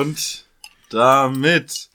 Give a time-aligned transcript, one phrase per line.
[0.00, 0.46] Und
[0.88, 1.90] damit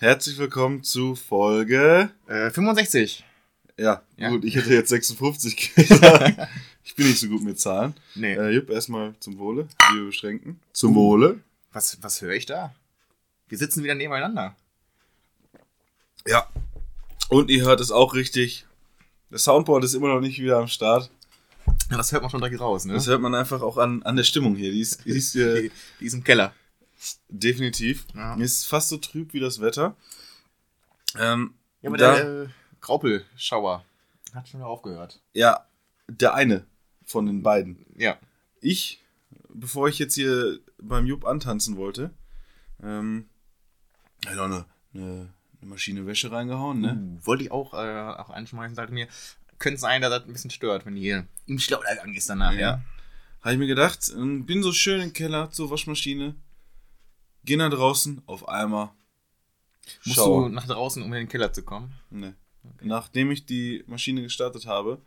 [0.00, 2.08] herzlich willkommen zu Folge.
[2.26, 3.26] Äh, 65.
[3.76, 4.30] Ja, Ja.
[4.30, 6.48] gut, ich hätte jetzt 56 gesagt.
[6.82, 7.92] ich bin nicht so gut mit Zahlen.
[8.14, 8.32] Nee.
[8.36, 9.68] Äh, Jupp, erstmal zum Wohle.
[9.92, 10.60] Wir beschränken.
[10.72, 11.40] Zum Wohle.
[11.74, 12.74] Was, was höre ich da?
[13.50, 14.56] Wir sitzen wieder nebeneinander.
[16.26, 16.48] Ja.
[17.28, 18.64] Und ihr hört es auch richtig.
[19.28, 21.10] Das Soundboard ist immer noch nicht wieder am Start.
[21.90, 22.94] Ja, das hört man schon direkt raus, ne?
[22.94, 24.72] Das hört man einfach auch an, an der Stimmung hier.
[24.72, 25.68] Die ist, die ist äh,
[26.00, 26.54] die ist im Keller.
[27.28, 28.06] Definitiv.
[28.14, 28.34] Ja.
[28.36, 29.96] Ist fast so trüb wie das Wetter.
[31.18, 32.48] Ähm, Ja, aber da, der äh,
[32.80, 33.84] Graupelschauer
[34.32, 35.20] hat schon wieder aufgehört.
[35.34, 35.66] ja,
[36.08, 36.66] der eine
[37.04, 37.84] von den beiden.
[37.96, 38.18] Ja.
[38.60, 39.00] Ich,
[39.48, 42.10] bevor ich jetzt hier beim Jupp antanzen wollte,
[42.82, 43.28] ähm,
[44.26, 45.28] hab noch eine, eine,
[45.60, 46.94] eine Maschine Wäsche reingehauen, ne?
[46.94, 49.08] Uh, wollte ich auch, äh, auch einschmeißen, sagte mir,
[49.58, 52.82] könnte sein, dass das ein bisschen stört, wenn die im Schlaudergang ist danach, ja.
[53.42, 56.34] Habe ich mir gedacht, ähm, bin so schön im Keller zur Waschmaschine,
[57.44, 58.90] geh nach draußen, auf einmal.
[60.04, 60.48] Musst Schauer.
[60.48, 61.92] du nach draußen, um in den Keller zu kommen?
[62.10, 62.34] Ne.
[62.80, 65.00] Nachdem ich die Maschine gestartet habe,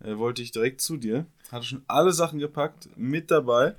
[0.00, 1.26] äh, wollte ich direkt zu dir.
[1.50, 3.74] Hatte schon alle Sachen gepackt, mit dabei.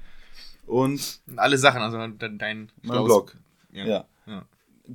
[0.66, 3.36] Und alle Sachen, also de- dein mein Blog.
[3.72, 3.86] Ja.
[3.86, 4.06] Ja.
[4.26, 4.46] Ja.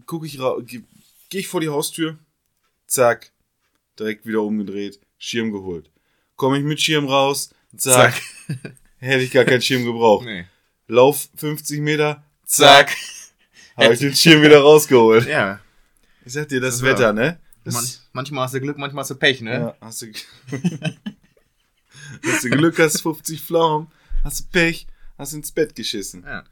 [0.06, 0.84] Gucke ich raus, gehe
[1.28, 2.18] geh ich vor die Haustür,
[2.86, 3.32] zack,
[3.98, 5.90] direkt wieder umgedreht, Schirm geholt.
[6.36, 8.20] Komme ich mit Schirm raus, zack,
[8.98, 10.24] hätte ich gar keinen Schirm gebraucht.
[10.24, 10.46] Nee.
[10.86, 12.96] Lauf 50 Meter, Zack.
[13.76, 15.26] habe ich den Schirm wieder rausgeholt.
[15.26, 15.60] Ja.
[16.24, 16.86] Ich sag dir, das Ja.
[16.86, 17.38] Wetter, ne?
[17.64, 19.52] Das, Man, manchmal hast du Glück, manchmal hast du Pech, ne?
[19.52, 20.06] Ja, hast du,
[22.24, 23.88] hast du Glück, hast 50 Pflaumen,
[24.22, 24.86] hast du Pech,
[25.18, 26.24] hast ins Bett geschissen.
[26.24, 26.44] Ja.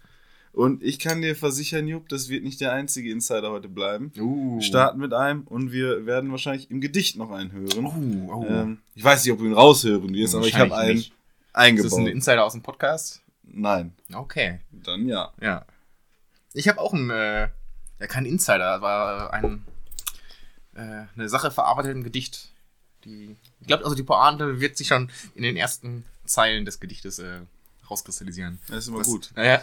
[0.52, 4.12] Und ich kann dir versichern, Jupp, das wird nicht der einzige Insider heute bleiben.
[4.18, 4.56] Uh.
[4.56, 7.84] Wir starten mit einem und wir werden wahrscheinlich im Gedicht noch einen hören.
[7.84, 8.46] Uh, oh.
[8.48, 11.08] Ähm, ich weiß nicht, ob du ihn raushören wirst, aber ich habe einen nicht.
[11.08, 11.14] Ist
[11.54, 11.98] das eingebaut.
[12.00, 13.20] ein Insider aus dem Podcast?
[13.44, 14.60] Nein, Okay.
[14.72, 15.32] dann ja.
[15.40, 15.64] Ja.
[16.54, 17.48] Ich habe auch einen, äh,
[18.00, 19.64] ja, kein Insider, aber ein,
[20.74, 22.50] äh, eine Sache verarbeitet im Gedicht.
[23.04, 27.18] Die, ich glaube, also die Pointe wird sich schon in den ersten Zeilen des Gedichtes
[27.18, 27.40] äh,
[27.90, 28.58] rauskristallisieren.
[28.68, 29.30] Das ist immer Was- gut.
[29.36, 29.60] Naja,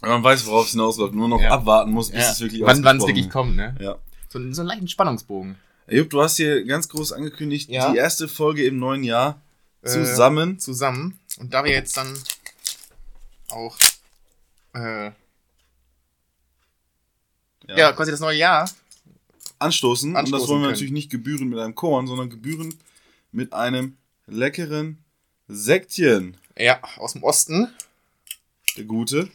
[0.00, 1.50] Wenn man weiß, worauf es hinausläuft, nur noch Ja.
[1.50, 2.30] abwarten muss, bis ja.
[2.30, 3.74] es wirklich wann wann es wirklich kommt, ne?
[3.80, 3.96] Ja.
[4.28, 5.56] So, so einen leichten Spannungsbogen.
[5.88, 7.90] Jupp, du hast hier ganz groß angekündigt, Ja.
[7.90, 9.40] die erste Folge im neuen Jahr
[9.82, 10.58] Äh, zusammen.
[10.58, 11.18] Zusammen.
[11.38, 12.16] Und da wir jetzt dann
[13.50, 13.76] auch
[14.74, 15.10] äh,
[17.78, 17.92] ja.
[17.92, 18.70] quasi das neue Jahr
[19.58, 20.10] anstoßen.
[20.10, 20.72] und das Anstoßen wollen wir können.
[20.72, 22.74] natürlich nicht gebühren mit einem Korn, sondern gebühren
[23.32, 23.96] mit einem
[24.26, 24.98] leckeren
[25.48, 26.36] Sektchen.
[26.58, 27.68] ja, aus dem Osten.
[28.76, 29.28] Der gute.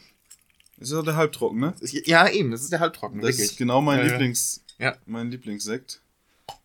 [0.78, 1.74] Ist ja der halbtrocken, ne?
[1.82, 3.50] Ja, eben, das ist der Halbtrocken, Das wirklich.
[3.52, 4.10] ist genau mein Ja, ja.
[4.12, 4.96] Lieblings, Ja.
[5.06, 6.00] mein Lieblingssekt,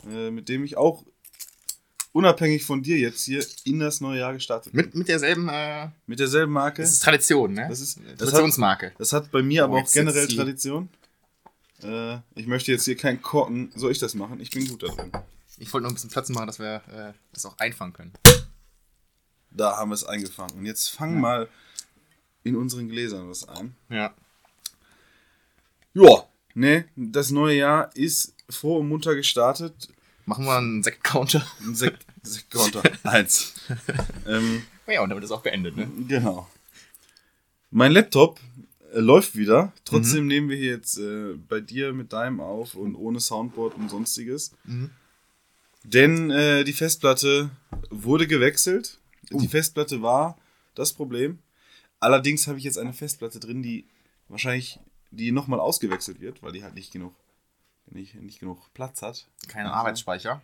[0.09, 1.03] äh, mit dem ich auch
[2.13, 4.85] unabhängig von dir jetzt hier in das neue Jahr gestartet bin.
[4.85, 6.81] Mit, mit derselben, äh, Mit derselben Marke.
[6.81, 7.67] das ist Tradition, ne?
[7.67, 8.93] Das ist- das hat- Traditionsmarke.
[8.97, 10.27] Das hat bei mir Oh, aber auch generell.
[10.27, 10.87] Tradition.
[11.83, 13.71] Äh, ich möchte jetzt hier keinen Korken.
[13.75, 14.39] Soll ich das machen?
[14.39, 15.11] Ich bin gut da drin.
[15.57, 18.13] Ich wollte noch ein bisschen Platz machen, dass wir äh, das auch einfangen können.
[19.51, 20.57] Da haben wir es eingefangen.
[20.57, 21.47] Und jetzt fang mal
[22.43, 23.75] in unseren Gläsern was ein.
[23.89, 24.13] Ja.
[25.93, 29.87] Ja, ne, das neue Jahr ist froh und munter gestartet.
[30.25, 31.45] Machen wir einen Sekt-Counter.
[31.61, 32.83] Ein Sekt, Sektkonter.
[33.03, 33.53] Eins.
[34.27, 35.87] ähm, Ja, und damit ist auch beendet, ne?
[36.07, 36.49] genau.
[37.71, 38.39] Mein Laptop
[38.95, 39.71] äh, läuft wieder.
[39.83, 40.27] Trotzdem Mhm.
[40.27, 44.51] nehmen wir hier jetzt äh, bei dir mit deinem auf und ohne Soundboard und sonstiges.
[44.63, 44.89] Mhm.
[45.83, 47.51] Denn äh, die Festplatte
[47.89, 48.97] wurde gewechselt.
[49.31, 49.39] Uh.
[49.39, 50.37] Die Festplatte war
[50.73, 51.39] das Problem.
[51.99, 53.85] Allerdings habe ich jetzt eine Festplatte drin, die
[54.27, 54.79] wahrscheinlich
[55.11, 57.13] die nochmal ausgewechselt wird, weil die halt nicht genug,
[57.89, 59.27] nicht, nicht genug Platz hat.
[59.47, 60.41] Kein Arbeitsspeicher.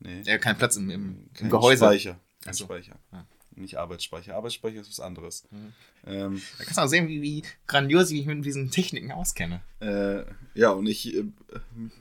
[0.00, 1.84] Nee, Ja, kein Platz im, im, im Gehäuse.
[1.84, 2.18] Speicher.
[2.42, 2.64] Kein so.
[2.64, 2.96] Speicher.
[3.12, 3.26] Ja.
[3.60, 4.34] Nicht Arbeitsspeicher.
[4.34, 5.44] Arbeitsspeicher ist was anderes.
[5.50, 5.72] Mhm.
[6.06, 9.60] Ähm, Da kannst du auch sehen, wie, wie grandios ich mich mit diesen Techniken auskenne.
[9.80, 10.22] äh,
[10.54, 11.24] ja, und ich, äh,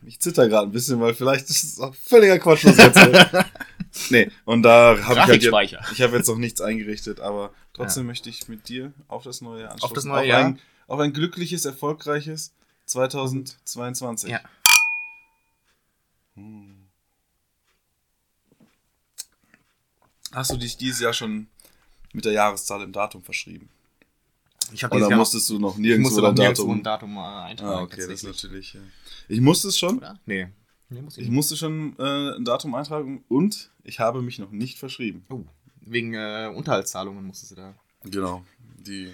[0.05, 3.45] ich zitter gerade ein bisschen, weil vielleicht ist es auch völliger Quatsch, was erzähle.
[4.09, 8.05] nee, und da habe ich halt jetzt, ich habe jetzt noch nichts eingerichtet, aber trotzdem
[8.05, 10.09] möchte ich mit dir auf das neue Jahr Auf das anstoßen.
[10.09, 10.45] neue auf Jahr?
[10.45, 12.53] Ein, auf ein glückliches, erfolgreiches
[12.85, 14.29] 2022.
[14.31, 14.39] Ja.
[16.35, 16.68] Hm.
[20.31, 21.47] Hast du dich dieses Jahr schon
[22.13, 23.69] mit der Jahreszahl im Datum verschrieben?
[24.71, 26.71] Ich habe Oder Jahr musstest du noch nirgendwo musste ein Datum?
[26.71, 27.71] ein Datum äh, eintragen.
[27.79, 28.73] Ah, okay, das natürlich.
[28.73, 28.81] Ja.
[29.27, 29.97] Ich musste es schon.
[29.97, 30.19] Oder?
[30.25, 30.47] Nee.
[30.89, 34.51] nee muss ich Ich musste schon äh, ein Datum eintragen und ich habe mich noch
[34.51, 35.25] nicht verschrieben.
[35.29, 35.43] Oh,
[35.81, 37.73] wegen äh, Unterhaltszahlungen musstest du da.
[38.03, 38.45] Genau.
[38.77, 39.11] Die,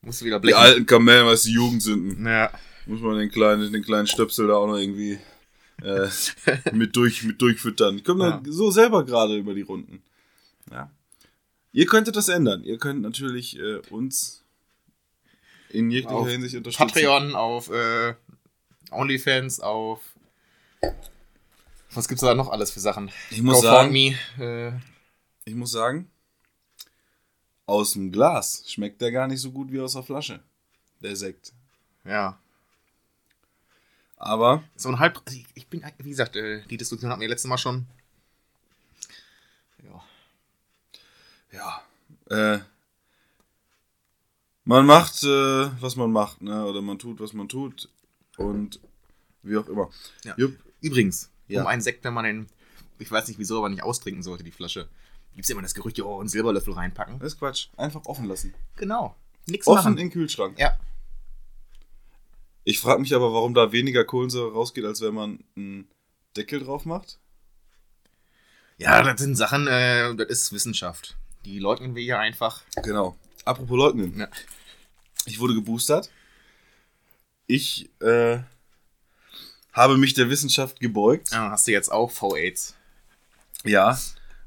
[0.00, 2.26] Musst du wieder die alten Kamellen, was die Jugendsünden.
[2.26, 2.50] Ja.
[2.86, 5.18] Muss man den kleinen, den kleinen Stöpsel da auch noch irgendwie
[5.82, 6.08] äh,
[6.72, 7.98] mit, durch, mit durchfüttern.
[7.98, 8.40] Ich komme Ja.
[8.42, 10.02] da so selber gerade über die Runden.
[10.70, 10.90] Ja.
[11.72, 12.64] Ihr könntet das ändern.
[12.64, 14.44] Ihr könnt natürlich äh, uns
[15.70, 16.86] in jeglicher Auf Hinsicht unterstützen.
[16.88, 18.14] Patreon, auf äh,
[18.90, 20.00] OnlyFans, auf.
[21.92, 23.10] Was gibt's da noch alles für Sachen?
[23.30, 24.72] Ich muss sagen, GoFundMe, äh,
[25.44, 26.10] ich muss sagen,
[27.66, 30.40] aus dem Glas schmeckt der gar nicht so gut wie aus der Flasche.
[31.00, 31.52] Der Sekt.
[32.04, 32.38] ja.
[34.16, 35.20] Aber So ein halb.
[35.32, 37.86] Ich, ich bin, wie gesagt, äh, die Diskussion hatten wir letztes Mal schon.
[41.52, 41.82] Ja,
[42.30, 42.58] äh,
[44.64, 46.64] man macht, äh, was man macht, ne?
[46.64, 47.88] Oder man tut, was man tut.
[48.36, 48.80] Und
[49.42, 49.90] wie auch immer.
[50.24, 50.34] Ja.
[50.36, 50.56] Jupp.
[50.80, 51.62] Übrigens, Ja.
[51.62, 52.46] um einen Sekt, wenn man den,
[52.98, 54.88] ich weiß nicht wieso, aber nicht austrinken sollte, die Flasche,
[55.34, 57.18] gibt es immer das Gerücht, oh, einen Silberlöffel reinpacken.
[57.18, 57.68] Das ist Quatsch.
[57.76, 58.54] Einfach offen lassen.
[58.76, 59.16] Genau.
[59.46, 59.92] Nix Offen machen.
[59.92, 60.58] in den Kühlschrank.
[60.58, 60.78] Ja.
[62.64, 65.88] Ich frage mich aber, warum da weniger Kohlensäure rausgeht, als wenn man einen
[66.36, 67.18] Deckel drauf macht.
[68.78, 71.16] Ja, das sind Sachen, äh, das ist Wissenschaft.
[71.44, 72.62] Die leugnen wir hier einfach.
[72.82, 73.16] Genau.
[73.44, 74.18] Apropos leugnen.
[74.18, 74.28] Ja.
[75.26, 76.10] Ich wurde geboostert.
[77.46, 78.38] Ich äh,
[79.72, 81.32] habe mich der Wissenschaft gebeugt.
[81.32, 82.74] Ja, hast du jetzt auch V-Aids.
[83.64, 83.98] Ja.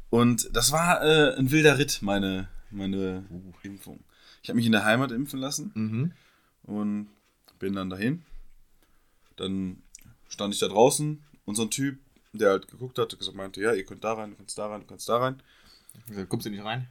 [0.09, 3.25] Und das war äh, ein wilder Ritt, meine, meine
[3.63, 4.00] Impfung.
[4.42, 6.12] Ich habe mich in der Heimat impfen lassen Mhm.
[6.63, 7.09] und
[7.59, 8.24] bin dann dahin.
[9.36, 9.81] Dann
[10.30, 11.97] stand ich da draußen und so ein Typ,
[12.33, 14.81] der halt geguckt hat, gesagt meinte, ja, ihr könnt da rein, du kannst da rein,
[14.81, 15.42] du kannst da rein.
[16.30, 16.88] Kommst du nicht rein?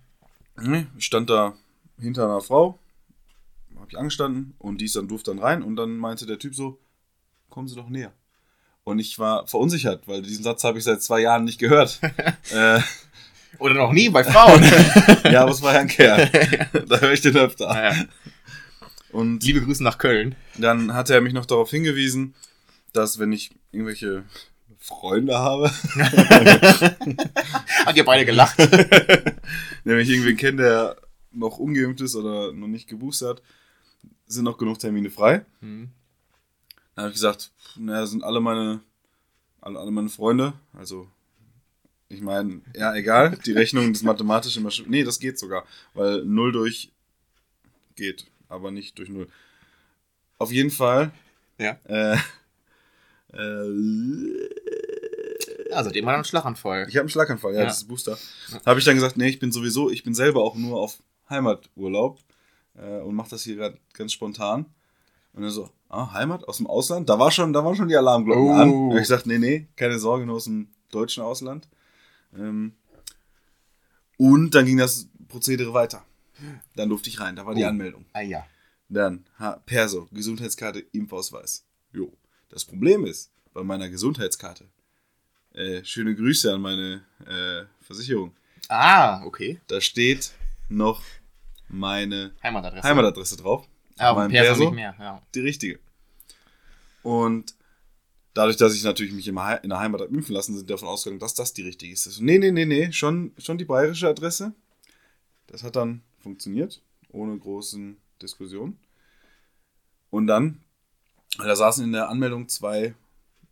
[0.61, 1.55] Nee, Ich stand da
[1.99, 2.79] hinter einer Frau,
[3.77, 6.55] habe ich angestanden und die ist dann durfte dann rein und dann meinte der Typ
[6.55, 6.79] so,
[7.51, 8.13] kommen Sie doch näher.
[8.85, 12.01] Und ich war verunsichert, weil diesen Satz habe ich seit zwei Jahren nicht gehört.
[12.53, 12.81] äh,
[13.59, 14.63] Oder noch nie bei Frauen.
[15.31, 16.29] ja, aber es war ja ein Kerl.
[16.89, 17.69] da höre ich den öfter.
[17.69, 18.05] naja.
[19.11, 20.35] Und Liebe Grüße nach Köln.
[20.59, 22.35] dann hat er mich noch darauf hingewiesen,
[22.93, 24.25] dass wenn ich irgendwelche
[24.79, 25.71] Freunde habe,
[27.87, 28.59] Hat ihr beide gelacht?
[29.85, 30.97] wenn ich irgendwen kenne, der
[31.33, 33.43] noch ungeimpft ist oder noch nicht geboostert,
[34.27, 35.45] sind noch genug Termine frei.
[35.61, 35.91] Mhm.
[36.95, 38.81] Dann habe ich gesagt, naja, sind alle meine,
[39.61, 41.09] alle, alle meine Freunde, also
[42.09, 45.65] ich meine, ja, egal, die Rechnung des mathematischen, Masch- nee, das geht sogar,
[45.95, 46.93] weil 0 durch
[47.97, 49.27] geht, aber nicht durch 0.
[50.39, 51.11] Auf jeden Fall,
[51.59, 51.77] Ja.
[51.87, 52.17] äh,
[53.33, 54.49] äh,
[55.83, 56.87] Seitdem war dann Schlaganfall.
[56.89, 57.65] ich habe einen Schlaganfall, ja, Ja.
[57.67, 58.17] das ist Booster.
[58.67, 62.19] Habe ich dann gesagt, nee, ich bin sowieso, ich bin selber auch nur auf Heimaturlaub
[62.77, 64.67] äh, und mache das hier gerade ganz spontan.
[65.33, 67.09] Und dann so, ah, Heimat aus dem Ausland?
[67.09, 68.53] Da war schon, da waren schon die Alarmglocken Oh.
[68.53, 68.91] an.
[68.91, 71.69] Hab ich gesagt, nee, nee, keine Sorge, nur aus dem deutschen Ausland.
[72.37, 72.75] Ähm,
[74.17, 76.05] und dann ging das Prozedere weiter.
[76.77, 77.69] Dann durfte ich rein, da war die Oh.
[77.69, 78.05] Anmeldung.
[78.13, 78.47] Ah ja.
[78.89, 81.65] Dann, ha, Perso, Gesundheitskarte, Impfausweis.
[81.93, 82.13] Jo.
[82.49, 84.67] Das Problem ist, bei meiner Gesundheitskarte,
[85.55, 88.33] äh, schöne Grüße an meine äh, Versicherung,
[88.69, 89.61] Ah, okay.
[89.67, 90.33] da steht
[90.69, 91.03] noch
[91.69, 92.89] meine Heimatadresse.
[92.89, 93.67] Heimatadresse drauf.
[93.99, 94.65] Aber mein Perso, Perso.
[94.65, 94.95] nicht mehr.
[94.99, 95.23] Ja.
[95.35, 95.79] Die richtige.
[97.03, 97.55] Und
[98.33, 101.35] dadurch, dass ich natürlich mich in der Heimat habe impfen lassen, sind davon ausgegangen, dass
[101.35, 102.07] das die richtige ist.
[102.07, 104.53] Ich so, nee, nee, nee, nee, schon, schon die bayerische Adresse.
[105.47, 106.81] Das hat dann funktioniert,
[107.11, 108.79] ohne großen Diskussionen.
[110.11, 110.61] Und dann,
[111.39, 112.95] da saßen in der Anmeldung zwei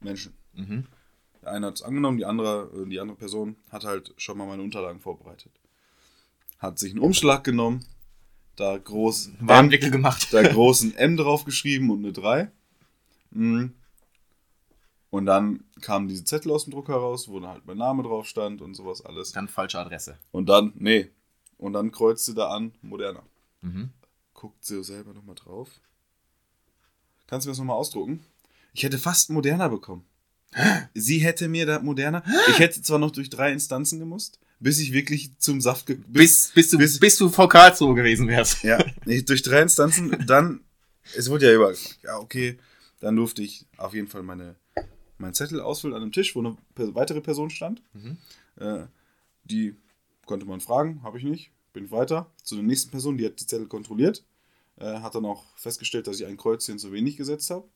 [0.01, 0.33] Menschen.
[0.55, 0.87] Mhm.
[1.43, 4.47] Der eine hat es angenommen, die andere, äh, die andere Person hat halt schon mal
[4.47, 5.53] meine Unterlagen vorbereitet.
[6.59, 7.85] Hat sich einen Umschlag genommen,
[8.57, 10.29] da groß M, Warnwickel gemacht.
[10.33, 12.51] da großen M drauf geschrieben und eine 3.
[13.31, 13.75] Mhm.
[15.11, 18.27] Und dann kamen diese Zettel aus dem Drucker raus, wo dann halt mein Name drauf
[18.27, 19.33] stand und sowas alles.
[19.33, 20.17] Dann falsche Adresse.
[20.31, 21.11] Und dann, nee.
[21.59, 23.23] Und dann kreuzte da an, Moderna.
[23.61, 23.91] Mhm.
[24.33, 25.69] Guckt sie selber nochmal drauf.
[27.27, 28.25] Kannst du mir das nochmal ausdrucken?
[28.73, 30.05] Ich hätte fast Moderna bekommen.
[30.95, 32.23] Sie hätte mir da Moderna.
[32.51, 36.53] Ich hätte zwar noch durch drei Instanzen gemusst, bis ich wirklich zum Saft ge Bis,
[36.55, 38.63] bis, du, bis- bis, du vor Karlsruhe gewesen wärst.
[38.63, 40.61] Ja, nee, durch drei Instanzen, dann,
[41.17, 42.59] es wurde ja überall ja, okay,
[43.01, 44.57] dann durfte ich auf jeden Fall meine,
[45.19, 47.83] meinen Zettel ausfüllen an einem Tisch, wo eine weitere Person stand.
[47.95, 48.17] Mhm.
[48.61, 48.85] Äh,
[49.45, 49.75] die
[50.27, 53.47] konnte man fragen, habe ich nicht, bin weiter zu der nächsten Person, die hat die
[53.47, 54.25] Zettel kontrolliert,
[54.79, 57.67] äh, hat dann auch festgestellt, dass ich ein Kreuzchen zu wenig gesetzt habe.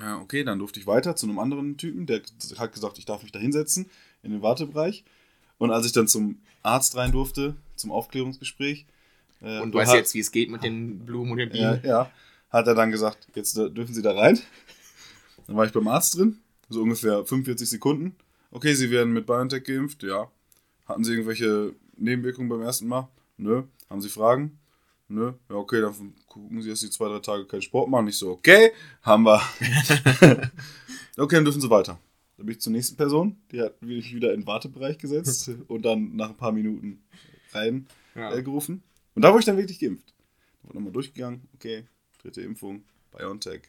[0.00, 2.22] Ja, okay, dann durfte ich weiter zu einem anderen Typen, der
[2.58, 3.88] hat gesagt, ich darf mich da hinsetzen
[4.22, 5.04] in den Wartebereich.
[5.58, 8.86] Und als ich dann zum Arzt rein durfte, zum Aufklärungsgespräch,
[9.42, 11.72] Äh, Und du weißt hast- jetzt, wie es geht mit den Blumen und den Ja,
[11.74, 11.84] Bienen.
[11.86, 12.10] ja.
[12.48, 14.38] Hat er dann gesagt, jetzt dürfen Sie da rein.
[15.46, 16.38] Dann war ich beim Arzt drin,
[16.70, 18.16] so ungefähr 45 Sekunden.
[18.50, 20.30] Okay, Sie werden mit BioNTech geimpft, ja.
[20.86, 23.08] Hatten Sie irgendwelche Nebenwirkungen beim ersten Mal?
[23.36, 23.64] Nö.
[23.90, 24.58] Haben Sie Fragen?
[25.08, 25.32] Nö.
[25.48, 28.08] Ja, okay, dann gucken Sie, dass Sie zwei, drei Tage keinen Sport machen.
[28.08, 28.72] Ich so, okay,
[29.02, 29.40] haben wir.
[31.16, 31.98] okay, dann dürfen Sie weiter.
[32.36, 35.82] Dann bin ich zur nächsten Person, die hat mich wieder in den Wartebereich gesetzt und
[35.82, 37.02] dann nach ein paar Minuten
[37.52, 38.34] rein Ja.
[38.34, 38.82] äh, gerufen.
[39.14, 40.12] Und da wurde ich dann wirklich geimpft.
[40.62, 41.84] Da wurde nochmal durchgegangen, okay,
[42.20, 42.84] dritte Impfung,
[43.16, 43.62] BioNTech,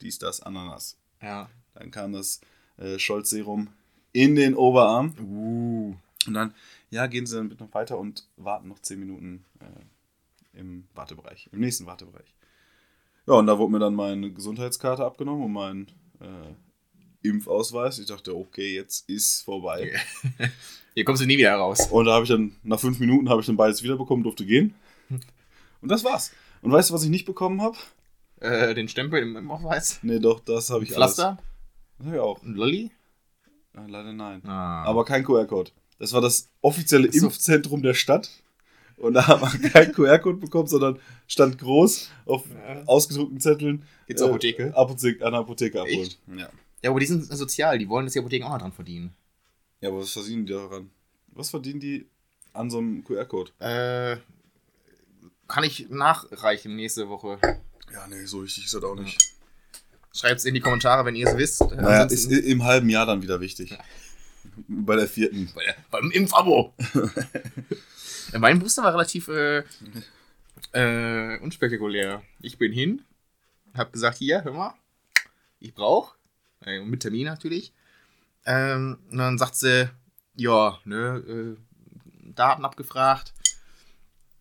[0.00, 0.96] dies, das, Ananas.
[1.20, 1.50] Ja.
[1.74, 2.40] Dann kam das
[2.76, 3.68] äh, Scholz-Serum
[4.12, 5.14] in den Oberarm.
[5.20, 5.94] Uh.
[6.26, 6.54] Und dann,
[6.90, 9.64] ja, gehen Sie dann bitte noch weiter und warten noch 10 Minuten äh,
[10.52, 12.34] im Wartebereich, im nächsten Wartebereich.
[13.26, 15.86] Ja, und da wurde mir dann meine Gesundheitskarte abgenommen und mein
[16.20, 17.98] äh, Impfausweis.
[17.98, 19.92] Ich dachte, okay, jetzt ist vorbei.
[20.94, 21.86] Hier kommst du nie wieder raus.
[21.90, 24.74] Und da habe ich dann, nach fünf Minuten habe ich dann beides wiederbekommen, durfte gehen.
[25.80, 26.32] Und das war's.
[26.60, 27.76] Und weißt du, was ich nicht bekommen habe?
[28.40, 30.00] Äh, den Stempel im, im Ausweis.
[30.02, 31.28] Nee, doch, das habe ich Pflaster.
[31.28, 31.38] alles.
[31.98, 32.42] Das habe ich auch.
[32.42, 32.90] Ein Lolli.
[33.74, 34.44] Äh, leider nein.
[34.44, 34.82] Ah.
[34.84, 35.70] Aber kein QR-Code.
[35.98, 37.26] Das war das offizielle so.
[37.26, 38.30] Impfzentrum der Stadt.
[38.96, 42.82] Und da haben wir keinen QR-Code bekommen, sondern stand groß auf Ja.
[42.86, 43.82] ausgedruckten Zetteln.
[44.06, 44.64] Geht's zur Apotheke?
[44.68, 46.00] Äh, Apothe an der Apotheke abholen.
[46.02, 46.18] Echt?
[46.36, 46.48] Ja.
[46.82, 47.78] Ja, aber die sind sozial.
[47.78, 49.14] Die wollen, dass die Apotheken auch noch dran verdienen.
[49.80, 50.90] ja, aber was verdienen die daran?
[51.28, 52.06] Was verdienen die
[52.52, 53.50] an so einem QR-Code?
[53.60, 54.16] Äh,
[55.48, 57.38] kann ich nachreichen nächste Woche.
[57.92, 59.18] Ja, nee, so wichtig ist das auch nicht.
[60.14, 61.60] Schreibt's in die Kommentare, wenn ihr es wisst.
[61.60, 63.76] Naja, ist im halben Jahr dann wieder wichtig.
[64.68, 65.50] Bei der vierten.
[65.54, 66.74] bei der, beim Impfabo.
[68.32, 69.62] Ja, mein Booster war relativ äh,
[70.72, 72.22] äh, unspektakulär.
[72.40, 73.02] Ich bin hin,
[73.74, 74.74] hab gesagt, hier, hör mal,
[75.60, 76.14] ich brauch,
[76.64, 77.72] äh, mit Termin natürlich.
[78.46, 79.90] Ähm, und dann sagt sie,
[80.34, 83.34] ja, ne, äh, Daten abgefragt.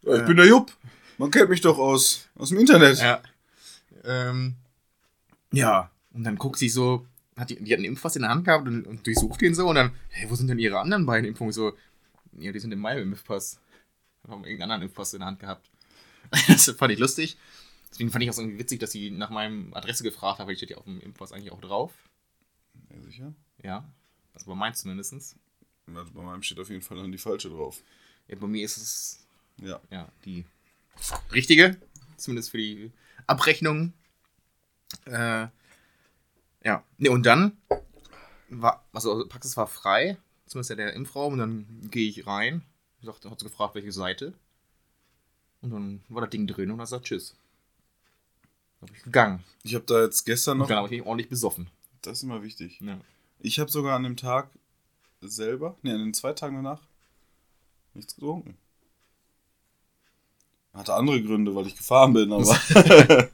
[0.03, 0.71] Ja, ich bin der Jupp.
[1.17, 2.97] Man kennt mich doch aus, aus dem Internet.
[2.99, 3.21] Ja.
[4.05, 4.55] Ähm,
[5.51, 7.05] ja, und dann guckt sie so,
[7.35, 9.67] hat die, die hat einen Impfpass in der Hand gehabt und, und durchsucht ihn so
[9.67, 11.51] und dann, hey, wo sind denn ihre anderen beiden Impfungen?
[11.51, 11.73] So,
[12.39, 13.59] ja, die sind in meinem Impfpass.
[14.27, 15.69] Haben irgendeinen anderen Impfpass in der Hand gehabt.
[16.47, 17.37] das fand ich lustig.
[17.89, 20.59] Deswegen fand ich auch irgendwie witzig, dass sie nach meinem Adresse gefragt hat, weil ich
[20.59, 21.93] steht ja auf dem Impfpass eigentlich auch drauf.
[22.89, 23.33] Ja, sicher.
[23.63, 23.89] Ja.
[24.33, 25.35] Also bei meinem zumindest.
[25.93, 27.81] Also bei meinem steht auf jeden Fall dann die falsche drauf.
[28.27, 29.25] Ja, bei mir ist es
[29.57, 29.81] Ja.
[29.89, 30.45] ja, die
[31.33, 31.77] richtige,
[32.17, 32.91] zumindest für die
[33.27, 33.93] Abrechnung.
[35.05, 35.47] Äh,
[36.63, 37.57] ja, ne, und dann
[38.49, 42.63] war, also Praxis war frei, zumindest ja der Impfraum, und dann gehe ich rein,
[43.05, 44.33] sagt, hat sie gefragt, welche Seite.
[45.61, 47.35] Und dann war das Ding drin und hat gesagt, tschüss.
[48.79, 49.43] Dann ich gegangen.
[49.63, 50.69] Ich habe da jetzt gestern noch.
[50.69, 51.69] habe ich ordentlich besoffen.
[52.01, 52.79] Das ist immer wichtig.
[52.81, 52.99] Ja.
[53.39, 54.49] Ich habe sogar an dem Tag
[55.21, 56.81] selber, ne, an den zwei Tagen danach,
[57.93, 58.57] nichts getrunken.
[60.73, 62.57] Hatte andere Gründe, weil ich gefahren bin, aber.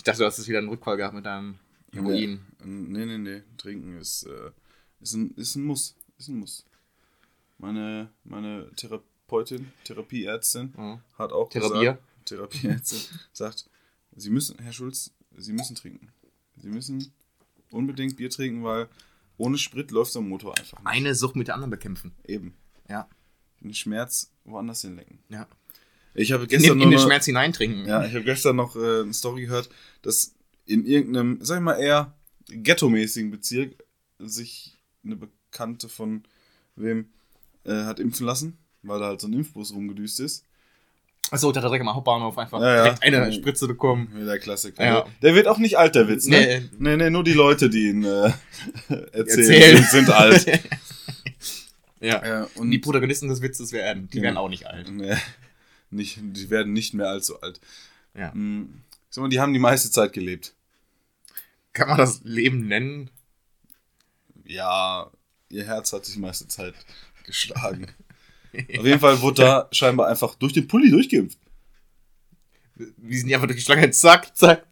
[0.00, 1.58] Ich dachte, du hast jetzt wieder einen Rückfall gehabt mit deinem
[1.92, 2.40] Heroin.
[2.64, 3.42] Nee, nee, nee.
[3.58, 4.50] Trinken ist, äh,
[4.98, 5.94] ist, ein, ist ein Muss.
[6.16, 6.64] Ist ein Muss.
[7.60, 11.00] Meine, meine Therapeutin, Therapieärztin, Ja.
[11.18, 11.78] hat auch Therapier.
[11.80, 13.00] gesagt, Therapieärztin
[13.32, 13.68] sagt,
[14.16, 16.08] Sie müssen, Herr Schulz, Sie müssen trinken.
[16.56, 17.12] Sie müssen
[17.70, 18.88] unbedingt Bier trinken, weil
[19.36, 20.86] ohne Sprit läuft so ein Motor einfach nicht.
[20.86, 22.12] Eine Sucht mit der anderen bekämpfen.
[22.26, 22.54] Eben.
[22.88, 23.08] Ja.
[23.60, 25.18] Den Schmerz woanders hinlenken.
[25.28, 25.46] Ja.
[26.14, 27.86] Ich habe In, gestern in nur den eine- Schmerz hineintrinken.
[27.86, 29.68] Ja, ich habe gestern noch äh, eine Story gehört,
[30.02, 30.34] dass
[30.66, 32.14] in irgendeinem, sag ich mal, eher
[32.48, 33.84] ghetto-mäßigen Bezirk
[34.18, 36.24] sich eine Bekannte von
[36.74, 37.08] wem
[37.64, 40.44] äh, hat impfen lassen, weil da halt so ein Impfbus rumgedüst ist.
[41.30, 42.82] Achso, da hat er direkt am Hauptbahnhof einfach Ja, ja.
[42.84, 43.32] direkt eine Ja.
[43.32, 44.12] Spritze bekommen.
[44.18, 44.84] Ja, Der Klassiker.
[44.84, 45.06] Ja.
[45.22, 46.38] Der wird auch nicht alt, der Witz, ne?
[46.40, 46.68] Nee.
[46.78, 48.32] Nee, nee, nur die Leute, die ihn äh,
[48.88, 49.82] erzählen, Erzählen.
[49.84, 50.46] Sind, alt.
[52.00, 52.26] ja.
[52.26, 54.90] Ja, Und die Protagonisten des Witzes werden, die werden auch nicht alt.
[54.90, 55.14] Nee,
[55.90, 57.60] nicht, die werden nicht mehr allzu alt.
[58.14, 58.32] Ja.
[58.32, 60.54] Hm, Ich sag mal, die haben die meiste Zeit gelebt.
[61.72, 63.10] Kann man das Leben nennen?
[64.44, 65.10] Ja,
[65.48, 66.74] ihr Herz hat sich die meiste Zeit
[67.30, 67.86] geschlagen.
[68.52, 71.38] Auf jeden Fall wurde da scheinbar einfach durch den Pulli durchgeimpft.
[72.74, 74.66] Wir sind die einfach durch die Schlange, zack, zack.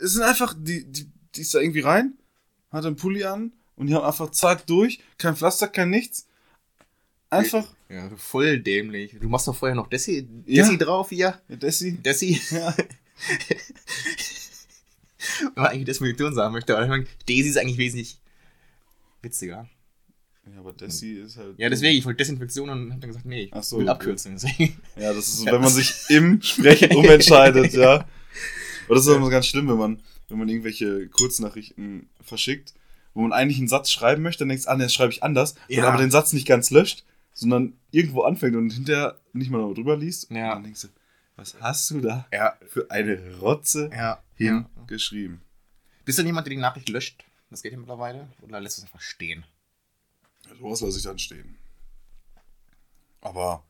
[0.00, 2.14] Es sind einfach, die, die, die ist da irgendwie rein,
[2.70, 6.26] hat einen Pulli an und die haben einfach zack durch, kein Pflaster, kein nichts.
[7.30, 9.16] Einfach, Ja, voll dämlich.
[9.20, 10.64] Du machst doch vorher noch Desi, Ja.
[10.64, 11.40] Desi drauf hier.
[11.48, 11.92] ja, Dessi.
[11.98, 12.40] Desi.
[12.50, 12.74] Ja.
[15.40, 18.18] Wenn man eigentlich Desinfektion sagen möchte, aber ich meine, Desi ist eigentlich wesentlich
[19.22, 19.68] witziger.
[20.50, 21.58] Ja, aber Dessi ist halt.
[21.58, 23.92] Ja, deswegen, ich wollte Desinfektion und hab dann gesagt, nee, ich Ach so, will okay.
[23.92, 24.32] abkürzen.
[24.32, 24.76] Deswegen.
[24.96, 28.06] Ja, das ist so, wenn man sich im Sprechen umentscheidet, ja.
[28.86, 32.74] Aber das ist immer ganz schlimm, wenn man, wenn man irgendwelche Kurznachrichten verschickt,
[33.14, 35.22] wo man eigentlich einen Satz schreiben möchte, dann denkst du, ah, nee, das schreibe ich
[35.22, 35.82] anders, Ja.
[35.82, 39.96] und aber den Satz nicht ganz löscht, sondern irgendwo anfängt und hinterher nicht mal drüber
[39.96, 40.30] liest.
[40.30, 40.54] Und Ja.
[40.54, 40.88] dann denkst du,
[41.36, 44.22] was hast du da Ja, für eine Rotze ja.
[44.38, 44.68] ja.
[44.76, 45.40] hingeschrieben?
[46.04, 47.24] Bist du jemand, der die Nachricht löscht?
[47.50, 48.28] Das geht ja mittlerweile.
[48.42, 49.44] Oder lässt du es einfach stehen?
[50.58, 51.56] Sowas lasse ich dann stehen.
[53.20, 53.64] Aber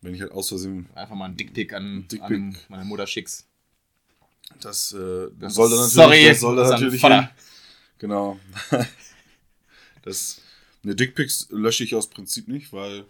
[0.00, 2.22] wenn ich halt aus Versehen Einfach mal einen Dickpick an, Dickpick.
[2.30, 3.46] an meine Mutter schickst.
[4.60, 7.28] das, äh, Das soll dann natürlich, sorry, das soll dann natürlich hin.
[7.98, 8.38] Genau.
[10.02, 10.40] das,
[10.82, 13.04] eine Dickpics lösche ich aus Prinzip nicht, weil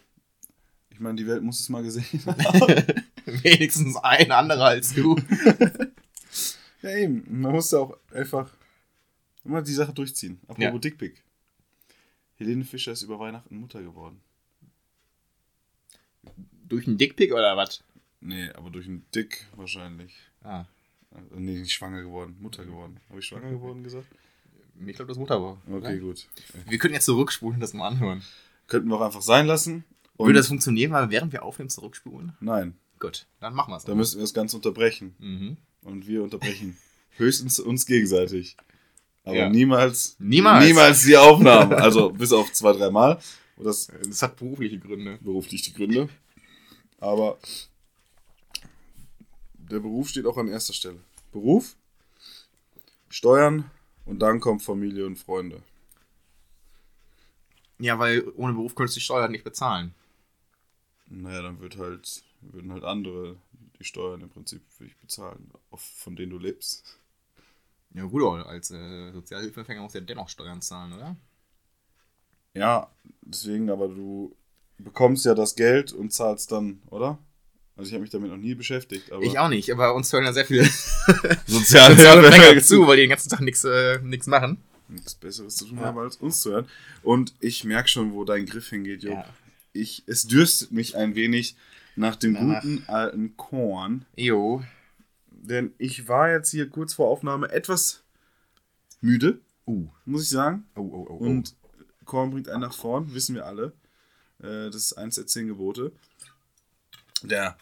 [0.90, 2.84] ich meine, die Welt muss es mal gesehen haben.
[3.42, 5.16] Wenigstens ein anderer als du.
[6.82, 7.24] ja, eben.
[7.40, 8.48] Man muss ja auch einfach
[9.44, 10.38] immer die Sache durchziehen.
[10.46, 10.78] Apropos Ja.
[10.78, 11.23] Dickpick.
[12.36, 14.20] Helene Fischer ist über Weihnachten Mutter geworden.
[16.68, 17.82] Durch einen Dickpick oder was?
[18.20, 20.14] Nee, aber durch einen Dick wahrscheinlich.
[20.42, 20.64] Ah,
[21.10, 22.98] Also, nee, nicht schwanger geworden, Mutter geworden.
[23.08, 24.06] Habe ich schwanger geworden gesagt?
[24.86, 25.60] ich glaube, das Mutter war.
[25.68, 25.96] Okay, oder?
[25.98, 26.26] gut.
[26.66, 28.22] Wir könnten jetzt zurückspulen und das mal anhören.
[28.66, 29.84] Könnten wir auch einfach sein lassen.
[30.16, 32.32] Würde das funktionieren, weil während wir aufnehmen zurückspulen?
[32.40, 33.84] Nein, Gut, dann machen wir es.
[33.84, 35.14] da müssen wir das Ganze unterbrechen.
[35.18, 35.56] Mhm.
[35.82, 36.78] Und wir unterbrechen
[37.16, 38.56] höchstens uns gegenseitig.
[39.24, 39.48] Aber Ja.
[39.48, 40.64] niemals, Niemals.
[40.66, 41.76] niemals die Aufnahme.
[41.76, 43.18] Also bis auf zwei, dreimal.
[43.56, 45.18] Und das Das hat berufliche Gründe.
[45.22, 46.08] beruflich die Gründe.
[46.98, 47.38] Aber
[49.54, 50.98] der Beruf steht auch an erster Stelle.
[51.32, 51.74] Beruf,
[53.08, 53.70] Steuern
[54.04, 55.62] und dann kommt Familie und Freunde.
[57.78, 59.94] Ja, weil ohne Beruf könntest du die Steuern nicht bezahlen.
[61.08, 63.36] Naja, dann wird halt, würden halt andere
[63.78, 66.98] die Steuern im Prinzip für dich bezahlen, von denen du lebst.
[67.94, 71.16] Ja, gut, als äh, Sozialhilfeempfänger musst du ja dennoch Steuern zahlen, oder?
[72.54, 72.90] Ja,
[73.22, 74.36] deswegen, aber du
[74.78, 77.18] bekommst ja das Geld und zahlst dann, oder?
[77.76, 80.24] Also ich habe mich damit noch nie beschäftigt, aber Ich auch nicht, aber uns hören
[80.24, 80.64] ja sehr viele
[81.46, 84.58] Sozialhilfe Sozialempfänger zu, weil die den ganzen Tag nichts äh, nix machen.
[84.88, 85.84] nichts Besseres zu tun Ja.
[85.86, 86.68] haben, als uns zu hören.
[87.02, 89.14] Und ich merke schon, wo dein Griff hingeht, Job.
[89.14, 89.24] Ja.
[89.72, 91.56] Ich, es dürstet mich ein wenig
[91.96, 92.62] nach dem Danach.
[92.62, 94.04] guten alten Korn.
[94.14, 94.62] Jo.
[95.46, 98.02] Denn ich war jetzt hier kurz vor Aufnahme etwas
[99.00, 99.86] müde, Uh.
[100.04, 100.66] muss ich sagen.
[100.76, 101.14] Oh, oh, oh.
[101.16, 101.54] Und
[102.06, 103.72] Korn bringt einen nach vorn, wissen wir alle.
[104.42, 105.92] Äh, das ist eins der zehn Gebote.
[107.22, 107.56] Der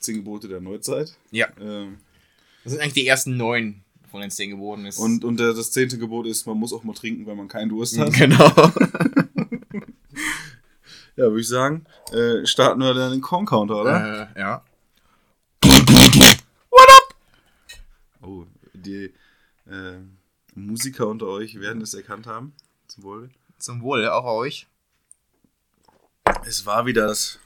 [0.00, 1.16] zehn Gebote der Neuzeit.
[1.30, 1.98] ja, Ähm,
[2.64, 4.84] das sind eigentlich die ersten neun von den zehn geboten.
[4.86, 7.48] Ist und und der, das zehnte Gebot ist, man muss auch mal trinken, weil man
[7.48, 8.12] keinen Durst hat.
[8.14, 8.50] genau.
[11.16, 14.30] Ja, würde ich sagen, äh, starten wir dann den Korn-Counter, oder?
[14.36, 14.62] äh, ja.
[18.28, 19.14] Oh, die
[19.66, 19.98] äh,
[20.54, 22.52] Musiker unter euch werden es erkannt haben.
[22.86, 23.30] Zum Wohl.
[23.58, 24.66] Zum Wohl, auch euch.
[26.44, 27.38] Es war wieder das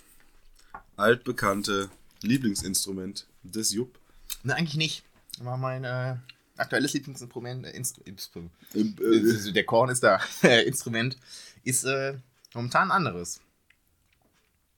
[0.97, 1.89] altbekannte
[2.23, 3.97] Lieblingsinstrument des Jupp.
[4.43, 5.05] Ne, eigentlich nicht.
[5.39, 6.17] War mein äh,
[6.57, 7.65] aktuelles Lieblingsinstrument.
[7.65, 10.21] Äh, Instru Instru Ähm, äh, also der Korn ist da.
[10.43, 11.17] Äh, Instrument
[11.63, 12.19] ist äh,
[12.55, 13.41] momentan anderes.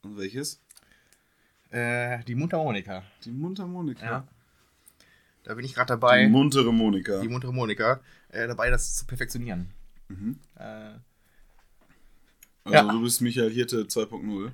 [0.03, 0.61] und welches?
[1.71, 3.03] Äh, die Mundharmonika.
[3.25, 4.05] Die Mundharmonika.
[4.05, 4.29] Ja.
[5.45, 7.21] Da bin ich gerade Die dabei, muntere Monika.
[7.21, 9.71] die Mundharmonika, äh, dabei das zu perfektionieren.
[10.09, 10.39] Mhm.
[10.57, 10.95] Äh,
[12.67, 12.83] Also Ja.
[12.91, 14.53] du bist Michael Hirte 2.0.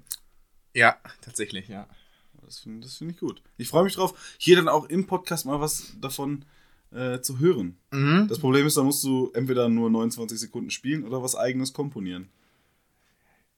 [0.74, 1.86] ja, tatsächlich, ja.
[2.42, 3.40] Das finde find ich gut.
[3.56, 6.44] Ich freue mich drauf, hier dann auch im Podcast mal was davon
[6.92, 7.76] äh, zu hören.
[7.92, 8.26] Mhm.
[8.28, 12.28] Das Problem ist, da musst du entweder nur 29 Sekunden spielen oder was eigenes komponieren.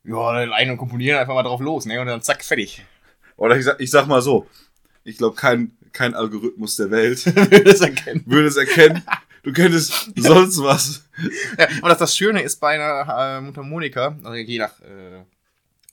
[0.05, 1.99] Ja, dann und komponieren einfach mal drauf los, ne?
[2.01, 2.85] Und dann zack, fertig.
[3.37, 4.47] Oder ich sag, ich sag mal so,
[5.05, 7.24] ich glaube, kein, kein Algorithmus der Welt
[7.66, 8.22] das erkennen.
[8.26, 9.02] würde es erkennen.
[9.42, 11.02] Du könntest sonst was.
[11.59, 15.18] Ja, aber das, das Schöne ist bei einer äh, Mundharmonika, also je nach äh,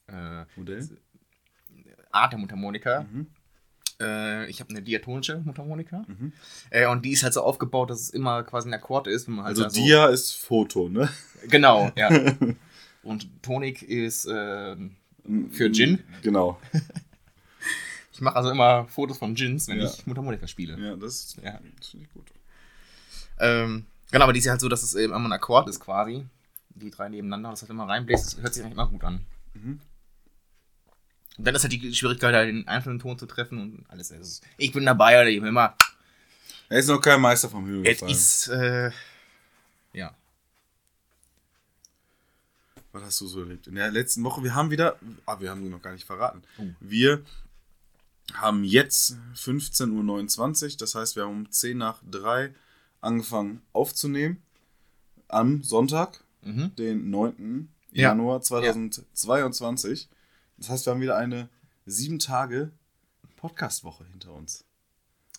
[0.07, 0.87] äh, Modell?
[2.11, 3.27] Art der Mundharmonika, Mhm.
[4.01, 6.31] äh, ich habe eine diatonische Mundharmonika Mhm.
[6.69, 9.27] äh, und die ist halt so aufgebaut, dass es immer quasi ein Akkord ist.
[9.27, 11.09] Wenn man halt Also so, Dia ist Foto, ne?
[11.49, 12.09] Genau, ja.
[13.03, 14.75] und Tonik ist äh,
[15.51, 16.03] Für Gin?
[16.21, 16.59] Genau.
[18.19, 19.85] Ich mache also immer Fotos von Gins, wenn Ja.
[19.85, 20.77] ich Mundharmonika spiele.
[20.77, 21.57] Ja, das, Ja.
[21.77, 22.27] das finde ich gut.
[23.39, 25.79] Ähm, genau, aber die ist ja halt so, dass es eben immer ein Akkord ist
[25.79, 26.25] quasi.
[26.67, 28.25] Die drei nebeneinander das halt immer reinbläst.
[28.25, 29.25] Das hört sich eigentlich immer gut an.
[29.53, 29.79] Mhm.
[31.37, 34.11] Und dann ist halt die Schwierigkeit, halt den einzelnen Ton zu treffen und alles.
[34.11, 35.73] ist ich bin dabei oder eben immer.
[36.67, 38.91] Er ist noch kein Meister vom Himmel Es ist, äh,
[39.93, 40.13] ja.
[42.91, 43.67] Was hast du so erlebt?
[43.67, 46.43] In der letzten Woche, wir haben wieder, ah, wir haben noch gar nicht verraten.
[46.57, 46.65] Oh.
[46.81, 47.23] Wir
[48.35, 52.53] haben jetzt 15.29 Uhr, das heißt, wir haben um 10 nach 3
[53.01, 54.41] angefangen aufzunehmen.
[55.27, 56.75] Am Sonntag, Mhm.
[56.75, 57.69] den 9.
[57.91, 58.09] Ja.
[58.09, 60.09] Januar 2022.
[60.57, 61.49] Das heißt, wir haben wieder eine
[61.85, 62.71] 7 Tage
[63.37, 64.63] Podcast-Woche hinter uns.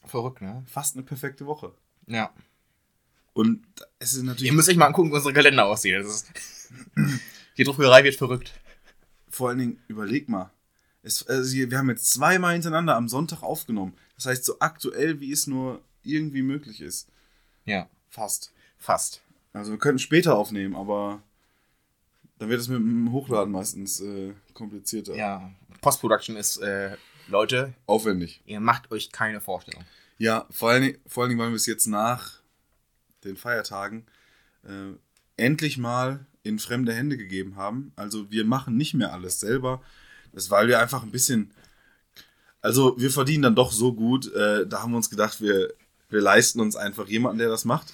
[0.04, 0.62] Verrückt, ne?
[0.66, 1.72] Fast eine perfekte Woche.
[2.06, 2.32] Ja.
[3.34, 3.64] Und
[3.98, 6.04] es ist natürlich Ihr müsst euch mal angucken, wie unsere Kalender aussehen.
[7.56, 8.52] Die Druckerei wird verrückt.
[9.28, 10.50] vor allen Dingen, überleg mal.
[11.02, 13.94] Es, also wir haben jetzt zweimal hintereinander am Sonntag aufgenommen.
[14.16, 17.08] Das heißt, so aktuell, wie es nur irgendwie möglich ist.
[17.64, 18.52] Ja, Fast.
[18.78, 19.22] fast.
[19.52, 21.22] Also wir könnten später aufnehmen, aber
[22.38, 25.14] dann wird es mit dem Hochladen meistens äh, komplizierter.
[25.14, 26.96] Ja, Post-Production ist, äh,
[27.28, 28.42] Leute, Aufwendig.
[28.46, 29.84] ihr macht euch keine Vorstellung.
[30.18, 32.40] Ja, vor allen, Dingen- vor allen Dingen, weil wir es jetzt nach
[33.24, 34.06] den Feiertagen
[34.64, 34.92] äh,
[35.36, 37.92] endlich mal in fremde Hände gegeben haben.
[37.96, 39.82] Also wir machen nicht mehr alles selber.
[40.32, 41.52] Das ist, weil wir einfach ein bisschen.
[42.62, 44.32] Also wir verdienen dann doch so gut.
[44.34, 45.72] Äh, da haben wir uns gedacht, wir,
[46.10, 47.92] wir leisten uns einfach jemanden, der das macht.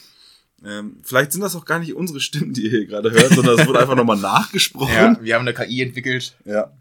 [0.64, 3.59] Ähm, vielleicht sind das auch gar nicht unsere Stimmen, die ihr hier gerade hört, sondern
[3.59, 4.92] es wurde einfach nochmal nachgesprochen.
[4.92, 6.72] Ja, wir haben eine KI entwickelt ja.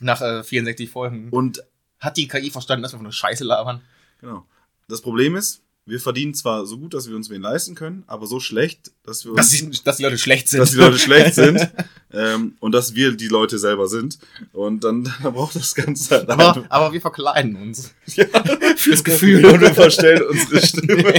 [0.00, 1.28] nach äh, 64 Folgen.
[1.30, 1.62] Und
[1.98, 3.82] Hat die KI verstanden, dass wir nur Scheiße labern?
[4.20, 4.46] Genau.
[4.88, 8.26] Das Problem ist, wir verdienen zwar so gut, dass wir uns wen leisten können, aber
[8.26, 10.58] so schlecht, dass wir uns, Dass die, dass die Leute schlecht sind.
[10.60, 11.70] dass die Leute schlecht sind
[12.12, 14.18] ähm, und dass wir die Leute selber sind.
[14.52, 17.94] Und dann, dann braucht das Ganze halt aber, aber wir verkleiden uns.
[18.06, 18.24] ja,
[18.76, 19.46] Fürs Gefühl.
[19.46, 21.14] und wir verstellen unsere Stimme.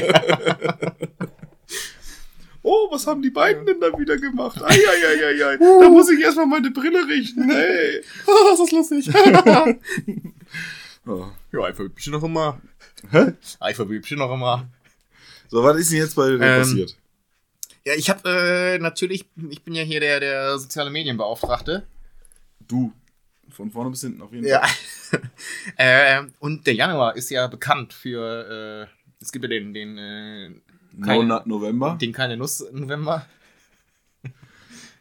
[2.62, 4.62] Oh, was haben die beiden denn da wieder gemacht?
[4.62, 5.56] Eieieiei.
[5.58, 7.49] Da muss ich erstmal meine Brille richten.
[7.49, 8.01] Hey.
[8.25, 9.10] Oh, ist das lustig.
[11.08, 11.28] Oh.
[11.54, 12.62] ja, einfach Bübchen noch immer.
[13.12, 13.34] Hä?
[13.60, 14.67] Einfach Bübchen noch immer.
[15.50, 16.98] So, was ist denn jetzt bei dir Ähm, passiert?
[17.86, 21.86] Ja, ich habe äh, natürlich, ich bin ja hier der, der soziale Medienbeauftragte.
[22.67, 22.91] Du.
[23.50, 24.62] Von vorne bis hinten auf jeden Ja.
[24.67, 25.22] Fall.
[25.78, 30.50] äh, und der Januar ist ja bekannt für, äh, es gibt ja den, den, äh,
[30.91, 31.98] No keine- Nut November.
[32.02, 33.26] den keine Nuss November.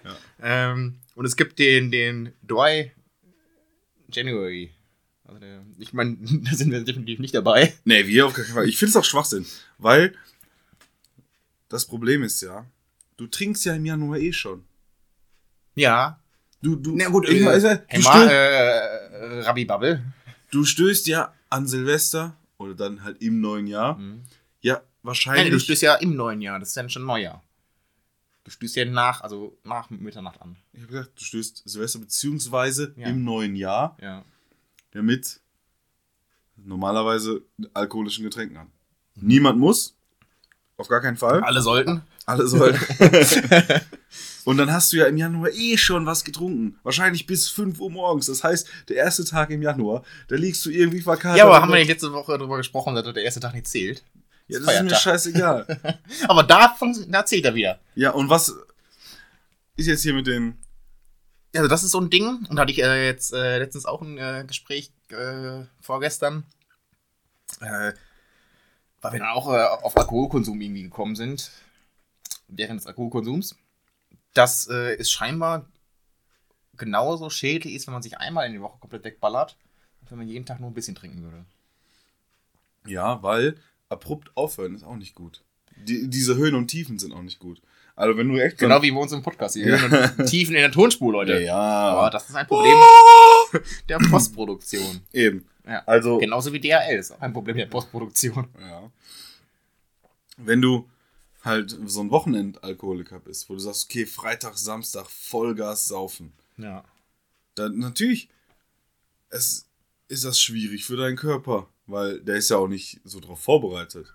[0.05, 0.17] Ja.
[0.41, 2.93] Ähm, und es gibt den, den Dry
[4.09, 4.71] January.
[5.27, 7.75] Also der, ich meine, da sind wir definitiv nicht dabei.
[7.85, 8.69] Nee, wir auf keinen Fall.
[8.69, 9.45] Ich finde es auch Schwachsinn,
[9.79, 10.15] weil
[11.69, 12.65] das Problem ist ja,
[13.17, 14.65] du trinkst ja im Januar eh schon.
[15.75, 16.21] Ja.
[16.63, 20.03] Du, du, Na gut, ich äh, weiß ja, du, Emma, stößt, äh, Rabbi Bubble.
[20.51, 23.99] du stößt ja an Silvester oder dann halt im neuen Jahr.
[23.99, 24.23] Mhm.
[24.63, 25.51] Ja, Nein, wahrscheinlich.
[25.53, 27.43] du stößt ja im neuen Jahr, das ist ja schon Neujahr.
[28.45, 30.57] Du stößt ja nach, also nach Mitternacht an.
[30.73, 33.09] ich habe gesagt, du stößt Silvester beziehungsweise Ja.
[33.09, 34.25] im neuen Jahr Ja.
[34.97, 35.41] Ja, mit
[36.57, 37.43] normalerweise
[37.75, 38.71] alkoholischen Getränken an.
[39.15, 39.95] Niemand muss.
[40.79, 41.43] Auf gar keinen Fall.
[41.43, 42.03] Alle sollten.
[42.27, 42.79] Alle sollen.
[44.45, 46.79] Und dann hast du ja im Januar eh schon was getrunken.
[46.83, 48.27] Wahrscheinlich bis 5 Uhr morgens.
[48.27, 51.39] Das heißt, der erste Tag im Januar, da liegst du irgendwie verkatert.
[51.39, 54.05] Ja, aber haben wir nicht letzte Woche darüber gesprochen, dass der erste Tag nicht zählt?
[54.49, 54.99] Ja, das ist mir Feiertag.
[55.01, 55.99] scheißegal.
[56.29, 57.81] Aber da, fun- da zählt er wieder.
[57.97, 58.55] ja, und was
[59.77, 60.57] ist jetzt hier mit den.
[61.55, 62.47] Also das ist so ein Ding.
[62.49, 66.45] Und hatte ich äh, jetzt äh, letztens auch ein äh, Gespräch äh, vorgestern.
[67.61, 67.93] Äh,
[69.01, 71.51] weil wir dann auch äh, auf Alkoholkonsum irgendwie gekommen sind.
[72.49, 73.57] Während des Alkoholkonsums.
[74.37, 75.67] Äh, es scheinbar
[76.77, 79.57] genauso schädlich ist, wenn man sich einmal in die Woche komplett wegballert,
[80.03, 81.45] als wenn man jeden Tag nur ein bisschen trinken würde.
[82.87, 83.57] Ja, weil
[83.89, 85.43] abrupt aufhören ist auch nicht gut.
[85.77, 87.61] Die, diese Höhen und Tiefen sind auch nicht gut.
[87.97, 88.59] Also, wenn du echt.
[88.59, 89.69] Genau wie bei uns im Podcast hier.
[89.77, 90.09] Ja.
[90.25, 91.41] Tiefen in der Tonspur, Leute.
[91.41, 91.55] Ja.
[91.57, 93.59] Aber das ist ein Problem Oh!
[93.89, 95.01] der Postproduktion.
[95.13, 95.47] Eben.
[95.67, 95.83] Ja.
[95.87, 96.19] Also.
[96.19, 98.49] Genauso wie DHL ist auch ein Problem der Postproduktion.
[98.61, 98.91] Ja.
[100.37, 100.89] Wenn du
[101.43, 106.85] halt so ein Wochenendalkoholiker bist, wo du sagst, okay, Freitag, Samstag, Vollgas saufen, Ja.
[107.55, 108.29] dann natürlich
[109.31, 109.67] es
[110.09, 114.13] ist das schwierig für deinen Körper, weil der ist ja auch nicht so drauf vorbereitet.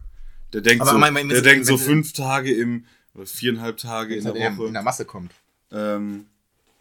[0.54, 4.16] Der denkt Aber so, mein- mein- der denkt so fünf Tage im, oder viereinhalb Tage
[4.16, 4.68] in der er Woche.
[4.68, 5.34] in der Masse kommt.
[5.72, 6.28] ähm,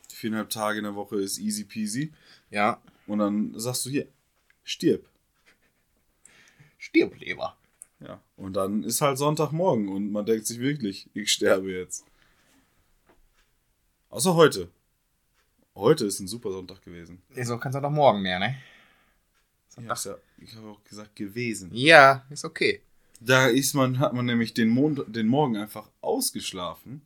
[0.08, 2.12] viereinhalb Tage in der Woche ist easy peasy.
[2.50, 2.80] Ja.
[3.06, 4.06] Und dann sagst du hier,
[4.64, 5.04] stirb.
[6.78, 7.56] Stirbleber.
[8.00, 8.20] Ja.
[8.36, 12.04] Und dann ist halt Sonntagmorgen und man denkt sich wirklich, ich sterbe jetzt.
[14.08, 14.70] Außer heute.
[15.74, 17.22] Heute ist ein super Sonntag gewesen.
[17.42, 18.56] So kannst du doch morgen mehr, ne?
[19.68, 21.70] Ist ja, ich habe auch gesagt, gewesen.
[21.72, 22.82] Ja, ist okay.
[23.20, 27.02] Da ist man, hat man nämlich den, Mond, den Morgen einfach ausgeschlafen,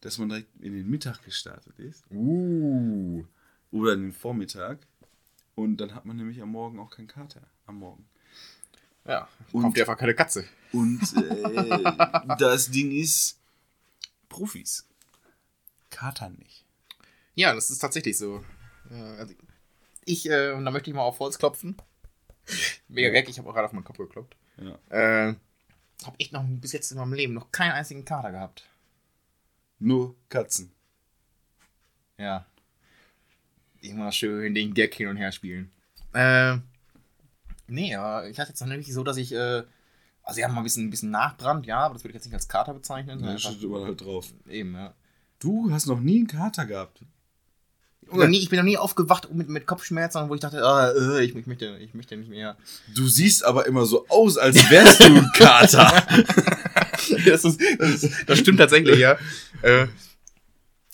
[0.00, 2.04] dass man direkt in den Mittag gestartet ist.
[2.10, 3.24] Uh.
[3.72, 4.78] Oder in den Vormittag.
[5.56, 7.42] Und dann hat man nämlich am Morgen auch keinen Kater.
[7.66, 8.06] Am Morgen.
[9.04, 10.44] Ja, Und- kommt dir einfach keine Katze.
[10.72, 13.38] Und äh, das Ding ist,
[14.28, 14.86] Profis.
[15.90, 16.64] Kater nicht.
[17.34, 18.44] Ja, das ist tatsächlich so.
[18.90, 19.34] Äh, also
[20.04, 21.76] ich, äh, und da möchte ich mal auf Holz klopfen.
[22.88, 24.36] Mega weg, ich habe auch gerade auf meinen Kopf geklopft.
[24.58, 25.28] Ja.
[25.28, 25.34] Äh,
[26.04, 28.64] habe ich noch bis jetzt in meinem Leben noch keinen einzigen Kater gehabt.
[29.78, 30.72] Nur Katzen.
[32.18, 32.46] Ja.
[33.80, 35.70] Immer schön den Gag hin und her spielen.
[36.12, 36.58] Äh,
[37.66, 39.62] nee, aber ich hatte jetzt noch nämlich so, dass ich, äh,
[40.22, 42.34] also ja, mal ein bisschen, ein bisschen Nachbrand, ja, aber das würde ich jetzt nicht
[42.34, 43.18] als Kater bezeichnen.
[43.18, 44.32] Sondern steht überall halt drauf.
[44.48, 44.94] Eben, ja.
[45.38, 47.02] Du hast noch nie einen Kater gehabt.
[48.10, 51.24] Oder nie, ich bin noch nie aufgewacht mit, mit Kopfschmerzen, wo ich dachte, ah, äh,
[51.24, 52.56] ich, ich, möchte, ich möchte nicht mehr.
[52.94, 56.06] Du siehst aber immer so aus, als wärst du ein Kater.
[57.26, 59.18] das, ist, das, ist, das stimmt tatsächlich, ja.
[59.62, 59.86] Äh,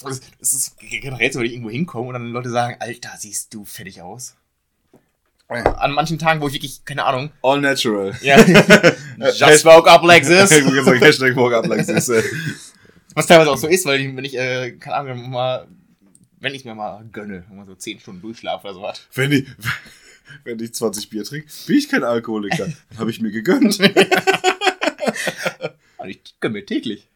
[0.08, 3.52] es es ist generell so, wenn ich irgendwo hinkomme und dann Leute sagen, Alter, siehst
[3.54, 4.34] du fertig aus.
[5.48, 8.14] An manchen Tagen, wo ich wirklich, keine Ahnung, All natural.
[8.22, 8.38] ja,
[9.18, 10.50] just woke up like this.
[10.50, 12.10] Ich wollte sagen, Hashtag Walk Up Like this.
[13.14, 15.66] Was teilweise auch so ist, weil ich, wenn ich, äh, keine Ahnung, mal,
[16.42, 19.06] wenn ich mir mal gönne, wenn man so 10 Stunden durchschlafe oder so was.
[19.14, 19.46] Wenn ich,
[20.44, 22.66] wenn ich 20 Bier trinke, bin ich kein Alkoholiker.
[22.90, 23.78] Dann habe ich mir gegönnt.
[25.98, 27.06] Also ich gönne mir täglich.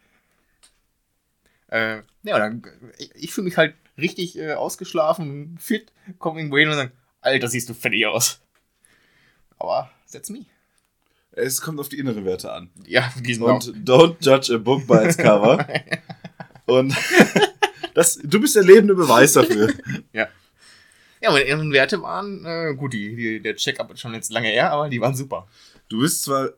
[1.67, 2.63] Äh, ja, dann,
[2.99, 7.49] ich, ich fühle mich halt richtig äh, ausgeschlafen, fit, komme irgendwo hin und sage, Alter,
[7.49, 8.41] siehst du fertig aus.
[9.59, 10.47] Aber, that's me.
[11.33, 12.71] Es kommt auf die inneren Werte an.
[12.87, 15.67] Ja, diesen Und don't judge a book by its cover.
[16.67, 16.95] Und
[17.97, 19.73] das, du bist der lebende Beweis dafür.
[21.23, 24.49] Ja, meine inneren Werte waren, äh, gut, die, die, der Check-up ist schon jetzt lange
[24.49, 25.49] her, aber die waren super.
[25.89, 26.51] Du bist zwar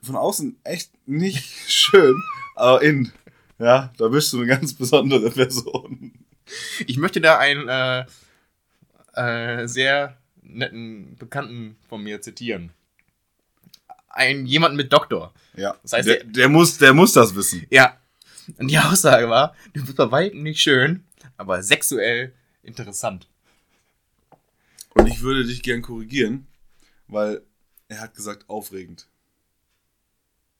[0.00, 2.14] von außen echt nicht schön,
[2.54, 3.12] aber innen,
[3.58, 6.12] ja, da bist du eine ganz besondere Person.
[6.86, 8.04] Ich möchte da einen äh,
[9.14, 12.70] äh, sehr netten Bekannten von mir zitieren.
[14.08, 15.34] Ein jemanden mit Doktor.
[15.56, 17.66] Ja, Das heißt, der, der, muss, der muss das wissen.
[17.68, 17.98] Ja.
[18.58, 21.04] Und die Aussage war, du bist bei weitem nicht schön,
[21.36, 23.26] aber sexuell interessant.
[24.94, 26.46] Und ich würde dich gern korrigieren,
[27.08, 27.42] weil
[27.88, 29.06] er hat gesagt aufregend.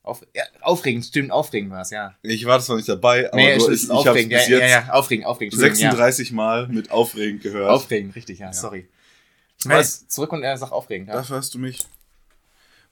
[0.03, 2.15] Auf, ja, aufregend, stimmt, aufregend war es, ja.
[2.21, 4.61] Ich war zwar nicht dabei, aber Nee, du, ich, ich habe aufregend, ja, bis jetzt
[4.61, 5.55] ja, ja, aufregend, aufregend.
[5.55, 7.69] Entschuldigung, 36 Mal mit aufregend gehört.
[7.69, 7.71] Ja.
[7.71, 8.87] Aufregend, richtig, ja, sorry.
[9.65, 10.01] Was?
[10.03, 11.15] jetzt zurück und er sagt aufregend, ja.
[11.15, 11.79] Dafür hast du mich.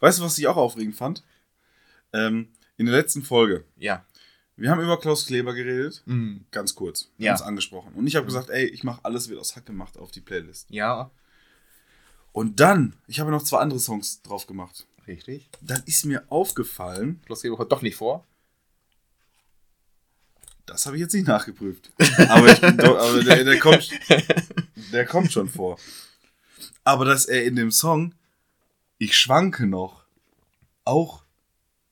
[0.00, 1.22] Weißt du, was ich auch aufregend fand?
[2.14, 3.64] Ähm, in der letzten Folge.
[3.76, 4.06] Ja.
[4.62, 6.02] Wir haben über Klaus Kleber geredet.
[6.06, 6.44] Mhm.
[6.52, 7.08] Ganz kurz.
[7.18, 7.32] Wir Ja.
[7.32, 7.94] haben es angesprochen.
[7.94, 10.66] Und ich habe gesagt, ey, ich mache alles wird aus Hack gemacht auf die Playlist.
[10.70, 11.10] Ja,
[12.30, 14.86] Und dann, ich habe noch zwei andere Songs drauf gemacht.
[15.08, 15.48] richtig.
[15.62, 18.24] Dann ist mir aufgefallen, Plus geht doch nicht vor.
[20.66, 21.90] das habe ich jetzt nicht nachgeprüft.
[22.28, 23.90] Aber, ich, aber der, der, kommt,
[24.92, 25.76] der kommt schon vor.
[26.84, 28.14] Aber dass er in dem Song
[28.98, 30.04] Ich schwanke noch
[30.84, 31.24] auch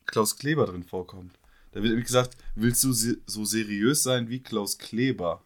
[0.06, 1.37] Klaus Kleber drin vorkommt.
[1.72, 5.42] Da wird nämlich gesagt, willst du so seriös sein wie Klaus Kleber?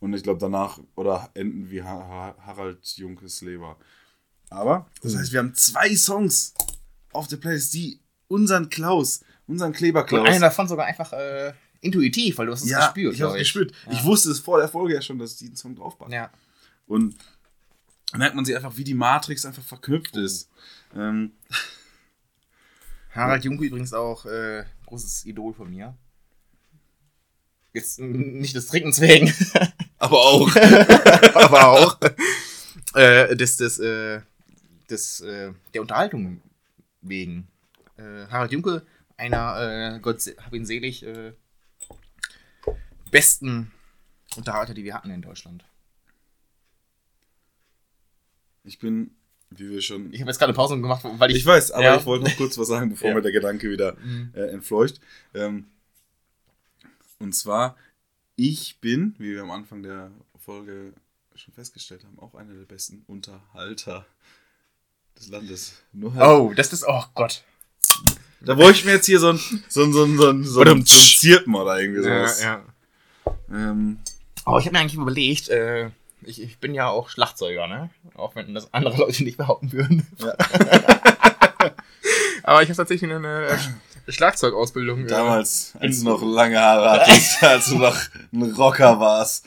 [0.00, 3.78] Und ich glaube danach, oder enden wie ha ha Harald Junkes Leber.
[4.50, 6.52] Aber, das heißt, wir haben zwei Songs
[7.12, 10.28] auf der Playlist, die unseren Klaus, unseren Kleber Und Klaus.
[10.28, 13.14] einer davon sogar einfach äh, intuitiv, weil du hast es ja, gespürt.
[13.14, 13.72] ich habe glaub gespürt.
[13.86, 13.92] Ja.
[13.92, 16.12] Ich wusste es vor der Folge ja schon, dass ich diesen Song draufpacke.
[16.12, 16.30] Ja.
[16.86, 17.16] Und
[18.10, 20.50] dann merkt man sich einfach, wie die Matrix einfach verknüpft ist.
[20.94, 21.32] Ähm,
[23.14, 25.96] Harald Junke übrigens auch äh, großes Idol von mir.
[27.72, 29.32] Jetzt nicht des Trinkens wegen,
[29.98, 30.54] aber auch.
[31.34, 31.98] aber auch
[32.94, 34.20] äh, des, des, äh,
[34.90, 36.40] des, äh, der Unterhaltung
[37.00, 37.48] wegen.
[37.96, 41.32] Äh, Harald Junke, einer, äh, Gott hab ihn selig, äh,
[43.10, 43.70] besten
[44.36, 45.64] Unterhalter, die wir hatten in Deutschland.
[48.64, 49.14] Ich bin,
[49.58, 50.12] wie wir schon.
[50.12, 51.38] Ich habe jetzt gerade eine Pause gemacht, weil ich.
[51.38, 51.96] Ich weiß, aber Ja.
[51.96, 53.14] ich wollte noch kurz was sagen, bevor Ja.
[53.14, 54.30] mir der Gedanke wieder Mhm.
[54.34, 55.00] äh, entfleucht.
[55.34, 55.66] Ähm,
[57.18, 57.76] und zwar,
[58.36, 60.92] ich bin, wie wir am Anfang der Folge
[61.34, 64.06] schon festgestellt haben, auch einer der besten Unterhalter
[65.18, 65.74] des Landes.
[66.14, 66.84] Halt, Oh, das ist.
[66.86, 67.42] Oh Gott.
[68.40, 69.38] Da wollte ich mir jetzt hier so ein,
[69.68, 72.42] so ein, so ein, so ein, so ein, so ein Zirpen oder irgendwie sowas.
[72.42, 72.62] ja.
[73.50, 73.98] Ähm,
[74.46, 75.88] Oh, ich habe mir eigentlich überlegt, äh,
[76.26, 77.90] ich, ich bin ja auch Schlagzeuger, ne?
[78.14, 80.06] Auch wenn das andere Leute nicht behaupten würden.
[80.18, 80.34] Ja.
[82.42, 83.58] Aber ich habe tatsächlich eine
[84.08, 85.06] Schlagzeugausbildung.
[85.06, 87.96] damals, als du noch lange Haare hattest, als du noch
[88.32, 89.46] ein Rocker warst.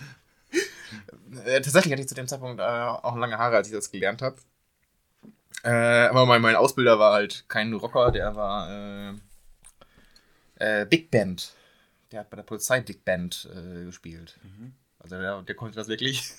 [1.46, 4.22] Äh, tatsächlich hatte ich zu dem Zeitpunkt äh, auch lange Haare, als ich das gelernt
[4.22, 4.38] habe.
[5.64, 9.14] Äh, aber mein, mein Ausbilder war halt kein Rocker, der war äh,
[10.60, 11.54] äh, Big Band.
[12.12, 14.40] Der hat bei der Polizei Big Band äh, gespielt.
[15.00, 16.34] Also der, der konnte das wirklich.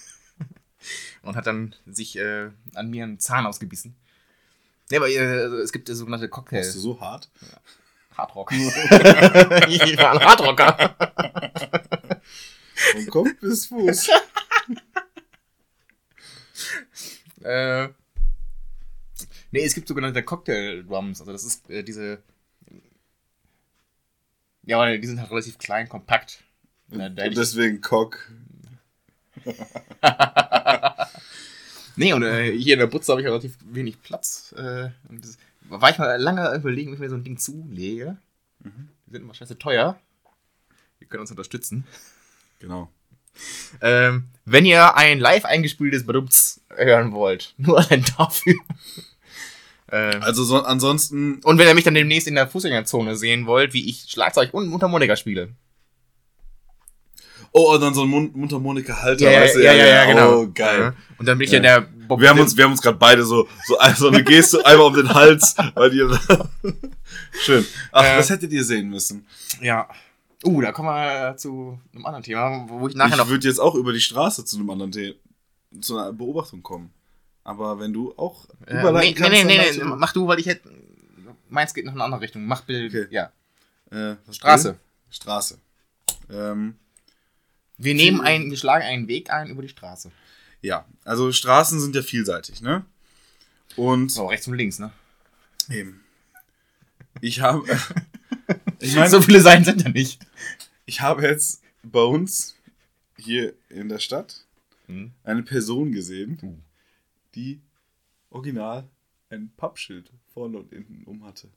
[1.23, 3.97] Und hat dann sich äh, an mir einen Zahn ausgebissen.
[4.91, 6.59] Ja, aber äh, es gibt äh, sogenannte Cocktail.
[6.59, 7.29] Bist du so hart?
[8.17, 8.53] Hardrock.
[8.53, 8.61] ich
[9.99, 10.97] war ein Hardrocker.
[12.75, 14.11] Von Kopf bis Fuß.
[17.45, 17.89] Äh,
[19.53, 21.21] nee, es gibt sogenannte Cocktail-Drums.
[21.21, 22.23] Also das ist äh, diese.
[24.65, 26.43] Ja, aber die sind halt relativ klein, kompakt.
[26.91, 28.31] Ja, Und ich, deswegen Cock.
[31.97, 34.55] nee, und äh, hier in der Butze habe ich relativ wenig Platz.
[34.57, 38.17] Äh, das, war ich mal lange überlegen, ob ich mir so ein Ding zulege.
[38.65, 39.99] Die sind immer scheiße teuer.
[40.99, 41.87] Wir können uns unterstützen.
[42.59, 42.91] Genau.
[43.81, 48.55] Ähm, wenn ihr ein live eingespieltes Badumts hören wollt, nur allein dafür.
[49.93, 53.73] ähm, Also so, ansonsten, und wenn ihr mich dann demnächst in der Fußgängerzone sehen wollt,
[53.75, 55.51] wie ich Schlagzeug und Mundharmonika spiele.
[57.59, 59.65] Oh, und dann so ein Mund Mundharmonika-Halter, Ja, ja, weißt du?
[59.65, 60.41] ja, ja, ja, genau.
[60.43, 60.95] Oh, geil.
[61.19, 61.57] Und dann bin ich Ja.
[61.63, 64.09] ja, der Bob Wir haben uns, wir haben uns gerade beide so, so, ein- so
[64.09, 65.99] eine Geste einmal um den Hals, weil die,
[67.45, 67.67] schön.
[67.93, 69.27] Ach, Äh, das hättet ihr sehen müssen.
[69.61, 69.89] Ja.
[70.45, 73.29] Uh, da kommen wir zu einem anderen Thema, wo ich nachher ich noch.
[73.29, 75.15] würde jetzt auch über die Straße zu einem anderen Thema,
[75.81, 76.91] zu einer Beobachtung kommen.
[77.45, 80.27] Aber wenn du auch Äh, nee, überleiten nee, kannst, nee, nee, nee, du- mach du,
[80.29, 80.71] weil ich hätte.
[81.51, 82.45] Meins geht noch in eine andere Richtung.
[82.47, 82.95] Mach Bild.
[82.95, 83.07] Okay.
[83.11, 83.33] Ja.
[83.91, 84.77] Äh, Straße.
[85.11, 85.59] Straße.
[86.31, 86.77] Ähm,
[87.79, 90.11] Wir nehmen einen, wir schlagen einen Weg ein über die Straße.
[90.63, 92.85] ja, also Straßen sind ja vielseitig, ne?
[93.77, 94.93] Und So, rechts und links, ne?
[95.71, 96.01] eben.
[97.21, 97.65] Ich habe,
[98.81, 100.21] ich meine, so viele Seiten sind da nicht.
[100.87, 102.57] ich habe jetzt bei uns
[103.17, 104.45] hier in der Stadt
[104.87, 105.13] Hm.
[105.23, 106.57] eine Person gesehen, Uh.
[107.35, 107.61] die
[108.31, 108.89] original
[109.31, 111.49] ein Pappschild vorne und hinten um hatte.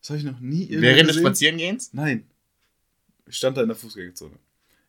[0.00, 1.26] Das habe ich noch nie irgendwo Während des gesehen.
[1.26, 1.92] Spazierengehens?
[1.92, 2.26] Nein.
[3.26, 4.36] Ich stand da in der Fußgängerzone.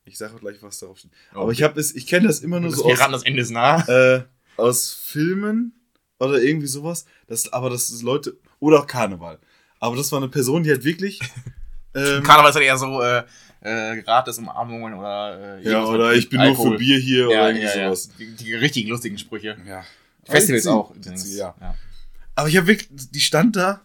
[0.06, 1.12] Ich sage auch gleich, was darauf steht.
[1.36, 3.24] Oh, Aber ich habe es, ich kenne das immer nur so wir aus, ran, das
[3.24, 3.88] Ende ist nah.
[3.88, 4.24] äh,
[4.58, 5.74] aus Filmen
[6.20, 7.06] oder irgendwie sowas.
[7.28, 9.40] Das, aber das ist Leute, oder auch Karneval.
[9.80, 11.20] Aber das war eine Person, die hat wirklich.
[11.94, 13.24] Ähm, Karneval ist halt eher so äh,
[13.60, 16.72] äh, gratis Umarmungen oder äh, ja, oder ich bin nur Alkohol.
[16.72, 17.86] für Bier hier Ja, oder irgendwie ja, ja.
[17.90, 18.10] sowas.
[18.18, 19.58] Die, die richtig lustigen Sprüche.
[19.68, 19.84] Ja.
[20.24, 20.94] Festivals auch.
[20.96, 21.54] die- Ja.
[21.60, 21.76] ja.
[22.36, 23.82] Aber ich habe wirklich, die stand da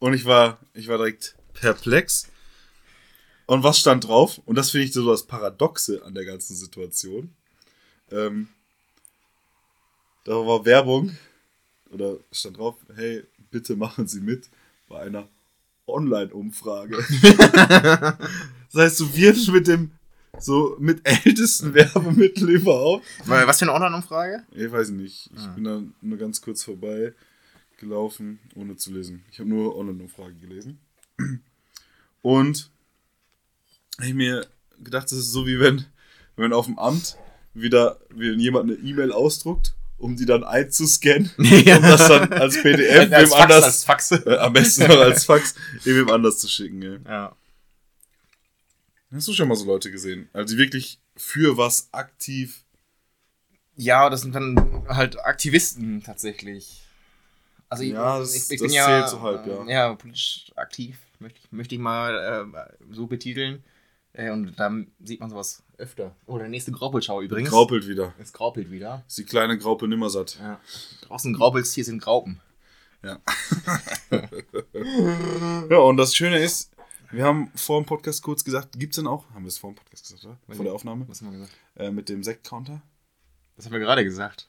[0.00, 2.28] und ich war, ich war direkt perplex.
[3.50, 4.40] Und was stand drauf?
[4.44, 7.34] Und das finde ich so das Paradoxe an der ganzen Situation.
[8.12, 8.46] Ähm,
[10.22, 11.16] da war Werbung
[11.90, 14.48] oder stand drauf, hey, bitte machen Sie mit
[14.88, 15.26] bei einer
[15.88, 16.96] Online-Umfrage.
[18.72, 19.90] das heißt, du wirst mit dem
[20.38, 24.44] so mit ältesten Werbemittel überhaupt Was für eine Online-Umfrage?
[24.52, 25.28] ich weiß nicht.
[25.34, 25.52] Ich Ah.
[25.56, 27.14] bin da nur ganz kurz vorbei
[27.78, 29.24] gelaufen, ohne zu lesen.
[29.32, 30.78] Ich habe nur Online-Umfrage gelesen.
[32.22, 32.70] Und
[34.00, 34.46] hab ich mir
[34.82, 35.84] gedacht, das ist so wie wenn,
[36.36, 37.16] wenn auf dem Amt
[37.54, 41.76] wieder wie jemand eine E-Mail ausdruckt, um die dann einzuscannen Ja.
[41.76, 44.10] und das dann als PDF als wem Fax, anders, als Fax.
[44.12, 46.82] äh, am besten noch als Fax, wem anders zu schicken.
[46.82, 46.98] Ey.
[47.06, 47.36] Ja.
[49.12, 50.28] Hast du schon mal so Leute gesehen?
[50.32, 52.62] Also die wirklich für was aktiv.
[53.76, 56.82] Ja, das sind dann halt Aktivisten tatsächlich.
[57.68, 59.64] Also ich, Ja, das- ich, ich das bin ja, so halb, ja.
[59.64, 63.62] äh, ja politisch aktiv, möchte ich, möchte ich mal äh, so betiteln.
[64.12, 66.14] Äh, und da sieht man sowas öfter.
[66.26, 67.50] Oh, der nächste Graupelschau übrigens.
[67.50, 68.14] Graupelt wieder.
[68.18, 69.04] Es graupelt wieder.
[69.06, 70.38] Ist die kleine Graupe nimmersatt.
[70.40, 70.60] Ja.
[71.02, 72.40] Draußen graupelst, hier sind Graupen.
[73.02, 73.18] Ja.
[75.70, 76.70] ja, und das Schöne ist,
[77.12, 79.76] wir haben vor dem Podcast kurz gesagt, gibt's denn auch, haben wir es vor dem
[79.76, 80.38] Podcast gesagt, oder?
[80.54, 81.08] Vor der Aufnahme?
[81.08, 81.56] Was haben wir gesagt?
[81.76, 82.82] Äh, mit dem Sekt-Counter?
[83.56, 84.48] Das haben wir gerade gesagt.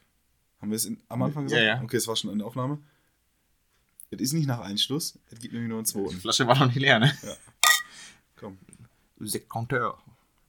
[0.59, 1.61] Haben wir es in, am Anfang gesagt?
[1.61, 1.81] Ja, ja.
[1.81, 2.79] Okay, es war schon in der Aufnahme.
[4.09, 6.19] Es ist nicht nach Einschluss, es gibt nämlich nur einen Die zweiten.
[6.19, 7.13] Flasche war noch nicht leer, ne?
[8.35, 8.57] Komm.
[9.25, 9.97] Sekonteur.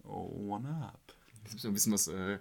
[0.04, 1.00] Oh, one up.
[1.44, 2.08] Jetzt müssen wir wissen, was.
[2.08, 2.38] Äh,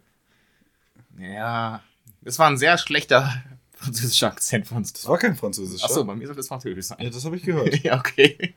[1.19, 1.81] ja.
[2.21, 4.93] Das war ein sehr schlechter französischer Akzent von uns.
[4.93, 5.83] Das war kein Französisch.
[5.83, 6.97] Achso, bei mir soll das Französisch sein.
[7.01, 7.75] Ja, das habe ich gehört.
[7.83, 8.55] ja, okay.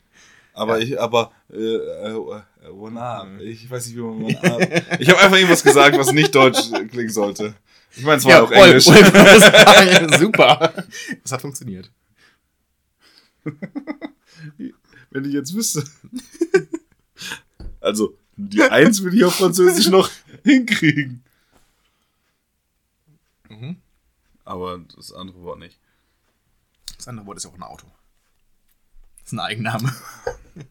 [0.52, 3.26] Aber ich, aber, äh, äh, one up.
[3.40, 5.00] Ich weiß nicht, wie man one up.
[5.00, 7.54] Ich habe einfach irgendwas gesagt, was nicht deutsch klingen sollte.
[7.96, 8.84] Ich meine, es war auch voll, Englisch.
[8.84, 10.72] voll, voll, super.
[11.22, 11.90] Das hat funktioniert.
[15.10, 15.84] Wenn ich jetzt wüsste.
[17.84, 20.10] Also, die Eins würde ich auf Französisch noch
[20.44, 21.22] hinkriegen.
[23.48, 23.76] Mhm.
[24.44, 25.78] Aber das andere Wort nicht.
[26.96, 27.86] Das andere Wort ist ja auch ein Auto.
[29.18, 29.94] Das ist ein Eigenname.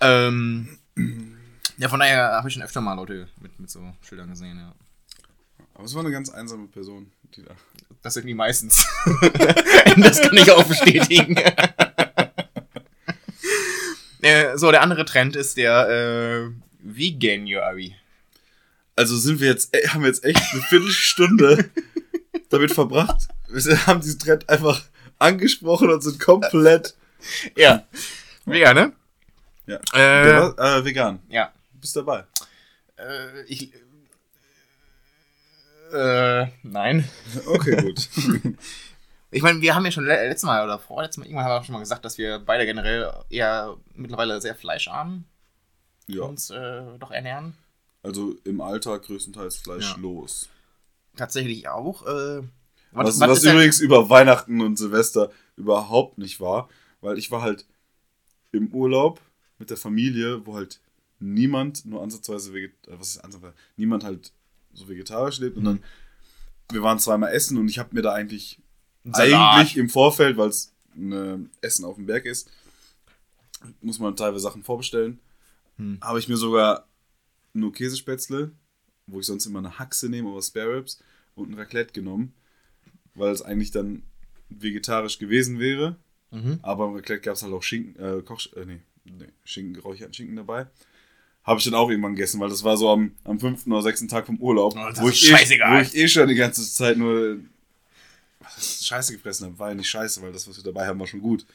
[0.00, 0.78] ähm,
[1.78, 4.74] ja, von daher habe ich schon öfter mal Leute mit, mit so Schildern gesehen, ja.
[5.74, 7.54] Aber es war eine ganz einsame Person, die da.
[8.02, 8.86] Das sind die meistens.
[9.96, 11.36] das kann ich auch bestätigen.
[14.22, 17.96] Äh, so, der andere Trend ist der äh, Veganuary.
[18.96, 21.70] Also sind wir jetzt, äh, haben wir jetzt echt eine Viertelstunde
[22.48, 23.28] damit verbracht.
[23.48, 24.82] Wir haben diesen Trend einfach
[25.18, 26.94] angesprochen und sind komplett.
[27.56, 27.86] Ja.
[28.44, 28.92] Vegan, ne?
[29.66, 29.76] Ja.
[29.92, 31.20] Äh, war, äh, vegan.
[31.28, 31.52] Ja.
[31.72, 32.24] Du bist dabei.
[32.96, 33.72] Äh, ich.
[35.92, 37.08] Äh, nein.
[37.46, 38.08] Okay, gut.
[39.32, 41.64] Ich meine, wir haben ja schon le letztes Mal oder vorletztes Mal irgendwann haben wir
[41.64, 45.24] schon mal gesagt, dass wir beide generell eher mittlerweile sehr fleischarm
[46.06, 46.22] ja.
[46.22, 47.54] uns äh, doch ernähren.
[48.02, 50.48] Also im Alltag größtenteils fleischlos.
[51.16, 52.02] Tatsächlich auch.
[52.06, 52.42] Äh,
[52.92, 56.68] Was, was was, übrigens über Weihnachten und Silvester überhaupt nicht war,
[57.00, 57.64] weil ich war halt
[58.50, 59.20] im Urlaub
[59.58, 60.80] mit der Familie, wo halt
[61.20, 64.32] niemand nur ansatzweise vegetarisch, was ist ansatzweise, niemand halt
[64.74, 65.56] so vegetarisch lebt.
[65.56, 65.66] Und Mhm.
[65.66, 65.84] dann,
[66.72, 68.58] wir waren zweimal essen und ich habe mir da eigentlich.
[69.10, 72.50] Eigentlich im Vorfeld, weil es ein Essen auf dem Berg ist,
[73.80, 75.18] muss man teilweise Sachen vorbestellen.
[75.76, 75.98] Hm.
[76.02, 76.86] Habe ich mir sogar
[77.52, 78.52] nur Käsespätzle,
[79.06, 81.02] wo ich sonst immer eine Haxe nehme, aber Spare Ribs
[81.34, 82.34] und ein Raclette genommen,
[83.14, 84.02] weil es eigentlich dann
[84.48, 85.96] vegetarisch gewesen wäre.
[86.30, 86.60] Mhm.
[86.62, 90.14] Aber im Raclette gab es halt auch Schinken, äh, Koch, äh, nee, nee, Schinken, geräucherten
[90.14, 90.66] Schinken dabei.
[91.44, 94.08] Habe ich dann auch irgendwann gegessen, weil das war so am, am fünften oder sechsten
[94.08, 96.62] Tag vom Urlaub, Oh, das wo, ist ich eh, wo ich eh schon die ganze
[96.70, 97.40] Zeit nur
[98.44, 99.58] was Scheiße gefressen habe.
[99.58, 101.46] War ja nicht scheiße, weil das, was wir dabei haben, war schon gut.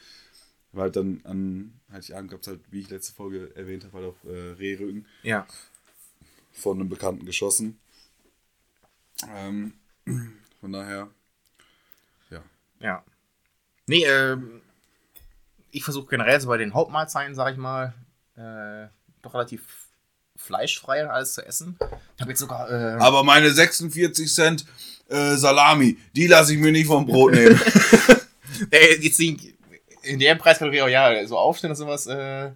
[0.72, 4.06] Weil halt dann an Heiligabend gab es halt, wie ich letzte Folge erwähnt habe, halt
[4.14, 5.46] auch äh, Rehrücken Ja.
[6.52, 7.78] von einem Bekannten geschossen.
[9.28, 9.72] Ähm,
[10.60, 11.08] von daher,
[12.30, 12.42] ja.
[12.80, 13.04] Ja.
[13.86, 14.60] Nee, ähm,
[15.70, 17.94] ich versuche generell so bei den Hauptmahlzeiten, sag ich mal,
[18.36, 18.88] äh,
[19.22, 19.77] doch relativ
[20.38, 21.76] fleischfrei alles zu essen.
[22.16, 22.70] Ich habe jetzt sogar.
[22.70, 24.64] Äh, Aber meine 46 Cent
[25.08, 27.60] äh, Salami, die lasse ich mir nicht vom Brot nehmen.
[28.70, 32.50] äh, jetzt in der Preiskategorie auch, ja, so aufstehen und sowas, äh,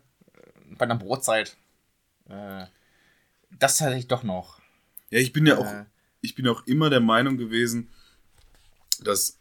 [0.79, 1.57] bei einer Brotzeit.
[2.29, 2.65] Äh,
[3.59, 4.61] das tatsächlich doch noch.
[5.11, 5.85] ja, ich bin ja auch, Äh,
[6.21, 7.91] ich bin auch immer der Meinung gewesen,
[9.03, 9.39] dass,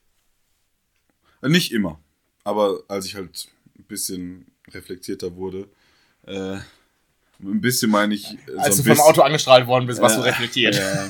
[1.42, 2.00] äh, nicht immer,
[2.44, 5.70] aber als ich halt ein bisschen reflektierter wurde,
[6.24, 6.58] äh,
[7.44, 10.16] ein bisschen meine ich, äh, als so du ein vom Auto angestrahlt worden bist, warst
[10.18, 10.22] Ja.
[10.22, 10.76] du reflektiert.
[10.76, 11.08] Ja.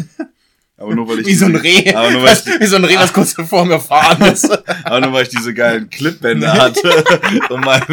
[0.77, 1.93] Aber nur weil ich Wie so ein Reh.
[1.93, 4.49] Aber nur weil ich, Wie so ein Reh, das kurz vor mir gefahren ist.
[4.83, 7.03] aber nur weil ich diese geilen Clipbänder hatte
[7.49, 7.83] und mein,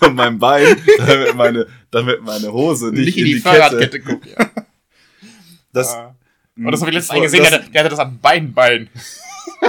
[0.00, 4.26] und mein Bein, damit meine, damit meine Hose nicht, Nicht in die, Fahrradkette guckt.
[4.38, 4.50] Ja.
[5.72, 6.14] Das, Ah.
[6.56, 8.90] Und das habe ich letztens einen gesehen, das- der, hatte- der hatte das am Beinbein.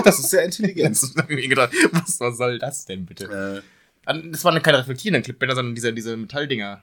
[0.04, 1.00] das ist sehr intelligent.
[1.02, 3.62] Jetzt habe ich mir gedacht, was, was soll das denn bitte?
[3.62, 3.62] Äh,
[4.06, 6.82] Ah, Das waren keine reflektierenden Clipbänder, sondern diese, diese Metalldinger.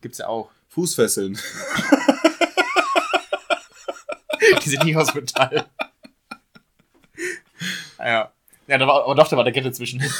[0.00, 0.50] Gibt's ja auch.
[0.68, 1.38] Fußfesseln.
[4.64, 5.66] Die sind nicht aus Metall.
[7.98, 8.32] Ah, Ja.
[8.66, 10.00] Ja, da war, aber doch, da war der Kette zwischen.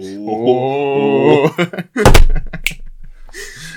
[0.00, 1.50] Oh.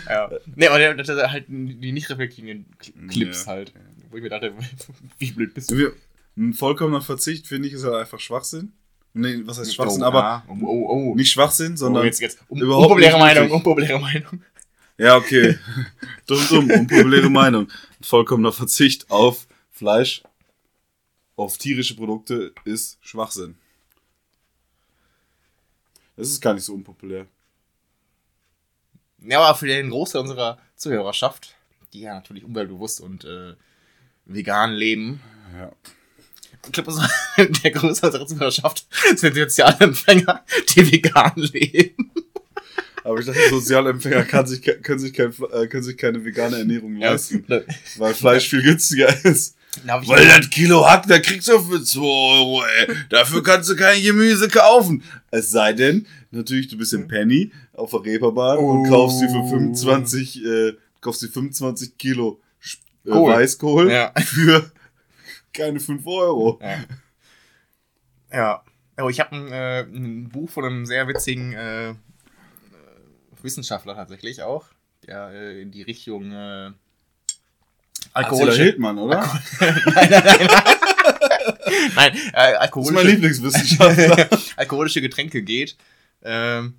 [0.08, 0.30] ja.
[0.56, 3.52] Nee, aber der, der halt die nicht reflektierenden Cl- Clips Ja.
[3.54, 3.74] halt.
[4.10, 4.54] Wo ich mir dachte,
[5.20, 5.94] wie blöd bist du?
[6.38, 8.74] Ein vollkommener Verzicht, finde ich, ist halt einfach Schwachsinn.
[9.14, 10.04] Nee, was heißt Schwachsinn?
[10.04, 11.16] oh, aber oh, oh, oh.
[11.16, 12.04] nicht Schwachsinn, sondern.
[12.04, 12.40] oh, jetzt, jetzt.
[12.48, 14.44] Um, überhaupt unpopuläre Meinung, unpopuläre Meinung.
[14.98, 15.58] Ja, okay.
[16.28, 17.68] dumm, dumm, unpopuläre Meinung.
[18.02, 20.24] Vollkommener Verzicht auf Fleisch,
[21.36, 23.56] auf tierische Produkte ist Schwachsinn.
[26.16, 27.26] Das ist gar nicht so unpopulär.
[29.20, 31.56] Ja, aber für den Großteil unserer Zuhörerschaft,
[31.94, 33.56] die ja natürlich umweltbewusst und äh,
[34.26, 35.22] vegan leben,
[35.58, 35.72] Ja.
[36.66, 37.10] Ich glaube, unsere-
[37.64, 38.86] der Großteil unserer Zuhörerschaft
[39.16, 40.44] sind Sozialempfänger,
[40.76, 42.12] die vegan leben.
[43.04, 46.98] Aber ich dachte, Sozialempfänger kann sich, können, sich kein, äh, können sich keine vegane Ernährung
[46.98, 47.66] leisten, ne,
[47.98, 49.56] weil Fleisch viel günstiger ist.
[49.88, 52.94] hab ich Weil das Kilo Hack, da kriegst du für 2 Euro, ey.
[53.10, 55.04] Dafür kannst du kein Gemüse kaufen.
[55.32, 58.90] Es sei denn, natürlich, du bist im Penny auf der Reeperbahn und Oh.
[58.90, 62.40] kaufst dir für 25, äh, kaufst dir 25 Kilo
[63.06, 63.34] äh, Kohl.
[63.34, 64.12] Weißkohl Ja.
[64.24, 64.72] für
[65.54, 66.60] keine 5 Euro.
[66.62, 66.78] Ja.
[68.32, 68.64] ja.
[68.98, 71.96] Aber ich habe ein, äh, ein Buch von einem sehr witzigen äh, äh,
[73.42, 74.66] Wissenschaftler tatsächlich auch,
[75.08, 76.72] der äh, in die Richtung äh,
[78.14, 78.64] alkoholische.
[78.64, 79.22] Hildmann, oder?
[79.60, 80.76] nein, nein, nein, nein.
[81.96, 84.30] nein, äh, Das ist mein alkoholische, Lieblingswissenschaftler.
[84.58, 85.78] alkoholische Getränke geht.
[86.24, 86.76] Ähm,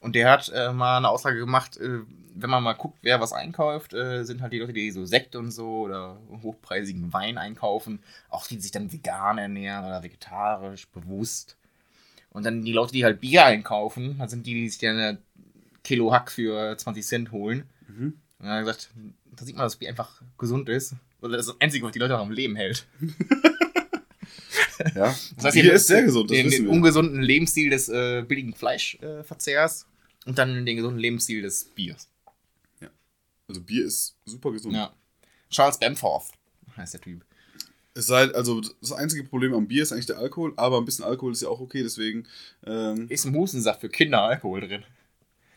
[0.00, 2.00] und der hat äh, mal eine Aussage gemacht, äh,
[2.34, 5.36] wenn man mal guckt, wer was einkauft, äh, sind halt die Leute, die so Sekt
[5.36, 11.56] und so oder hochpreisigen Wein einkaufen, auch die sich dann vegan ernähren oder vegetarisch, bewusst.
[12.30, 15.18] Und dann die Leute, die halt Bier einkaufen, dann sind die, die sich dann ein
[15.84, 17.64] Kilo Hack für 20 Cent holen.
[17.88, 18.14] Mhm.
[18.38, 18.90] Und dann hat gesagt,
[19.36, 20.94] da sieht man, dass Bier einfach gesund ist.
[21.20, 22.86] Oder das ist das Einzige, was die Leute auch am Leben hält.
[24.94, 26.72] Ja, Das heißt, Bier den- ist sehr gesund, das den, wissen den wir.
[26.72, 29.86] ungesunden Lebensstil des äh, billigen Fleischverzehrs
[30.24, 32.08] äh, und dann den gesunden Lebensstil des Biers.
[33.52, 34.74] Also Bier ist super gesund.
[34.74, 34.90] Ja.
[35.50, 36.30] Charles Bamforth
[36.74, 37.22] heißt der Typ.
[37.92, 41.04] Es sei, also das einzige Problem am Bier ist eigentlich der Alkohol, aber ein bisschen
[41.04, 42.26] Alkohol ist ja auch okay, deswegen
[42.66, 44.82] ähm, Ist im Hustensaft für Kinder Alkohol drin.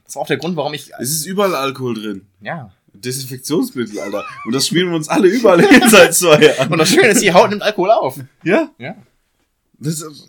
[0.04, 0.91] Das war auch der Grund, warum ich.
[1.00, 2.28] es ist überall Alkohol drin.
[2.41, 2.74] Ja.
[2.93, 4.26] Desinfektionsmittel, Alter.
[4.43, 6.74] Und das schmieren wir uns alle überall hin seit zwei Jahren.
[6.74, 8.20] Und das Schöne ist, die Haut nimmt Alkohol auf.
[8.43, 8.70] Ja?
[8.78, 8.96] Ja.
[9.80, 10.28] Das ist,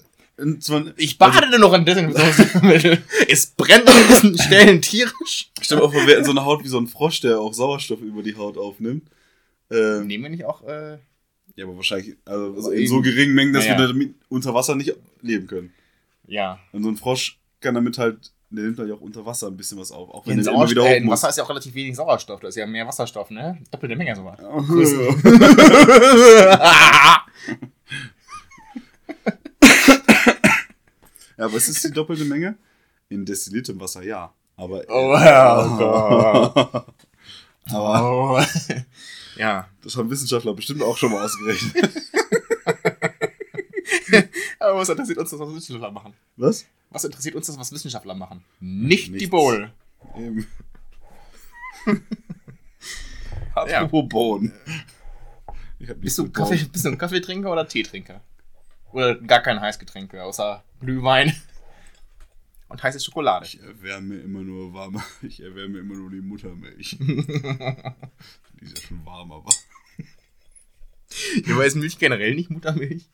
[0.97, 3.03] Ich bade nur noch in Desinfektionsmittel.
[3.29, 5.51] Es brennt an diesen Stellen tierisch.
[5.68, 8.01] dir auch vor, wir hätten so eine Haut wie so ein Frosch, der auch Sauerstoff
[8.01, 9.09] über die Haut aufnimmt.
[9.70, 10.62] Ähm, Nehmen wir nicht auch.
[10.62, 10.99] Äh,
[11.57, 13.79] Ja, aber wahrscheinlich also, also in so geringen Mengen, dass Naja.
[13.79, 15.72] wir damit unter Wasser nicht leben können.
[16.27, 16.59] ja.
[16.72, 19.77] Und so ein Frosch kann damit halt der nimmt halt auch unter Wasser ein bisschen
[19.77, 20.09] was auf.
[20.09, 21.12] Auch wenn In, er immer wieder äh, hoch in muss.
[21.14, 22.39] Wasser ist ja auch relativ wenig Sauerstoff.
[22.41, 23.59] Da ist ja mehr Wasserstoff, ne?
[23.72, 24.39] Doppelte Menge sogar.
[31.39, 32.57] Ja, aber es ist die doppelte Menge?
[33.09, 34.32] In destilliertem Wasser, ja.
[34.57, 34.82] Aber.
[34.88, 36.86] Oh, ja, Gott.
[37.70, 38.40] aber Oh.
[39.36, 39.68] ja.
[39.82, 41.76] das haben Wissenschaftler bestimmt auch schon mal ausgerechnet.
[44.59, 46.14] Aber was interessiert uns das, was Wissenschaftler machen?
[46.36, 46.64] Was?
[46.90, 48.42] Was interessiert uns das, was Wissenschaftler machen?
[48.61, 49.30] Nicht die Nichts.
[49.30, 49.70] Bowl.
[50.16, 50.46] Eben.
[53.54, 54.52] Apropos Bohnen.
[55.78, 56.72] Ich hab Bist du, Kaffee, Bohnen.
[56.72, 58.20] bist du ein Kaffeetrinker oder Teetrinker?
[58.92, 61.34] Oder gar kein Heißgetränke, außer Glühwein
[62.69, 63.47] und heiße Schokolade.
[63.47, 65.03] Ich erwärme immer nur warme.
[65.23, 66.97] Ich erwärme immer nur die Muttermilch.
[67.01, 69.51] die ist ja schon warm, aber.
[71.51, 73.09] Aber ist Milch generell nicht Muttermilch?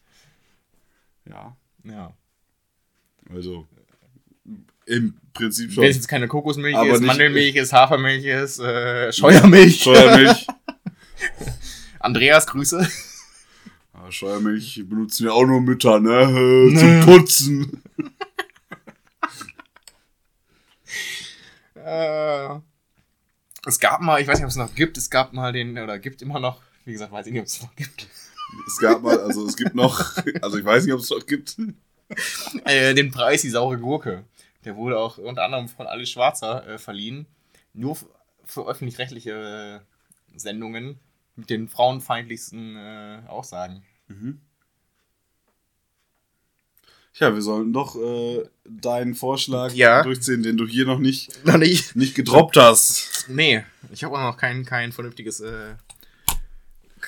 [1.29, 1.57] Ja.
[1.85, 2.17] Ja.
[3.31, 3.67] Also.
[4.87, 5.85] Im Prinzip Wenn schon.
[5.85, 9.81] es jetzt keine Kokosmilch Aber ist, nicht- Mandelmilch ist, Hafermilch ist, äh, Scheuermilch.
[9.83, 10.47] Scheuermilch.
[12.01, 12.89] Andreas, Grüße.
[13.93, 16.73] Ah, Scheuermilch benutzen ja auch nur Mütter, ne?
[16.77, 17.83] Zum Putzen.
[21.85, 22.61] Äh,
[23.67, 25.99] es gab mal, ich weiß nicht, ob es noch gibt, es gab mal den, oder
[25.99, 28.09] gibt immer noch, wie gesagt, weiß ich nicht, ob es noch gibt,
[28.67, 31.57] Es gab mal, also es gibt noch, also ich weiß nicht, ob es noch gibt.
[32.65, 34.25] äh, den Preis Die saure Gurke.
[34.65, 37.27] Der wurde auch unter anderem von Alice Schwarzer äh, verliehen.
[37.73, 37.97] Nur
[38.45, 39.83] für öffentlich-rechtliche
[40.35, 41.01] äh, Sendungen
[41.37, 43.83] mit den frauenfeindlichsten äh, Aussagen.
[47.15, 50.03] Ja, wir sollten doch äh, deinen Vorschlag Ja.
[50.03, 51.95] durchziehen, den du hier noch nicht, Noch nicht?
[51.95, 53.27] nicht gedroppt hast.
[53.29, 55.73] Nee, ich habe auch noch kein, kein vernünftiges äh,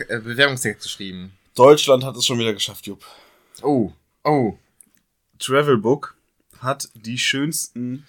[0.09, 1.33] äh, Bewerbungstext geschrieben.
[1.55, 3.05] Deutschland hat es schon wieder geschafft, Jupp.
[3.63, 3.93] Oh,
[4.25, 4.59] oh.
[5.39, 6.17] Travelbook
[6.59, 8.05] hat die schönsten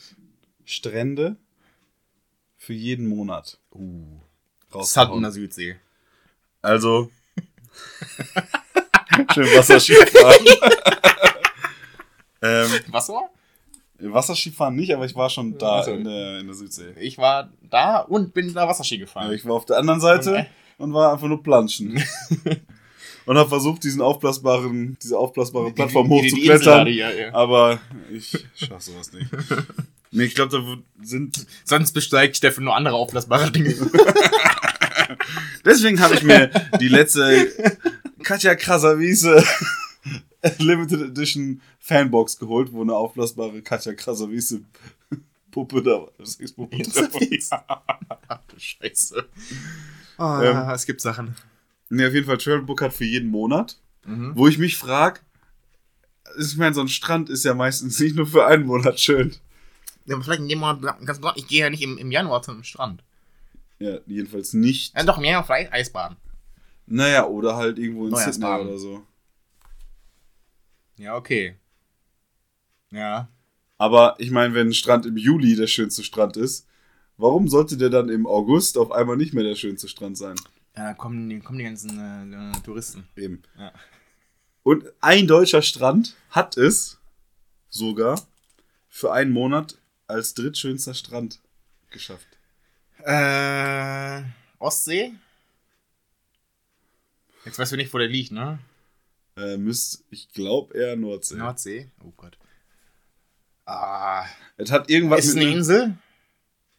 [0.66, 1.38] Strände
[2.58, 3.58] für jeden Monat.
[3.72, 4.04] Uh.
[4.04, 4.22] Sand
[4.72, 5.22] in rausgehauen.
[5.24, 5.76] der Südsee.
[6.62, 7.10] Also.
[9.34, 10.46] Schön Wasserskifahren.
[12.42, 13.30] ähm, Was war?
[14.00, 15.92] Wasserskifahren nicht, aber ich war schon da Ach so.
[15.92, 16.94] in der, in der Südsee.
[17.00, 19.32] Ich war da und bin da Wasserski Ja, gefahren.
[19.34, 20.46] ich war auf der anderen Seite Okay.
[20.78, 22.04] und war einfach nur planschen.
[23.26, 26.88] und habe versucht, diesen aufblasbaren, diese aufblasbare Plattform hochzuklettern.
[26.88, 27.34] Ja, ja.
[27.34, 27.80] Aber
[28.12, 29.28] ich schaff sowas nicht.
[30.12, 31.46] Nee, ich glaube, da sind.
[31.66, 33.76] Sonst besteigt Steffen nur andere auflassbare Dinge.
[35.66, 37.52] Deswegen habe ich mir die letzte
[38.24, 39.44] Katja Krasavice
[40.60, 44.62] Limited Edition Fanbox geholt, wo eine aufblasbare Katja Krasavice
[45.52, 46.12] Puppe da war.
[46.24, 47.12] Sexpuppe drin
[47.50, 47.84] war.
[48.28, 49.26] Ach du Scheiße.
[50.20, 51.36] Ähm, es gibt Sachen.
[51.90, 53.78] Nee, auf jeden Fall Travelbook hat für jeden Monat.
[54.06, 54.34] Mhm.
[54.36, 55.22] Wo ich mich frage,
[56.38, 59.36] ich meine, so ein Strand ist ja meistens nicht nur für einen Monat schön.
[60.06, 61.38] Ja, aber vielleicht in dem Monat ganz besonders.
[61.38, 63.04] Ich gehe ja nicht im, im Januar zum Strand.
[63.80, 64.96] Ja, jedenfalls nicht.
[64.96, 66.18] Ja, doch, im Januar vielleicht Eisbaden.
[66.88, 69.04] Naja, oder halt irgendwo in Sydney oder so.
[70.98, 71.58] Ja, okay.
[72.92, 73.30] Ja.
[73.78, 76.68] Aber ich meine, wenn ein Strand im Juli der schönste Strand ist,
[77.18, 80.36] warum sollte der dann im August auf einmal nicht mehr der schönste Strand sein?
[80.76, 83.08] Ja, da kommen die, kommen die ganzen äh, äh, Touristen.
[83.16, 83.42] Eben.
[83.58, 83.74] Ja.
[84.64, 87.00] Und ein deutscher Strand hat es
[87.70, 88.22] sogar
[88.88, 89.78] für einen Monat
[90.08, 91.40] als drittschönster Strand
[91.92, 92.28] geschafft.
[93.04, 94.24] Äh,
[94.58, 95.14] Ostsee?
[97.46, 98.60] Jetzt weißt du nicht, wo der liegt, ne?
[99.38, 101.36] Äh, müsst, ich glaube eher Nordsee.
[101.36, 101.92] Nordsee?
[102.04, 102.38] Oh Gott.
[103.66, 104.26] Ah.
[104.58, 105.98] Es hat irgendwas Ist eine einem- Insel?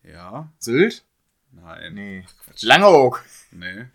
[0.03, 1.05] Ja, Sylt?
[1.53, 1.95] nein.
[1.95, 2.25] Nee.
[2.63, 3.25] Langeoog.
[3.51, 3.87] Nee.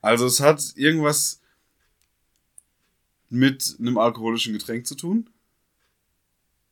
[0.00, 1.40] Also es hat irgendwas
[3.28, 5.28] mit einem alkoholischen Getränk zu tun.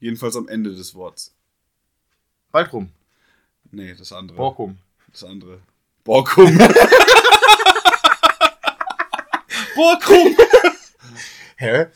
[0.00, 1.34] Jedenfalls am Ende des Worts.
[2.50, 2.90] Waldrum.
[3.70, 4.36] Nee, das andere.
[4.36, 4.78] Borkum.
[5.10, 5.60] Das andere.
[6.04, 6.46] Borkum.
[9.74, 10.36] Borkum.
[11.56, 11.86] Hä?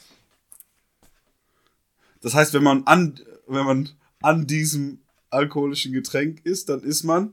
[2.21, 3.91] Das heißt, wenn man an, wenn man
[4.23, 5.01] an diesem
[5.31, 7.33] alkoholischen Getränk ist, dann ist man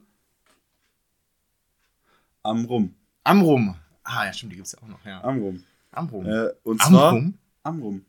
[2.44, 2.96] am Rum.
[3.24, 3.76] Amrum.
[4.04, 5.24] Ah, ja, stimmt, die gibt's ja auch noch, ja.
[5.24, 5.64] Am Rum.
[5.92, 6.26] Amrum.
[6.26, 7.38] Äh, und zwar Amrum?
[7.64, 8.06] am Rum.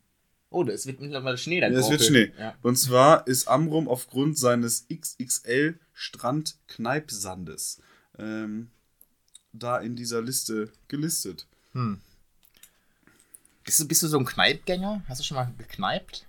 [0.51, 2.33] Oh, es wird mittlerweile Schnee da Ja, es wird Schnee.
[2.39, 2.55] Ja.
[2.63, 7.81] Und zwar ist Amrum aufgrund seines XXL Strand-Kneipsandes
[8.19, 8.71] ähm,
[9.53, 11.47] da in dieser Liste gelistet.
[11.73, 12.01] Hm.
[13.67, 15.03] Bist du, bist du so ein Kneipgänger?
[15.09, 16.25] Hast du schon mal gekneipt?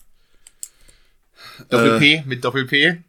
[1.69, 3.03] Doppel-P mit Doppel-P?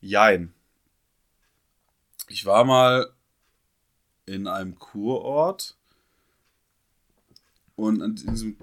[0.00, 0.52] Jein.
[2.26, 3.12] Ich war mal
[4.26, 5.76] in einem Kurort
[7.76, 8.56] und an diesem,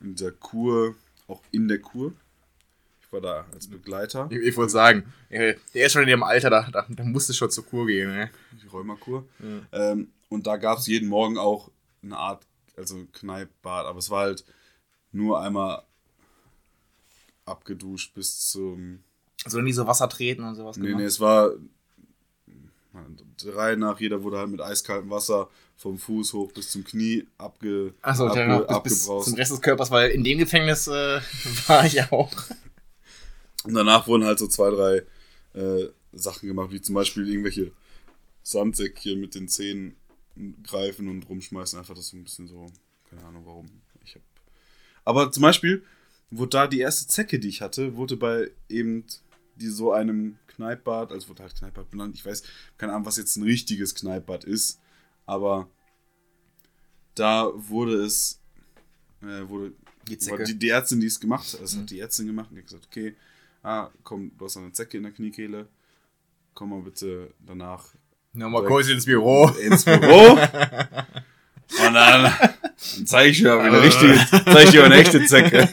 [0.00, 0.96] in dieser Kur,
[1.28, 2.14] auch in der Kur,
[3.10, 4.28] war da als Begleiter.
[4.30, 7.34] Ich, ich wollte sagen, äh, der ist schon in dem Alter, da, da, da musste
[7.34, 8.10] schon zur Kur gehen.
[8.10, 8.30] Ne?
[8.52, 9.26] Die Rheumakur.
[9.38, 9.92] Ja.
[9.92, 11.70] Ähm, und da gab es jeden Morgen auch
[12.02, 14.44] eine Art, also Kneippbad, aber es war halt
[15.12, 15.82] nur einmal
[17.44, 19.02] abgeduscht bis zum.
[19.44, 21.52] Also nie so Wasser treten und sowas Nee, nee, es war
[23.36, 27.94] drei nach, jeder wurde halt mit eiskaltem Wasser vom Fuß hoch bis zum Knie abge,
[28.02, 29.28] Achso, abge, noch bis, bis abgebraust.
[29.28, 31.20] zum Rest des Körpers, weil in dem Gefängnis äh,
[31.66, 32.30] war ich auch.
[33.64, 37.72] Und danach wurden halt so zwei, drei äh, Sachen gemacht, wie zum Beispiel irgendwelche
[38.42, 39.96] Sandsäckchen mit den Zähnen
[40.62, 41.78] greifen und rumschmeißen.
[41.78, 42.66] Einfach das so ein bisschen so,
[43.08, 43.66] keine Ahnung warum.
[44.04, 44.22] Ich hab...
[45.04, 45.84] Aber zum Beispiel
[46.30, 49.04] wurde da die erste Zecke, die ich hatte, wurde bei eben
[49.56, 52.14] die so einem Kneippbad, also wurde halt Kneippbad benannt.
[52.14, 52.42] Ich weiß,
[52.76, 54.80] keine Ahnung, was jetzt ein richtiges Kneippbad ist,
[55.26, 55.68] aber
[57.14, 58.40] da wurde es,
[59.22, 59.72] äh, wurde
[60.08, 62.62] Die Die, die Ärztin, die es gemacht hat, das hat die Ärztin gemacht und die
[62.62, 63.16] hat gesagt, okay,
[63.62, 65.68] ah, komm, du hast eine Zecke in der Kniekehle,
[66.52, 67.94] komm mal bitte danach
[68.34, 69.48] Nochmal kurz ins Büro.
[69.48, 70.32] ins Büro.
[70.32, 74.14] und dann, dann zeige ich dir mal eine richtige,
[74.44, 75.68] zeige ich dir mal eine echte Zecke.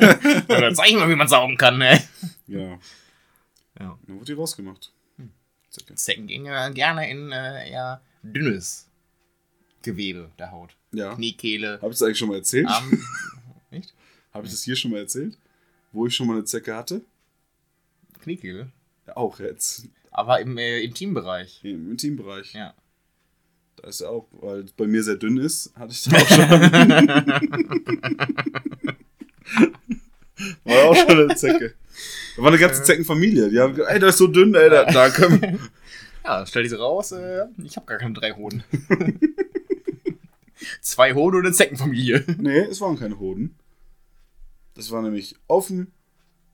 [0.47, 2.01] Dann zeig ich mal, wie man saugen kann, ne?
[2.47, 2.77] ja.
[3.79, 3.97] Ja.
[4.05, 4.91] Dann wurde die rausgemacht.
[5.69, 5.95] Zecke.
[5.95, 8.87] Zecken gehen ja gerne in äh, eher dünnes
[9.81, 10.75] Gewebe der Haut.
[10.91, 11.15] Ja.
[11.15, 12.67] Kniekehle, Habe ich das eigentlich schon mal erzählt?
[12.67, 13.03] Arm.
[13.71, 13.93] Nicht?
[14.33, 15.37] Habe ich das hier schon mal erzählt?
[15.93, 17.01] Wo ich schon mal eine Zecke hatte?
[18.21, 18.69] Kniekehle.
[19.07, 19.87] Ja, auch jetzt.
[20.11, 21.61] Aber im äh, Intimbereich.
[21.63, 22.53] Im Intimbereich.
[22.53, 22.73] Ja.
[23.77, 26.27] Da ist ja auch, weil es bei mir sehr dünn ist, hatte ich da auch
[26.27, 26.47] schon.
[30.63, 31.73] War ja auch schon eine Zecke.
[32.35, 33.49] Da war eine ganze Zeckenfamilie.
[33.49, 35.59] Die haben gesagt, ey, der ist so dünn, ey, da, da können wir.
[36.23, 38.63] Ja, stell diese raus, äh, ich habe gar keine drei Hoden.
[40.81, 42.23] Zwei Hoden und eine Zeckenfamilie.
[42.37, 43.55] Nee, es waren keine Hoden.
[44.75, 45.91] Das war nämlich dem,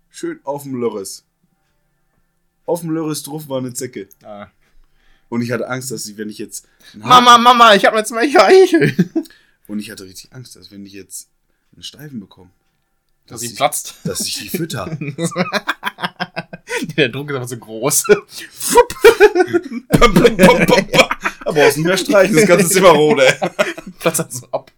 [0.07, 1.26] schön auf dem Lörres.
[2.67, 4.07] Auf dem Lörres drauf war eine Zecke.
[4.23, 4.47] Ah.
[5.29, 6.67] Und ich hatte Angst, dass sie, wenn ich jetzt.
[6.93, 8.95] Mama, Mama, ich habe jetzt mal Eichel.
[9.67, 11.29] Und ich hatte richtig Angst, dass wenn ich jetzt
[11.73, 12.51] einen Steifen bekomme,
[13.25, 13.95] Dass dass, sie ich, platzt.
[14.03, 14.85] dass ich die fütter.
[16.97, 18.03] Der Druck ist aber so groß.
[21.47, 23.33] da brauchst du nicht mehr streichen, das ganze Zimmer rot, ey.
[23.99, 24.69] Platzt halt so ab.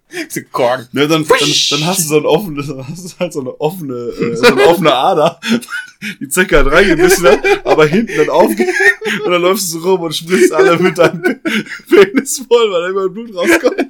[0.51, 0.87] Korn.
[0.91, 1.39] Ne, dann, dann,
[1.71, 4.63] dann hast du so ein offenes, hast du halt so eine offene, äh, so eine
[4.65, 5.39] offene Ader.
[6.19, 8.69] Die Zecke hat reingebissen, ne, aber hinten dann aufgeht
[9.25, 11.41] und dann läufst du so rum und spritzt alle mit deinem
[11.89, 13.75] Penis voll, weil da immer Blut rauskommt.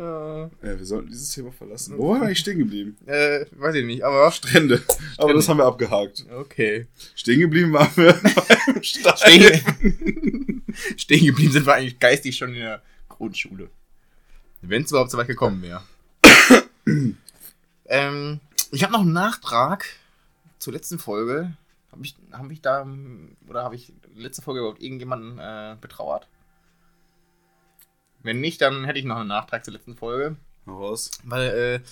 [0.00, 1.98] Äh, Ja, wir sollten dieses Thema verlassen.
[1.98, 2.96] Wo waren wir eigentlich stehen geblieben?
[3.06, 4.82] äh, weiß ich nicht, aber Strände.
[5.18, 6.24] Aber das haben wir abgehakt.
[6.34, 6.86] okay.
[7.14, 9.16] Stehen geblieben waren wir beim Stein.
[9.16, 10.62] Stehen,
[10.96, 13.68] stehen geblieben sind wir eigentlich geistig schon in der Grundschule.
[14.62, 15.82] Wenn es überhaupt so weit gekommen wäre.
[17.86, 18.40] ähm,
[18.70, 19.84] ich habe noch einen Nachtrag
[20.58, 21.52] zur letzten Folge.
[21.92, 22.86] Habe ich, hab ich da,
[23.48, 26.28] oder habe ich letzte Folge überhaupt irgendjemanden äh, betrauert?
[28.22, 30.36] Wenn nicht, dann hätte ich noch einen Nachtrag zur letzten Folge.
[30.66, 31.10] Raus.
[31.24, 31.82] Weil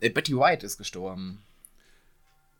[0.00, 1.42] äh, äh, Betty White ist gestorben.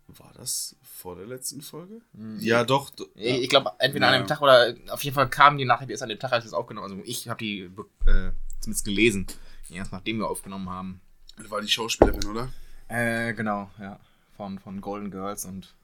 [0.06, 2.00] War das vor der letzten Folge?
[2.12, 2.38] Mhm.
[2.40, 2.90] Ja, doch.
[3.14, 4.20] Ich, ich glaube, entweder an Ja.
[4.22, 6.48] dem Tag oder auf jeden Fall kam die Nachricht erst an dem Tag, als wir
[6.48, 6.98] es aufgenommen haben.
[7.00, 7.62] Also ich habe die
[8.06, 9.26] äh, zumindest gelesen.
[9.68, 11.00] Erst nachdem wir aufgenommen haben.
[11.36, 12.48] Das war die Schauspielerin, oder?
[12.88, 14.00] Äh, genau, ja.
[14.36, 15.74] Von, von Golden Girls und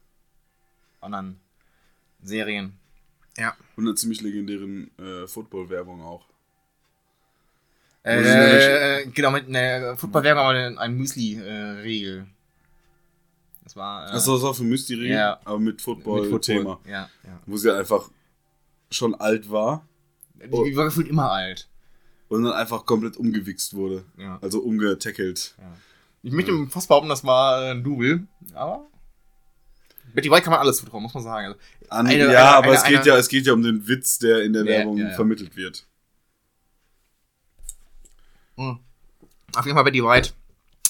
[1.01, 1.39] anderen
[2.23, 2.79] Serien.
[3.37, 3.55] Ja.
[3.77, 6.25] Und eine ziemlich legendären äh, Football-Werbung auch.
[8.05, 12.27] Äh, genau, mit einer Football-Werbung aber ein, ein Müsli-Regel.
[13.65, 14.09] das war.
[14.09, 15.41] Äh, Achso, das war für Mystery, Ja.
[15.45, 16.81] aber mit Football-Thema.
[16.87, 17.41] Ja, ja.
[17.47, 18.11] Wo sie einfach
[18.91, 19.87] schon alt war
[20.35, 21.69] Die, die war gefühlt immer alt.
[22.29, 24.05] und dann einfach komplett umgewichst wurde.
[24.19, 24.39] Ja.
[24.43, 25.55] Also umgetackelt.
[26.23, 28.87] Ich möchte fast behaupten, das war ein Double, aber.
[30.15, 31.47] Betty White kann man alles zutrauen, muss man sagen.
[31.47, 31.59] Also,
[31.91, 34.19] Eine- ja, eine- aber eine- es, geht eine- ja, es geht ja um den Witz,
[34.19, 35.15] der in der Ja, Werbung ja, ja.
[35.15, 35.87] vermittelt wird.
[38.57, 38.79] Mh.
[39.57, 40.33] Auf jeden Fall Betty White.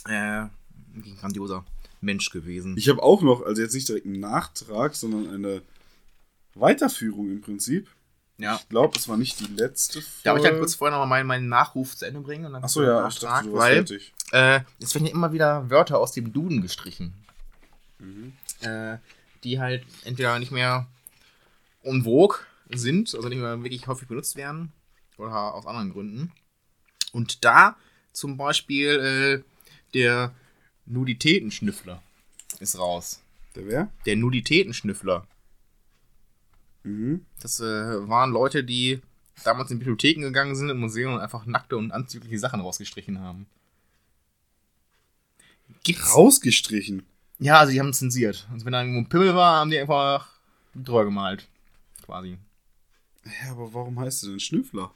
[0.07, 1.65] Äh, ein grandioser
[2.01, 2.77] Mensch gewesen.
[2.77, 5.63] Ich habe auch noch, also jetzt nicht direkt einen Nachtrag, sondern eine
[6.55, 7.89] Weiterführung im Prinzip.
[8.39, 8.57] ja.
[8.57, 10.21] Ich glaube, es war nicht die letzte Folge.
[10.25, 12.47] Darf ich dann kurz vorher noch mal meinen, meinen Nachruf zu Ende bringen?
[12.47, 14.13] Und dann Achso, ja, ich dachte, du weil fertig.
[14.33, 17.15] äh, es werden ja immer wieder Wörter aus dem Duden gestrichen.
[18.61, 18.99] Äh,
[19.45, 20.87] die halt entweder nicht mehr
[21.83, 22.39] vogue
[22.71, 24.73] sind, also nicht mehr wirklich häufig benutzt werden,
[25.17, 26.33] oder aus anderen Gründen.
[27.15, 27.77] Und da
[28.13, 29.43] zum Beispiel äh,
[29.95, 30.35] der
[30.85, 32.03] Nuditätenschnüffler
[32.59, 33.23] ist raus.
[33.55, 33.91] Der wer?
[34.05, 35.27] Der Nuditätenschnüffler.
[36.83, 37.25] Mhm.
[37.41, 39.01] Das äh, waren Leute, die
[39.45, 43.47] damals in Bibliotheken gegangen sind, in Museen und einfach nackte und anzügliche Sachen rausgestrichen haben.
[45.85, 46.17] Gibt's?
[46.17, 47.05] Rausgestrichen.
[47.39, 48.49] Ja, also die haben zensiert.
[48.53, 50.29] Also wenn da irgendwo ein Pimmel war, haben die einfach
[50.75, 51.49] drüber gemalt.
[52.03, 52.39] Quasi.
[53.25, 54.93] Ja, aber warum heißt er denn Schnüffler?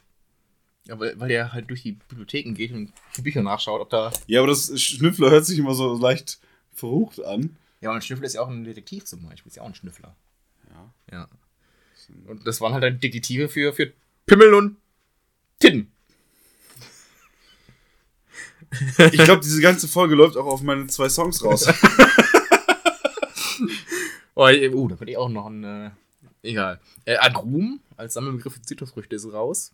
[0.89, 4.11] Ja, weil, weil der halt durch die Bibliotheken geht und die Bücher nachschaut, ob da.
[4.25, 6.39] Ja, aber das Schnüffler hört sich immer so leicht
[6.73, 7.57] verrucht an.
[7.79, 9.49] Ja, und ein Schnüffler ist ja auch ein Detektiv zum Beispiel.
[9.49, 10.15] Ist ja auch ein Schnüffler.
[10.71, 10.93] Ja.
[11.11, 11.29] Ja.
[12.25, 13.93] Und das waren halt dann Detektive für, für
[14.25, 14.77] Pimmel und
[15.59, 15.91] Titten.
[19.11, 21.71] Ich glaube, diese ganze Folge läuft auch auf meine zwei Songs raus.
[24.35, 25.65] Oh, uh, da könnte ich auch noch ein.
[25.65, 25.91] Äh,
[26.43, 26.79] egal.
[27.03, 29.73] Äh, Agrum als Sammelbegriff für Zitrusfrüchte ist raus.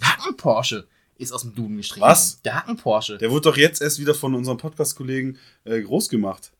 [0.00, 0.86] Hacken-Porsche
[1.18, 2.02] ist aus dem Duden gestrichen.
[2.02, 2.40] Was?
[2.42, 3.18] Der Hacken-Porsche.
[3.18, 6.52] Der wurde doch jetzt erst wieder von unserem Podcast-Kollegen äh, groß gemacht.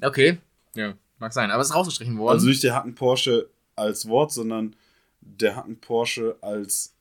[0.00, 0.38] Okay.
[0.74, 1.50] Ja, mag sein.
[1.50, 2.34] Aber es ist rausgestrichen worden.
[2.36, 4.76] Also nicht der Hacken Porsche als Wort, sondern
[5.20, 6.94] der Hacken Porsche als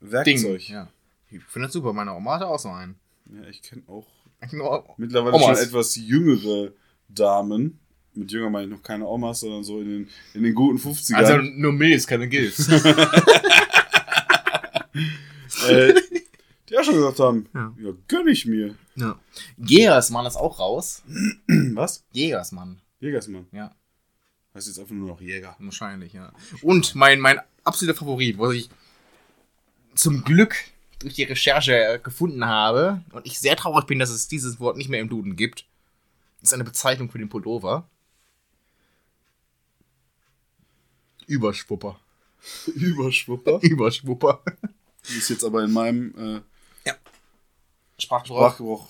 [0.00, 0.60] Werkzeug.
[0.60, 0.74] Ding.
[0.74, 0.88] Ja.
[1.30, 1.92] Ich finde das super.
[1.92, 2.96] Meine Oma hatte auch so einen.
[3.32, 4.06] Ja, ich kenne auch
[4.52, 5.58] Nur- mittlerweile Omas.
[5.58, 6.72] schon etwas jüngere
[7.08, 7.78] Damen.
[8.14, 11.14] Mit jünger meine ich noch keine Omas, sondern so in den, in den guten 50ern.
[11.14, 12.68] Also nur Mills, keine Gills.
[15.68, 15.94] äh,
[16.68, 17.72] die auch schon gesagt haben, Ja.
[17.78, 18.74] ja, gönn ich mir.
[18.96, 19.18] ja.
[19.58, 21.02] Jägersmann ist auch raus.
[21.74, 22.04] Was?
[22.12, 22.80] Jägersmann.
[23.00, 23.46] Jägersmann.
[23.52, 23.74] Ja,
[24.54, 25.56] Heißt jetzt einfach nur noch Jäger.
[25.58, 26.32] wahrscheinlich, ja.
[26.62, 28.70] Und mein, mein absoluter Favorit, was ich
[29.96, 30.54] zum Glück
[31.00, 34.88] durch die Recherche gefunden habe und ich sehr traurig bin, dass es dieses Wort nicht
[34.88, 35.66] mehr im Duden gibt,
[36.40, 37.88] ist eine Bezeichnung für den Pullover.
[41.26, 41.98] Überschwupper.
[42.74, 43.58] Überschwupper.
[43.62, 44.42] Überschwupper.
[45.08, 46.40] Die ist jetzt aber in meinem äh,
[47.98, 48.38] Sprachgebrauch.
[48.38, 48.88] Sprachgebrauch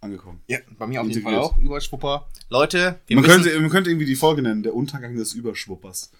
[0.00, 0.42] angekommen.
[0.48, 1.56] Ja, bei mir auf jeden Fall auch.
[1.58, 2.28] Überschwupper.
[2.48, 3.42] Leute, wir Man müssen...
[3.44, 6.10] könnte, man könnte irgendwie die Folge nennen, der Untergang des Überschwuppers.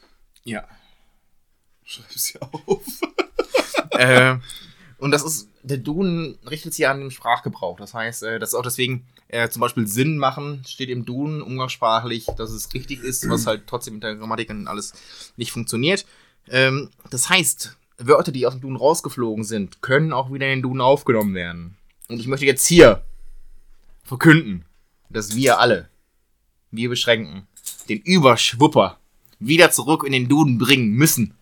[0.44, 0.66] ja.
[1.84, 2.84] Schreib's ja auf.
[3.90, 4.36] äh,
[4.98, 7.76] und das ist, der Duden richtet sich an den Sprachgebrauch.
[7.76, 11.42] Das heißt, äh, das ist auch deswegen äh, zum Beispiel Sinn machen, steht im Duden
[11.42, 14.92] umgangssprachlich, dass es richtig ist, was halt trotzdem mit der Grammatik und alles
[15.36, 16.06] nicht funktioniert.
[16.48, 20.62] Ähm, das heißt, Wörter, die aus dem Duden rausgeflogen sind, können auch wieder in den
[20.62, 21.76] Duden aufgenommen werden.
[22.08, 23.02] Und ich möchte jetzt hier
[24.04, 24.66] verkünden,
[25.08, 25.88] dass wir alle,
[26.70, 27.46] wir beschränken,
[27.88, 28.98] den Überschwupper
[29.38, 31.34] wieder zurück in den Duden bringen müssen.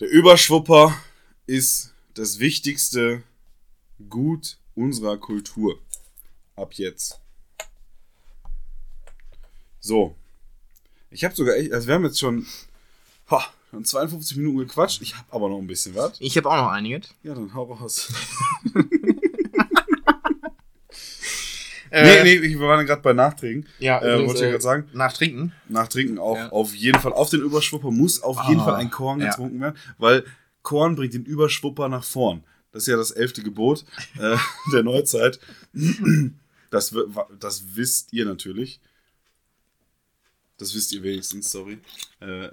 [0.00, 0.96] Der Überschwupper
[1.46, 3.22] ist das wichtigste
[4.08, 5.78] Gut unserer Kultur.
[6.56, 7.20] Ab jetzt.
[9.80, 10.16] So.
[11.10, 12.46] Ich habe sogar echt, also wir haben jetzt schon,
[13.30, 15.02] ha, schon 52 Minuten gequatscht.
[15.02, 16.20] Ich habe aber noch ein bisschen was.
[16.20, 17.08] Ich habe auch noch einiges.
[17.22, 18.12] Ja, dann hau raus.
[21.90, 23.68] Äh, nee, nee, wir waren gerade bei Nachträgen.
[23.78, 24.88] Ja, Äh, übrigens, wollte ich gerade sagen.
[24.94, 25.52] Nach Trinken.
[25.68, 26.48] Nach Trinken auch Ja.
[26.48, 27.12] auf jeden Fall.
[27.12, 29.28] Auf den Überschwupper muss auf Ah, jeden Fall ein Korn ja.
[29.30, 30.24] getrunken werden, weil
[30.62, 32.42] Korn bringt den Überschwupper nach vorn.
[32.74, 33.84] Das ist ja das elfte Gebot
[34.18, 34.36] äh,
[34.72, 35.38] der Neuzeit.
[36.70, 36.92] Das,
[37.38, 38.80] das wisst ihr natürlich.
[40.56, 41.78] Das wisst ihr wenigstens, sorry.
[42.18, 42.48] Äh,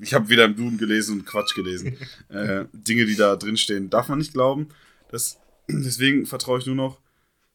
[0.00, 1.96] ich habe wieder im Duden gelesen und Quatsch gelesen.
[2.30, 4.68] Äh, Dinge, die da drin stehen, darf man nicht glauben.
[5.08, 5.38] Das,
[5.68, 7.00] deswegen vertraue ich nur noch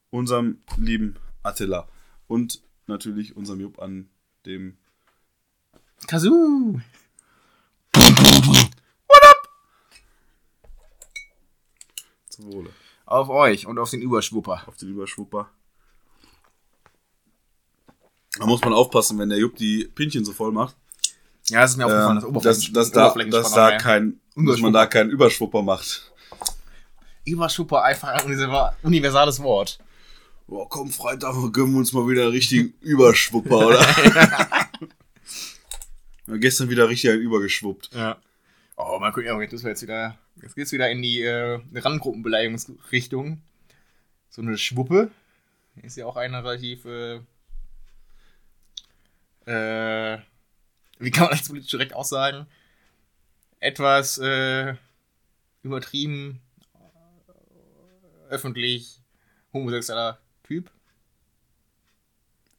[0.09, 1.87] unserem lieben Attila
[2.27, 4.09] und natürlich unserem Jupp an
[4.45, 4.77] dem
[6.07, 6.81] Kazoo.
[12.35, 12.69] Zum Wohle.
[13.05, 14.63] Auf euch und auf den Überschwupper.
[14.67, 15.49] Auf den Überschwupper.
[18.37, 20.75] Da muss man aufpassen, wenn der Jupp die Pinchen so voll macht.
[21.47, 24.87] Ja, das ist mir aufgefallen, Ähm, das dass, da, dass da kein, dass man da
[24.87, 26.11] keinen Überschwupper macht.
[27.23, 29.79] Überschwupper einfach ein universa- universales Wort.
[30.47, 33.79] Boah, komm, Freitag gönnen wir uns mal wieder einen richtigen Überschwupper, oder?
[36.27, 37.91] Ja, gestern wieder richtig ein übergeschwuppt.
[37.93, 38.17] Ja.
[38.77, 43.41] Oh, mal gucken, ja, jetzt ist jetzt wieder, jetzt geht's wieder in die äh, Randgruppenbeleidigungsrichtung.
[44.29, 45.11] So eine Schwuppe
[45.81, 47.15] ist ja auch eine relativ, äh,
[49.45, 50.19] äh,
[50.99, 52.47] wie kann man das politisch direkt aussagen?
[53.59, 54.75] Etwas äh,
[55.63, 56.41] übertrieben,
[56.73, 58.99] äh, öffentlich
[59.53, 60.69] homosexueller Typ.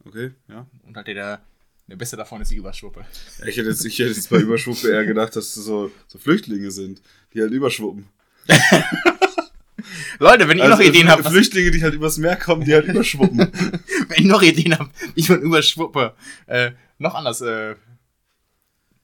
[0.05, 0.67] Okay, ja.
[0.85, 1.41] Und halt der,
[1.87, 3.07] der beste davon ist die Überschwuppe.
[3.39, 6.19] Ja, Ich hätte jetzt, ich hätte jetzt bei Überschwuppe eher gedacht, dass das so, so
[6.19, 7.01] Flüchtlinge sind,
[7.33, 8.09] die halt überschwuppen.
[10.19, 13.39] Leute, wenn ihr noch Ideen habt, Flüchtlinge, die halt übers Meer kommen, die halt überschwuppen.
[14.09, 16.15] wenn ihr noch Ideen habt, wie man Überschwuppe
[16.47, 17.77] äh, noch anders äh,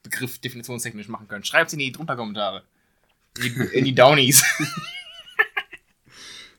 [0.03, 2.65] Begriff definitionstechnisch machen könnt, schreibt es in die drunter Kommentare.
[3.37, 4.45] In die, in die Downies.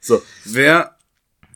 [0.05, 0.97] So, wer,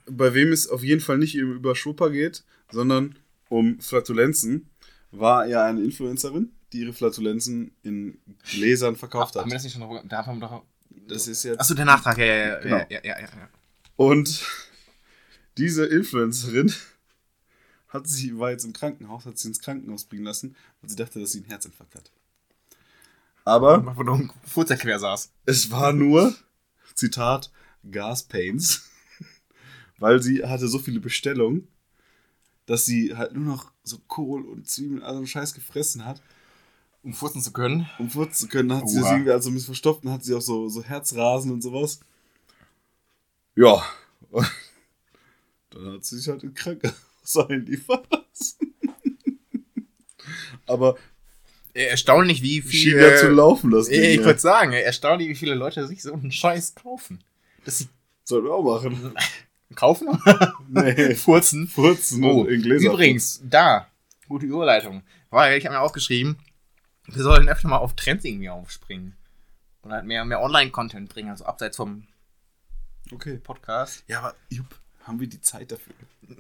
[0.10, 4.70] bei wem es auf jeden Fall nicht um Überschwupper geht, sondern um Flatulenzen,
[5.12, 8.20] war ja eine Influencerin, die ihre Flatulenzen in
[8.52, 9.56] Gläsern verkauft Haben wir hat.
[9.56, 10.64] das nicht schon noch, da haben wir doch,
[11.08, 11.60] Das ist jetzt.
[11.60, 12.60] Achso, der Nachtrag, ja, ja, ja.
[12.60, 12.78] Genau.
[12.78, 13.50] ja, ja, ja, ja.
[13.96, 14.46] Und
[15.58, 16.74] diese Influencerin
[17.90, 21.20] hat sie, war jetzt im Krankenhaus, hat sie ins Krankenhaus bringen lassen, weil sie dachte,
[21.20, 22.12] dass sie einen Herzinfarkt hat.
[23.46, 25.32] Aber Wo du ein Furzer quer saß.
[25.46, 26.36] es war nur,
[26.96, 27.50] Zitat,
[27.90, 28.90] Gaspains,
[30.00, 31.70] weil sie hatte so viele Bestellungen,
[32.68, 36.22] dass sie halt nur noch so Kohl und Zwiebeln, also Scheiß gefressen hat.
[37.02, 37.90] Um furzen zu können.
[37.98, 39.04] Um furzen zu können, hat sie Oha.
[39.04, 42.02] das irgendwie also ein bisschen verstopft und hat sie auch so, so Herzrasen und sowas.
[43.56, 43.82] Ja.
[44.30, 44.46] Und
[45.72, 48.74] dann hat sie sich halt im Krankenhaus einliefern lassen.
[50.68, 50.98] Aber
[51.74, 52.80] Erstaunlich, wie viel.
[52.80, 53.88] schien ja zu laufen, das.
[53.88, 57.24] Äh, ich wollte sagen, erstaunlich, wie viele Leute sich so einen Scheiß kaufen.
[57.66, 57.88] Sie
[58.24, 59.14] Sollten wir auch machen.
[59.76, 60.08] Kaufen?
[60.70, 61.16] Nee.
[61.16, 61.68] Furzen.
[61.68, 62.92] Furzen Oh, und in Gläser.
[62.92, 63.88] übrigens, da.
[64.28, 65.04] Gute Überleitung.
[65.30, 66.38] Weil ich habe mir aufgeschrieben,
[67.06, 69.16] wir sollen öfter mal auf Trends irgendwie aufspringen.
[69.82, 72.06] Und halt mehr, mehr Online-Content bringen, also abseits vom
[73.14, 73.38] Okay.
[73.42, 74.04] Podcast.
[74.08, 75.94] Ja, aber Jupp, haben wir die Zeit dafür?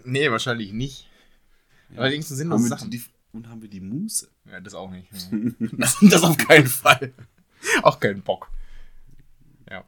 [0.03, 1.07] Nee, wahrscheinlich nicht.
[1.91, 2.01] Ja.
[2.01, 2.91] Allerdings sind wir Sachen.
[2.91, 3.01] die,
[3.31, 4.27] und haben wir die Muße?
[4.51, 5.07] Ja, das auch nicht.
[5.31, 5.39] Ja.
[5.77, 7.13] Das, das auf keinen Fall.
[7.83, 8.51] Auch keinen Bock.
[9.71, 9.85] Ja.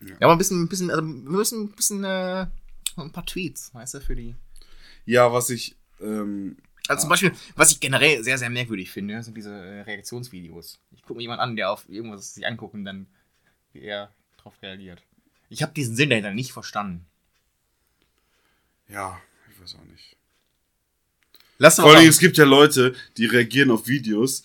[0.00, 0.06] Ja.
[0.06, 2.46] Ja, aber ein bisschen, ein bisschen, also wir müssen ein bisschen, äh,
[2.96, 4.34] ein paar Tweets, weißt du, für die.
[5.06, 5.76] Ja, was ich.
[6.00, 6.56] Ähm,
[6.88, 7.12] Also zum Ah.
[7.12, 10.80] Beispiel, was ich generell sehr, sehr merkwürdig finde, sind diese äh, Reaktionsvideos.
[10.92, 13.06] Ich gucke mir jemanden an, der auf irgendwas sich anguckt und dann,
[13.72, 15.02] wie er drauf reagiert.
[15.50, 17.06] Ich habe diesen Sinn dahinter nicht verstanden.
[18.88, 19.20] ja,
[19.50, 20.16] ich weiß auch nicht.
[21.58, 24.44] Lass Vor allem, es gibt ja Leute, die reagieren auf Videos,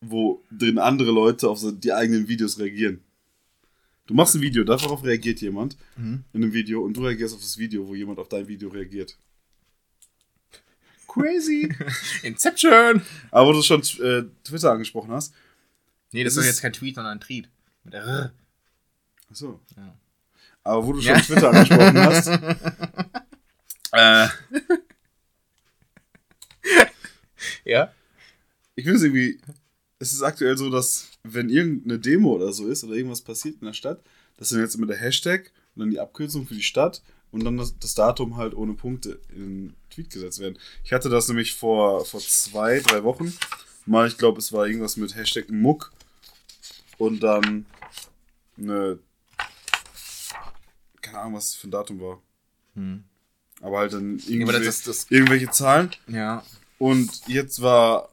[0.00, 3.04] wo drin andere Leute auf so die eigenen Videos reagieren.
[4.06, 6.24] Du machst ein Video, darauf reagiert jemand Mhm.
[6.32, 9.16] in einem Video und du reagierst auf das Video, wo jemand auf dein Video reagiert.
[11.06, 11.72] Crazy.
[12.22, 13.02] Inception.
[13.30, 15.32] Aber wo du schon äh, Twitter angesprochen hast.
[16.12, 17.48] Nee, das Das ist jetzt kein Tweet, sondern ein Tweet.
[17.84, 18.32] Mit R.
[19.30, 19.60] Achso.
[19.76, 19.96] Ja.
[20.64, 21.20] Aber wo du schon Ja.
[21.20, 22.28] Twitter angesprochen hast.
[23.92, 24.28] äh,
[27.64, 27.92] Ja.
[28.74, 29.40] ich finde es irgendwie.
[30.02, 33.66] Es ist aktuell so, dass, wenn irgendeine Demo oder so ist oder irgendwas passiert in
[33.68, 34.02] der Stadt,
[34.36, 37.56] dass dann jetzt immer der Hashtag und dann die Abkürzung für die Stadt und dann
[37.56, 39.38] das, das Datum halt ohne Punkte in
[39.68, 40.58] den Tweet gesetzt werden.
[40.82, 43.32] Ich hatte das nämlich vor, vor zwei, drei Wochen
[43.86, 45.92] mal, ich glaube, es war irgendwas mit Hashtag Muck
[46.98, 47.64] und dann
[48.58, 48.98] eine.
[51.00, 52.20] Keine Ahnung, was das für ein Datum war.
[52.74, 53.04] Hm.
[53.60, 55.06] Aber halt dann Ja, irgendwie, aber das das.
[55.10, 55.90] irgendwelche Zahlen.
[56.08, 56.44] Ja.
[56.78, 58.08] Und jetzt war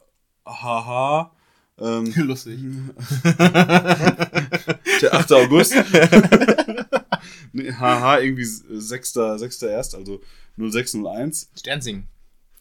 [0.46, 1.32] haha
[1.80, 2.58] ähm, Lustig.
[3.24, 5.32] der 8.
[5.32, 5.74] August.
[7.52, 9.12] nee, haha, irgendwie 6.
[9.36, 9.62] 6.
[9.62, 10.20] erst, also
[10.58, 11.50] 0601.
[11.58, 12.06] Sternsing.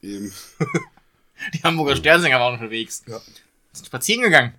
[0.01, 0.31] Eben.
[1.53, 3.03] Die Hamburger Sternsinger waren unterwegs.
[3.07, 3.19] Ja.
[3.73, 4.53] Sind spazieren gegangen.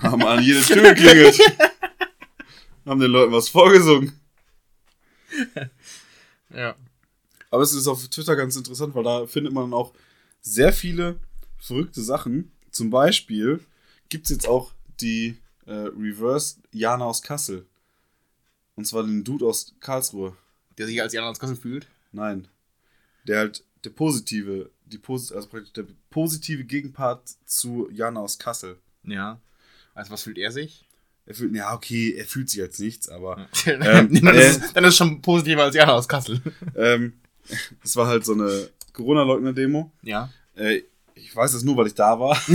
[0.00, 1.38] Haben an jede Tür geklingelt.
[2.86, 4.18] haben den Leuten was vorgesungen.
[6.54, 6.74] Ja.
[7.50, 9.92] Aber es ist auf Twitter ganz interessant, weil da findet man auch
[10.42, 11.18] sehr viele
[11.58, 12.52] verrückte Sachen.
[12.70, 13.60] Zum Beispiel
[14.08, 17.66] gibt es jetzt auch die äh, Reverse Jana aus Kassel.
[18.74, 20.36] Und zwar den Dude aus Karlsruhe.
[20.78, 21.86] Der sich als Jan aus Kassel fühlt.
[22.10, 22.48] Nein.
[23.24, 28.78] Der halt der positive, die Posi also praktisch der positive Gegenpart zu Jana aus Kassel.
[29.04, 29.40] Ja.
[29.94, 30.88] Also was fühlt er sich?
[31.26, 34.90] Er fühlt, ja, okay, er fühlt sich als nichts, aber dann, Ähm, ist, dann ist
[34.90, 36.40] es schon positiver als Jan aus Kassel.
[36.74, 37.20] ähm,
[37.84, 39.90] es war halt so eine Corona-Leugner-Demo.
[40.02, 40.30] Ja.
[40.56, 40.82] Äh,
[41.14, 42.36] ich weiß es nur, weil ich da war.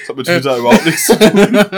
[0.00, 1.58] das hat mit Twitter überhaupt nichts zu tun.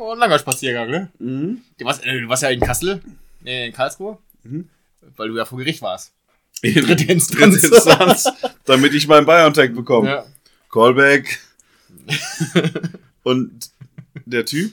[0.00, 1.10] Oh, ein langer Spaziergang, ne?
[1.18, 1.60] Mhm.
[1.76, 3.02] Du warst, äh, du warst ja in Kassel,
[3.44, 4.68] äh, in Karlsruhe, Mhm.
[5.16, 6.12] weil du ja vor Gericht warst.
[6.62, 7.64] Dritte Dritte Instanz.
[7.64, 8.28] Instanz,
[8.64, 10.08] damit ich meinen BioNTech bekomme.
[10.08, 10.24] Ja.
[10.70, 11.40] Callback.
[13.24, 13.70] Und
[14.24, 14.72] der Typ,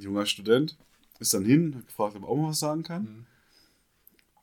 [0.00, 0.76] junger Student,
[1.18, 3.02] ist dann hin, hat gefragt, ob er auch mal was sagen kann.
[3.02, 3.26] Mhm.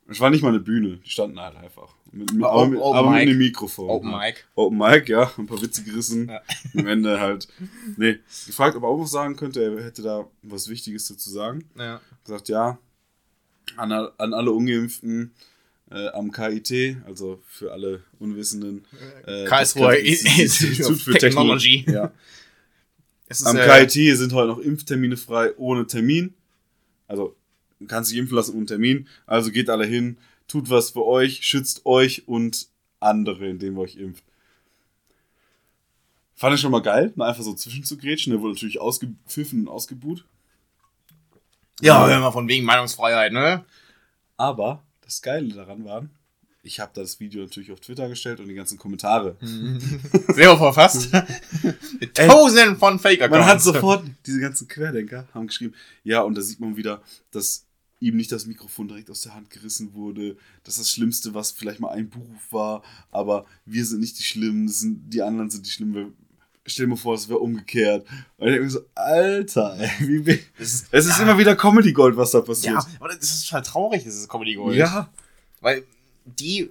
[0.09, 1.93] Es war nicht mal eine Bühne, die standen halt einfach.
[2.13, 3.89] Mit, mit, aber mit, aber mit einem Mikrofon.
[3.89, 4.19] Open ja.
[4.19, 4.45] Mic.
[4.55, 6.29] Open Mic, ja, ein paar Witze gerissen.
[6.29, 6.41] Ja.
[6.77, 7.49] Am Ende halt,
[7.97, 11.65] nee, gefragt, ob er auch was sagen könnte, er hätte da was Wichtiges dazu sagen.
[11.77, 11.99] Ja.
[12.23, 12.77] Gesagt, ja,
[13.75, 15.33] an, an alle Ungeimpften
[15.91, 18.85] äh, am KIT, also für alle Unwissenden.
[19.25, 21.83] Äh, Karlsruher Institut Institute für of Technology.
[21.83, 21.91] Technologie.
[21.91, 22.11] Ja.
[23.29, 26.33] Es ist, Am äh, KIT sind heute noch Impftermine frei ohne Termin.
[27.07, 27.35] Also,
[27.79, 29.07] man kann sich impfen lassen ohne Termin.
[29.25, 30.17] Also geht alle hin,
[30.47, 32.67] tut was für euch, schützt euch und
[32.99, 34.23] andere, indem ihr euch impft.
[36.35, 38.31] Fand ich schon mal geil, mal einfach so zwischenzugrätschen.
[38.31, 40.23] Der wurde natürlich ausgepfiffen und ausgebuht.
[41.81, 43.65] Ja, hör mal von wegen Meinungsfreiheit, ne?
[44.35, 46.07] Aber das Geile daran war,
[46.67, 49.37] Ich habe das Video natürlich auf Twitter gestellt und die ganzen Kommentare.
[50.35, 51.09] Sehr verfasst.
[51.97, 53.39] Mit Tausenden von Fake-Accounts.
[53.39, 57.01] Man hat sofort, diese ganzen Querdenker haben geschrieben, ja, und da sieht man wieder,
[57.31, 57.65] dass
[58.01, 61.79] ihm nicht das Mikrofon direkt aus der Hand gerissen wurde, dass das Schlimmste, was vielleicht
[61.79, 65.65] mal ein Beruf war, aber wir sind nicht die Schlimmen, das sind, die anderen sind
[65.65, 66.15] die Schlimmen.
[66.65, 68.05] Stell dir mal vor, es wäre umgekehrt.
[68.35, 71.55] Und ich denke mir so, Alter, ey, wie, wie, Das ist, es ist immer wieder
[71.55, 72.73] Comedy Gold, was da passiert.
[72.75, 74.75] ja, aber das ist total traurig, das ist Comedy Gold.
[74.75, 75.09] ja.
[75.61, 75.85] Weil
[76.27, 76.69] die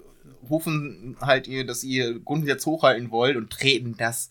[0.49, 4.31] rufen halt ihr, dass ihr Grundgesetz hochhalten wollt und treten das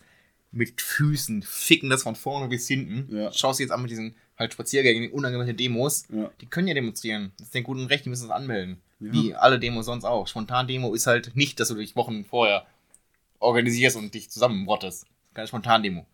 [0.51, 3.13] mit Füßen, ficken das von vorne bis hinten.
[3.13, 3.31] Ja.
[3.31, 6.05] Schaust du jetzt an mit diesen halt Spaziergängen, unangemeldete Demos.
[6.09, 6.31] Ja.
[6.41, 7.31] Die können ja demonstrieren.
[7.37, 8.81] Das ist den guten Recht, die müssen das anmelden.
[8.99, 9.13] Ja.
[9.13, 10.27] Wie alle Demos sonst auch.
[10.27, 12.65] Spontan-Demo ist halt nicht, dass du dich Wochen vorher
[13.39, 15.05] organisierst und dich zusammenrottest.
[15.33, 16.05] Keine Spontan-Demo.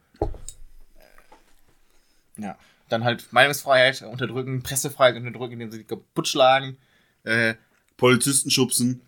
[2.38, 2.58] Ja.
[2.90, 6.78] Dann halt Meinungsfreiheit unterdrücken, Pressefreiheit unterdrücken, indem sie die kaputt schlagen.
[7.24, 7.54] Äh,
[8.02, 9.02] Polizisten schubsen.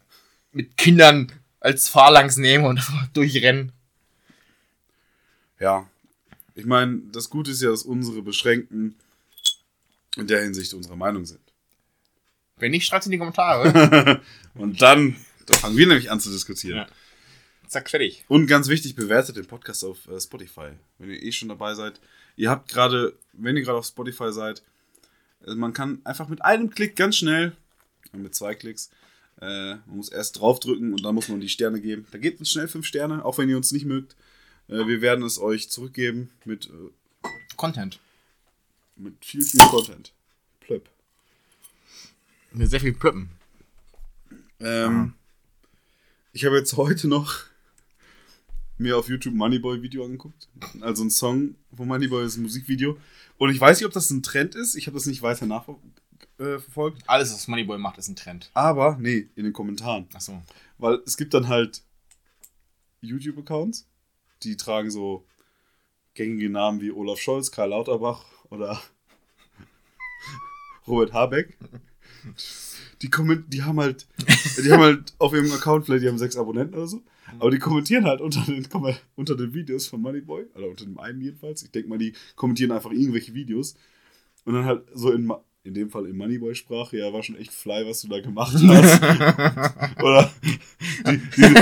[0.51, 2.79] mit Kindern als Phalanx nehmen und
[3.13, 3.71] durchrennen.
[5.59, 5.89] Ja.
[6.53, 8.93] Ich meine, das Gute ist ja, dass unsere Beschränkten
[10.15, 11.39] in der Hinsicht unserer Meinung sind.
[12.57, 14.21] Wenn nicht, schreibt in die Kommentare.
[14.53, 15.15] Und dann,
[15.47, 16.77] da fangen wir nämlich an zu diskutieren.
[16.77, 16.87] Ja.
[17.67, 18.23] Zack, fertig.
[18.27, 20.69] Und ganz wichtig, bewertet den Podcast auf äh, Spotify,
[20.99, 21.99] wenn ihr eh schon dabei seid.
[22.35, 24.61] Ihr habt gerade, wenn ihr gerade auf Spotify seid,
[25.47, 27.53] äh, man kann einfach mit einem Klick ganz schnell,
[28.13, 28.89] äh, mit zwei Klicks,
[29.41, 32.05] äh, man muss erst draufdrücken und dann muss man die Sterne geben.
[32.11, 34.15] Da gebt uns schnell fünf Sterne, auch wenn ihr uns nicht mögt.
[34.67, 37.99] Äh, wir werden es euch zurückgeben mit, äh, Content.
[38.95, 40.13] mit viel, viel Content.
[40.61, 40.89] Plöpp.
[42.51, 43.29] Mit sehr viel Plöppen.
[44.59, 45.13] Ähm,
[46.35, 47.43] Ich habe jetzt heute noch
[48.79, 50.47] mir auf YouTube Moneyboy Video angeguckt.
[50.81, 52.97] Also ein Song von Moneyboy ist ein Musikvideo.
[53.37, 54.75] Und ich weiß nicht, ob das ein Trend ist.
[54.75, 55.45] Ich habe das nicht weiter
[56.51, 57.01] nachverfolgt.
[57.07, 58.49] Alles, was Moneyboy macht, ist ein Trend.
[58.53, 60.07] Aber, nee, in den Kommentaren.
[60.13, 60.41] Achso.
[60.77, 61.81] Weil es gibt dann halt
[63.01, 63.87] YouTube-Accounts,
[64.43, 65.25] die tragen so
[66.13, 68.81] gängige Namen wie Olaf Scholz, Karl Lauterbach oder
[70.87, 71.57] Robert Habeck.
[73.01, 74.07] Die, komment die haben halt,
[74.63, 77.03] die haben halt auf ihrem Account vielleicht, die haben sechs Abonnenten oder so,
[77.39, 80.97] aber die kommentieren halt unter den, Kom- unter den Videos von Moneyboy, oder unter dem
[80.99, 81.63] einen jedenfalls.
[81.63, 83.75] Ich denke mal, die kommentieren einfach irgendwelche Videos
[84.45, 85.33] und dann halt so in,
[85.63, 88.63] in dem Fall in Moneyboy-Sprache, ja, war schon echt fly, was du da gemacht hast.
[90.03, 90.31] Oder
[91.07, 91.55] die, die,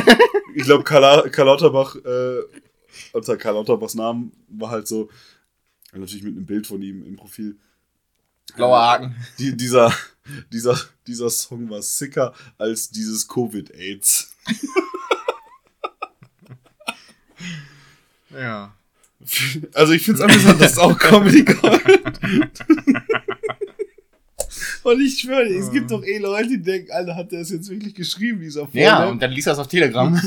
[0.56, 2.40] ich glaube, Karl, Karl Lauterbach, äh,
[3.14, 5.10] unter Karl Lauterbachs Namen war halt so,
[5.94, 7.58] natürlich mit einem Bild von ihm im Profil.
[8.56, 9.16] Blauer Haken.
[9.38, 9.94] Die, dieser,
[10.52, 14.36] dieser, dieser Song war sicker als dieses Covid-Aids.
[18.34, 18.74] Ja.
[19.74, 22.14] Also ich finde es amüsant, dass es auch Comedy Gold.
[24.84, 27.52] Und ich schwöre dir, es gibt doch eh Leute, die denken, Alter, hat der es
[27.52, 28.82] jetzt wirklich geschrieben, dieser Vorname?
[28.82, 30.14] Ja, und dann liest er es auf Telegram.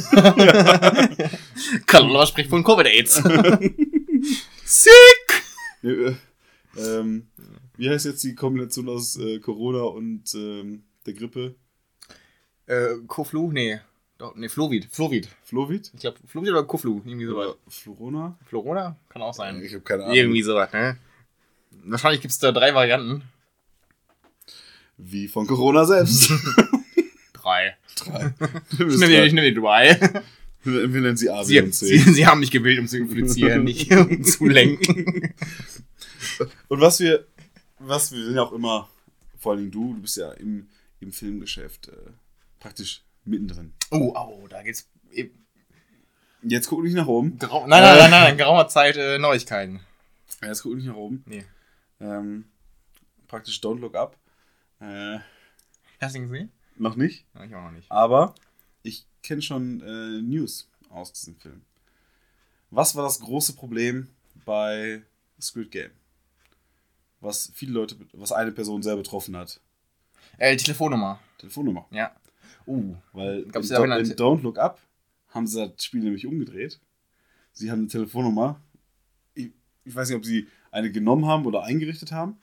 [1.86, 3.14] Karl spricht von Covid-Aids.
[4.64, 5.42] Sick!
[5.82, 6.14] Nee, äh,
[6.76, 7.26] ähm,
[7.76, 11.56] wie heißt jetzt die Kombination aus äh, Corona und ähm, der Grippe?
[12.66, 13.50] Äh, Koflu?
[13.52, 13.80] Nee.
[14.18, 14.86] Doch, nee, Flovid.
[14.90, 15.28] Flovid.
[15.42, 15.90] Flovid?
[15.92, 17.02] Ich glaube, Flovid oder Koflu.
[17.04, 17.56] Irgendwie sowas.
[17.68, 18.38] Florona?
[18.46, 18.96] Florona?
[19.08, 19.60] Kann auch sein.
[19.62, 20.16] Ich habe keine Ahnung.
[20.16, 20.96] Irgendwie sowas, ne?
[21.84, 23.24] Wahrscheinlich gibt es da drei Varianten.
[24.96, 26.30] Wie von Corona selbst.
[27.32, 27.76] Drei.
[27.96, 28.34] Drei.
[28.72, 29.98] Ich nehme die, ich nehme die drei.
[30.62, 32.12] Wir nennen sie A, B Sie, und sie, C.
[32.12, 35.34] sie haben mich gewählt, um zu implizieren, nicht um zu lenken.
[36.68, 37.26] Und was wir,
[37.78, 38.88] was wir sind ja auch immer,
[39.38, 40.68] vor allen Dingen du, du bist ja im,
[41.00, 41.92] im Filmgeschäft äh,
[42.60, 43.74] praktisch mittendrin.
[43.90, 44.88] Oh, oh, da geht's.
[45.12, 45.30] eh-
[46.42, 47.38] Jetzt guck nicht nach oben.
[47.38, 49.80] Grau nein, nein, nein, nein, in geraumer Zeit äh, Neuigkeiten.
[50.42, 51.22] Jetzt guck nicht nach oben.
[51.26, 51.44] Nee.
[52.00, 52.44] Ähm,
[53.28, 54.16] praktisch Don't Look Up.
[54.80, 55.18] Äh,
[56.00, 56.52] Hast du ihn gesehen?
[56.76, 57.24] noch nicht.
[57.34, 57.90] Ja, ich auch noch nicht.
[57.90, 58.34] Aber
[58.82, 61.62] ich kenne schon äh, News aus diesem Film.
[62.70, 64.08] Was war das große Problem
[64.44, 65.02] bei
[65.40, 65.90] Squid Game?
[67.20, 69.60] Was viele Leute, was eine Person sehr betroffen hat.
[70.38, 71.20] Äh, Telefonnummer.
[71.38, 71.86] Telefonnummer.
[71.90, 72.14] Ja.
[72.66, 72.96] Uh.
[73.12, 74.80] Weil in, Gab's ja Do in Don't Look Up
[75.28, 76.80] haben sie das Spiel nämlich umgedreht.
[77.52, 78.60] Sie haben eine Telefonnummer.
[79.34, 79.52] Ich,
[79.84, 82.38] ich weiß nicht, ob sie eine genommen haben oder eingerichtet haben.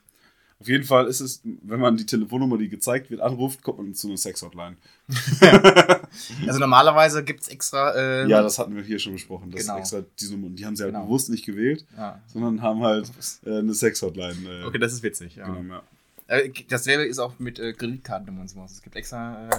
[0.62, 3.93] Auf jeden Fall ist es, wenn man die Telefonnummer, die gezeigt wird, anruft, kommt man
[3.95, 4.78] zu einer Sex-Hotline.
[6.45, 7.93] Also normalerweise gibt's extra.
[7.95, 9.49] Äh, Ja, das hatten wir hier schon besprochen.
[9.51, 9.78] Das Genau.
[9.78, 10.47] extra diese Nummer.
[10.47, 11.05] Und die haben sie halt Genau.
[11.05, 12.22] bewusst nicht gewählt, ja.
[12.28, 13.09] sondern haben halt
[13.45, 15.36] äh, eine Sex-Hotline äh, Okay, das ist witzig.
[15.38, 15.45] Ja.
[15.47, 15.70] genommen.
[15.70, 15.84] Ja.
[16.28, 18.72] Äh, dasselbe ist auch mit äh, Kreditkartennummern und sowas.
[18.74, 19.55] Es gibt extra äh,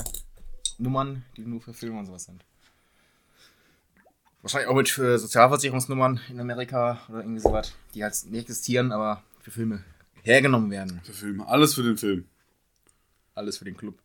[0.79, 2.45] Nummern, die nur für Filme und sowas sind.
[4.43, 9.23] Wahrscheinlich auch mit äh, Sozialversicherungsnummern in Amerika oder irgendwie sowas, die halt nicht existieren, aber
[9.41, 9.83] für Filme
[10.23, 11.01] hergenommen werden.
[11.05, 11.47] Für Filme.
[11.47, 12.27] Alles für den Film.
[13.35, 13.99] Alles für den Club.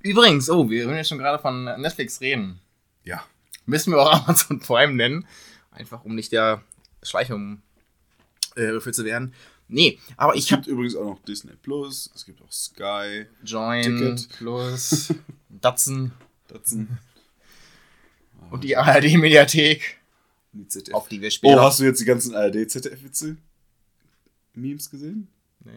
[0.00, 2.60] Übrigens, oh, wir wollen ja schon gerade von Netflix reden.
[3.04, 3.24] Ja.
[3.66, 5.26] Müssen wir auch Amazon Prime nennen.
[5.70, 6.62] Einfach um nicht der
[7.02, 7.62] Schleichung
[8.56, 9.34] äh, zu werden.
[9.66, 13.26] Nee, aber Es ich habe gibt übrigens auch noch Disney Plus, es gibt auch Sky,
[13.44, 14.28] Join Ticket.
[14.36, 15.14] Plus
[15.48, 16.12] Datsen
[16.48, 16.98] Datsen,
[18.50, 19.98] und die ARD-Mediathek,
[20.54, 20.94] die ZDF.
[20.94, 21.62] auf die wir Oh, später.
[21.62, 23.36] hast du jetzt die ganzen ARD-ZDF-Witze?
[24.54, 25.28] Memes gesehen?
[25.64, 25.72] Nee.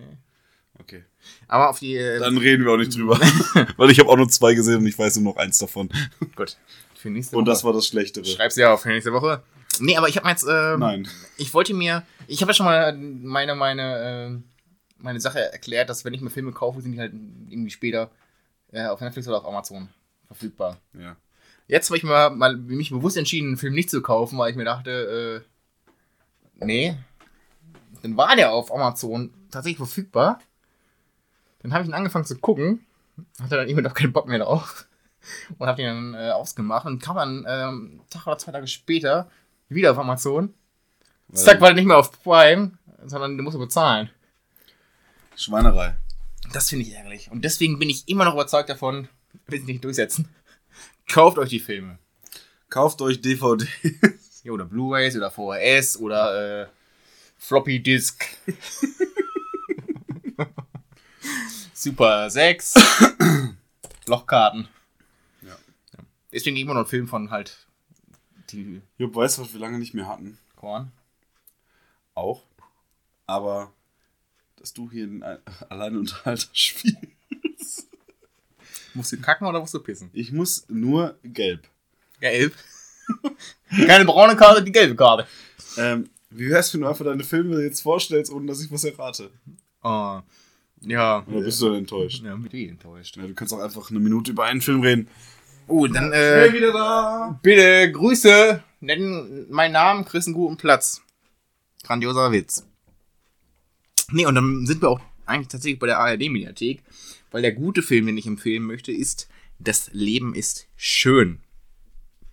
[0.79, 1.03] Okay.
[1.47, 1.95] Aber auf die.
[1.95, 3.19] Äh, Dann reden wir auch nicht drüber.
[3.77, 5.89] Weil ich habe auch nur zwei gesehen und ich weiß nur noch eins davon.
[6.35, 6.57] gut.
[6.95, 7.51] Für nächste Und Woche.
[7.53, 8.25] das war das Schlechtere.
[8.25, 9.41] Schreib's ja auf für nächste Woche.
[9.79, 10.45] Nee, aber ich habe jetzt.
[10.49, 11.07] Ähm, Nein.
[11.37, 12.03] Ich wollte mir.
[12.27, 16.29] Ich habe ja schon mal meine, meine, äh, meine Sache erklärt, dass wenn ich mir
[16.29, 18.11] Filme kaufe, sind die halt irgendwie später
[18.71, 19.89] äh, auf Netflix oder auf Amazon
[20.27, 20.77] verfügbar.
[20.99, 21.15] Ja.
[21.67, 24.55] Jetzt habe ich mir mal mich bewusst entschieden, einen Film nicht zu kaufen, weil ich
[24.57, 25.43] mir dachte,
[26.61, 26.97] äh, nee.
[28.01, 30.39] Dann war der auf Amazon tatsächlich verfügbar.
[31.61, 32.85] Dann habe ich ihn angefangen zu gucken,
[33.41, 34.87] hatte dann irgendwann doch keinen Bock mehr drauf
[35.57, 39.29] und habe ihn dann äh, ausgemacht und kam dann ähm, Tag oder zwei Tage später
[39.67, 40.53] wieder auf Amazon.
[41.27, 44.09] Weil- Zack, war nicht mehr auf Prime, sondern du musst bezahlen.
[45.35, 45.97] Schweinerei.
[46.53, 47.29] Das finde ich ärgerlich.
[47.29, 49.09] Und deswegen bin ich immer noch überzeugt davon,
[49.47, 50.29] will es nicht durchsetzen.
[51.07, 51.97] Kauft euch die Filme.
[52.69, 53.67] Kauft euch DVD.
[54.43, 56.67] Ja, oder Blu-rays oder VHS oder äh,
[57.37, 58.25] Floppy Disk.
[61.73, 62.75] Super 6.
[64.07, 64.69] Lochkarten.
[65.41, 65.57] Ja.
[66.31, 67.57] Deswegen immer noch ein Film von halt
[68.51, 70.37] die Jupp, weißt du, was wir lange nicht mehr hatten?
[70.55, 70.93] Korn.
[72.13, 72.43] Auch.
[73.25, 73.73] Aber,
[74.55, 76.97] dass du hier einen Al- Alleinunterhalter spielst.
[78.97, 80.09] Musst du kacken oder musst du pissen?
[80.11, 81.67] Ich muss nur gelb.
[82.19, 82.53] Gelb.
[83.85, 85.27] Keine braune Karte, die gelbe Karte.
[85.77, 89.29] Ähm, wie wär's, wenn du einfach deine Filme jetzt vorstellst, ohne dass ich was errate?
[89.83, 90.19] Oh.
[90.81, 91.23] Ja.
[91.27, 92.23] Oder bist du dann enttäuscht?
[92.23, 93.17] Ja, mit wie enttäuscht.
[93.17, 95.07] Ja, du kannst auch einfach eine Minute über einen Film reden.
[95.67, 97.39] Oh, dann äh, wieder da!
[97.43, 101.03] bitte Grüße, nennen meinen Namen, kriegst einen guten Platz.
[101.83, 102.65] Grandioser Witz.
[104.11, 106.81] Nee, und dann sind wir auch eigentlich tatsächlich bei der ARD-Mediathek,
[107.31, 109.27] weil der gute Film, den ich empfehlen möchte, ist
[109.59, 111.39] Das Leben ist schön.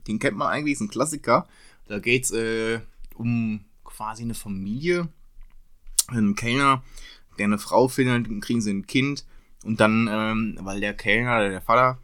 [0.07, 1.49] Den kennt man eigentlich, ist ein Klassiker.
[1.89, 2.81] Da geht's äh,
[3.15, 5.09] um quasi eine Familie,
[6.09, 6.83] einen Kellner,
[7.39, 9.25] der eine Frau findet, dann kriegen sie ein Kind
[9.65, 11.99] und dann, ähm, weil der Kellner, der Vater,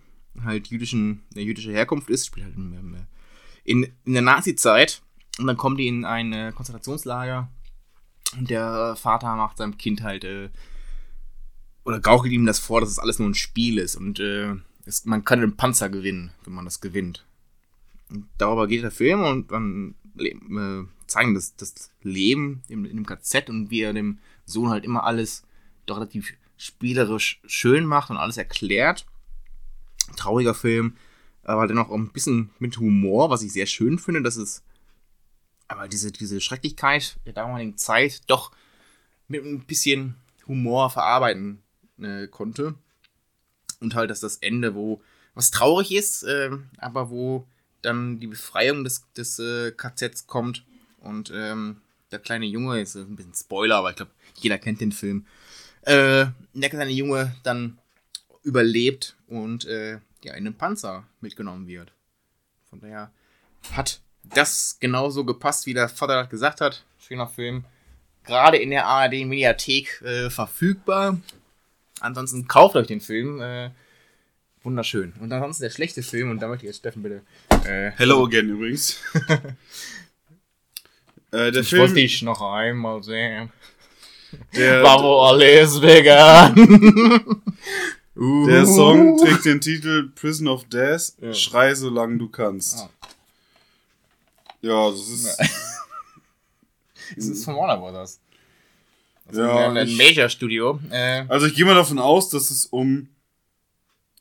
[0.45, 3.07] halt jüdischen, der jüdische Herkunft ist, spielt halt in,
[3.65, 5.03] in, in der Nazi-Zeit
[5.39, 7.49] und dann kommen die in ein äh, Konzentrationslager
[8.39, 10.51] und der Vater macht seinem Kind halt äh,
[11.85, 14.55] oder gaukelt ihm das vor, dass es alles nur ein Spiel ist und äh,
[14.85, 17.27] es, man kann den Panzer gewinnen, wenn man das gewinnt.
[18.11, 23.07] Und darüber geht der Film und dann äh, zeigen das, das Leben in, in dem
[23.07, 25.45] KZ und wie er dem Sohn halt immer alles
[25.87, 29.07] doch relativ spielerisch schön macht und alles erklärt.
[30.17, 30.97] Trauriger Film,
[31.45, 34.63] aber dennoch auch ein bisschen mit Humor, was ich sehr schön finde, dass es
[35.69, 38.51] aber diese, diese Schrecklichkeit der damaligen Zeit doch
[39.29, 40.17] mit ein bisschen
[40.49, 41.63] Humor verarbeiten
[42.03, 42.75] äh, konnte.
[43.81, 45.01] Und halt, dass das Ende, wo
[45.35, 47.47] was traurig ist, äh, aber wo
[47.83, 50.65] dann die Befreiung des, des äh, KZs kommt
[51.01, 51.81] und ähm,
[52.11, 55.27] der kleine Junge, ist ein bisschen Spoiler, aber ich glaube, jeder kennt den Film,
[55.83, 57.79] äh, der kleine Junge dann
[58.43, 61.93] überlebt und äh, ja, in den Panzer mitgenommen wird.
[62.69, 63.11] Von daher
[63.73, 66.85] hat das genauso gepasst, wie der Vater gesagt hat.
[66.99, 67.65] Schöner Film.
[68.25, 71.19] Gerade in der ARD-Mediathek äh, verfügbar.
[72.01, 73.41] Ansonsten kauft euch den Film.
[73.41, 73.71] Äh,
[74.63, 75.13] wunderschön.
[75.21, 77.23] Und ansonsten der schlechte Film, und da möchte ich jetzt Steffen bitte.
[77.65, 78.97] Äh, Hello again übrigens.
[81.31, 83.53] äh, der ich Film, wollte dich noch einmal sehen.
[84.57, 86.59] der, War wo alles vegan.
[88.17, 88.47] uh.
[88.49, 91.13] der Song trägt den Titel Prison of Death.
[91.21, 91.35] Ja.
[91.35, 92.79] Schrei, solange du kannst.
[92.79, 92.91] Ah.
[94.63, 95.39] Ja, das ist.
[97.17, 98.21] Das ist von Warner Brothers.
[99.31, 100.81] Das Ja, ist ein Major-Studio.
[100.91, 103.09] Äh, Also ich gehe mal davon aus, dass es um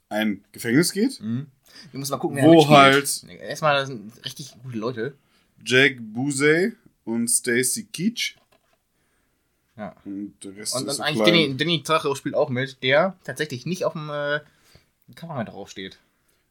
[0.10, 1.20] ein Gefängnis geht.
[1.20, 3.32] du musst mal gucken, Wo wer mitspielt.
[3.32, 5.16] halt- Erstmal, sind richtig gute Leute.
[5.66, 6.74] Jack Busey
[7.06, 8.36] und Stacy Keach.
[9.78, 9.96] Ja.
[10.06, 11.26] Und der Rest Und ist dann so eigentlich.
[11.26, 14.40] Danny, Danny Trejo spielt auch mit, der tatsächlich nicht auf dem äh,
[15.08, 15.98] mit draufsteht.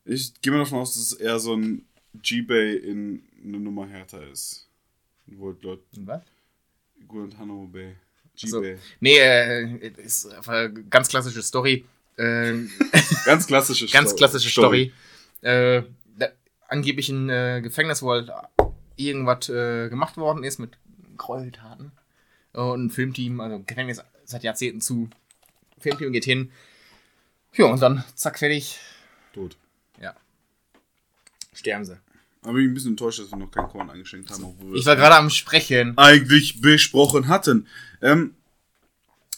[0.05, 1.85] Ich gehe mal davon aus, dass es eher so ein
[2.23, 4.67] G-Bay in eine Nummer härter ist.
[5.27, 6.23] Wo halt Leute Was?
[7.07, 7.95] Guantanamo Bay.
[8.47, 8.61] So.
[8.61, 8.79] G-Bay.
[9.01, 11.85] Nee, äh, ist einfach eine ganz klassische Story.
[12.17, 12.71] Ähm,
[13.25, 14.93] Ganz klassische ganz Sto- klassische Story.
[15.41, 15.83] Äh,
[16.17, 16.29] da,
[16.69, 18.31] angeblich ein äh, Gefängnis, wo halt
[18.97, 20.77] irgendwas äh, gemacht worden ist mit
[21.17, 21.93] Gräueltaten.
[22.55, 25.09] Und ein Filmteam, also Gefängnis seit Jahrzehnten zu.
[25.79, 26.51] Filmteam geht hin.
[27.55, 28.79] Ja, und dann zack, fertig.
[29.33, 29.57] Tot.
[30.01, 30.15] Ja.
[31.53, 31.99] Sterben sie.
[32.43, 34.79] Aber ich bin ein bisschen enttäuscht, dass wir noch kein Korn eingeschenkt haben, obwohl wir
[34.79, 35.97] Ich war gerade am Sprechen.
[35.99, 37.67] eigentlich besprochen hatten.
[38.01, 38.35] Ähm,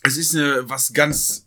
[0.02, 1.46] es ist äh, was ganz,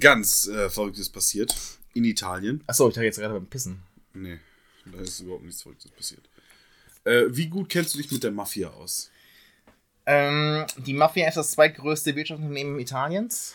[0.00, 1.54] ganz äh, Verrücktes passiert
[1.94, 2.62] in Italien.
[2.66, 3.82] Achso, ich dachte jetzt gerade beim Pissen.
[4.14, 4.38] Nee,
[4.86, 6.28] da ist überhaupt nichts Verrücktes passiert.
[7.04, 9.10] Äh, wie gut kennst du dich mit der Mafia aus?
[10.04, 13.54] Ähm, die Mafia ist das zweitgrößte Wirtschaftsunternehmen Italiens.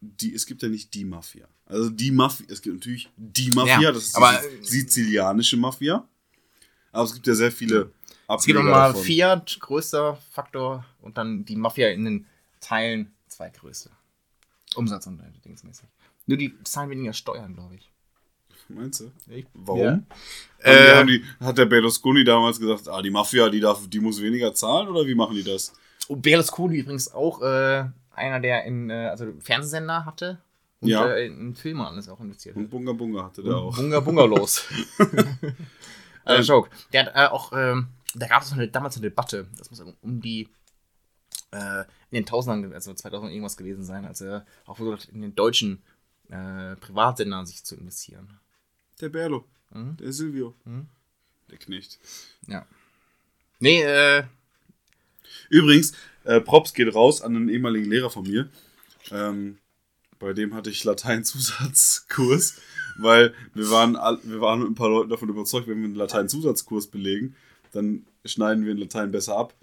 [0.00, 1.46] Die, es gibt ja nicht die Mafia.
[1.66, 6.06] Also die Mafia, es gibt natürlich die Mafia, Ja, das ist die sizilianische Mafia.
[6.94, 7.90] Aber es gibt ja sehr viele
[8.28, 9.02] Es gibt Ableger nochmal davon.
[9.04, 12.26] Fiat, größter Faktor, und dann die Mafia in den
[12.60, 13.90] Teilen, zweitgrößte.
[14.76, 15.86] Umsatz und dingsmäßig.
[16.26, 17.90] Nur die zahlen weniger Steuern, glaube ich.
[18.68, 19.10] Meinst du?
[19.28, 19.80] Ich- Warum?
[19.82, 20.00] Ja.
[20.60, 24.54] Äh, die, hat der Berlusconi damals gesagt, ah, die Mafia, die, darf, die muss weniger
[24.54, 25.72] zahlen oder wie machen die das?
[26.08, 27.84] Und Berlusconi übrigens auch äh,
[28.14, 30.40] einer, der in äh, also Fernsehsender hatte
[30.80, 31.06] und Ja.
[31.12, 32.70] äh, in Filme alles auch investiert Und hat.
[32.70, 33.76] Bunga Bunga hatte der auch.
[33.76, 34.64] Bunga Bunga los.
[36.24, 36.70] also Ähm, Joke.
[36.92, 40.48] Der hat äh, auch, ähm, da gab es damals eine Debatte, das muss um, die
[41.50, 41.80] äh,
[42.10, 45.34] in den Tausendern, also 2000 irgendwas gewesen sein, als er auch versucht hat, in den
[45.34, 45.82] deutschen
[46.28, 48.38] äh, Privatsendern sich zu investieren.
[49.00, 49.44] Der Berlo.
[49.70, 49.96] Mhm.
[49.96, 50.54] Der Silvio.
[50.64, 50.88] Mhm.
[51.50, 51.98] Der Knecht.
[52.46, 52.66] Ja.
[53.58, 54.24] Nee, äh,
[55.48, 55.92] Übrigens,
[56.24, 58.48] äh, Props geht raus an einen ehemaligen Lehrer von mir.
[59.10, 59.58] Ähm,
[60.18, 62.56] bei dem hatte ich Latein-Zusatzkurs,
[62.96, 66.88] weil wir waren, wir waren mit ein paar Leuten davon überzeugt, wenn wir einen Latein-Zusatzkurs
[66.88, 67.34] belegen,
[67.72, 69.54] dann schneiden wir in Latein besser ab.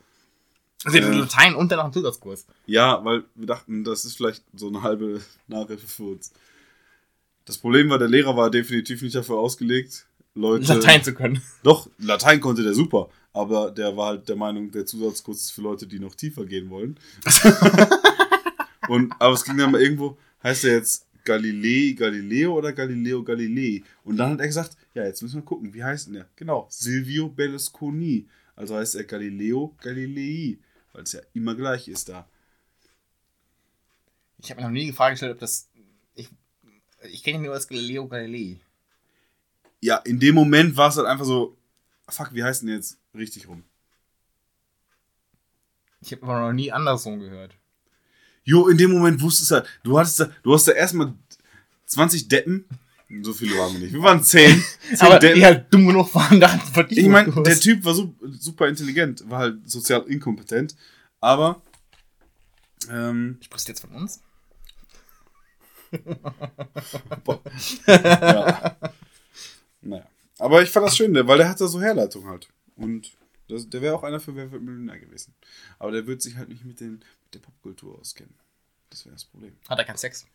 [0.84, 1.02] also Äh.
[1.02, 2.45] Latein und dann noch einen Zusatzkurs.
[2.66, 6.32] Ja, weil wir dachten, das ist vielleicht so eine halbe Nachhilfe für uns.
[7.45, 10.06] Das Problem war, der Lehrer war definitiv nicht dafür ausgelegt,
[10.36, 10.74] Leute.
[10.74, 11.41] Latein zu können.
[11.64, 15.62] Doch, Latein konnte der super, aber der war halt der Meinung, der Zusatzkurs ist für
[15.62, 16.98] Leute, die noch tiefer gehen wollen.
[18.88, 23.84] Und, aber es ging dann mal irgendwo, heißt er jetzt Galilei, Galileo oder Galileo Galilei?
[24.03, 26.30] Und dann hat er gesagt, ja, jetzt müssen wir gucken, wie heißt denn der?
[26.35, 28.27] Genau, Silvio Berlusconi.
[28.56, 30.57] Also heißt er Galileo Galilei,
[30.93, 32.27] weil es ja immer gleich ist da.
[34.39, 35.69] Ich habe mir noch nie die Frage gestellt, ob das.
[36.15, 36.30] Ich,
[37.03, 38.60] ich kenne ihn nur als Galileo Galilei.
[39.80, 41.57] Ja, in dem Moment war es halt einfach so,
[42.07, 43.64] fuck, wie heißt denn jetzt richtig rum?
[46.02, 47.56] Ich habe aber noch nie andersrum gehört.
[48.43, 51.13] Jo, in dem Moment wusstest du halt, du hattest da, du hast da erstmal
[51.85, 52.65] 20 Deppen.
[53.23, 53.93] So viele waren wir nicht.
[53.93, 54.63] Wir waren 10.
[54.95, 55.35] 10 Aber Deppen.
[55.38, 57.01] die halt dumm genug waren, da verdient.
[57.01, 60.76] Ich meine, der Typ war so, super intelligent, war halt sozial inkompetent,
[61.19, 61.61] aber
[62.89, 64.22] ähm, Sprichst du jetzt von uns?
[67.88, 68.77] ja.
[69.81, 70.05] naja.
[70.39, 72.47] Aber ich fand das schön, weil der hat da so Herleitung halt.
[72.76, 73.11] Und
[73.52, 75.34] das, der wäre auch einer für Wer wird Millionär gewesen.
[75.80, 78.34] Aber der wird sich halt nicht mit, den, mit der Popkultur auskennen.
[78.90, 79.56] Das wäre das Problem.
[79.68, 80.26] Hat er keinen Sex?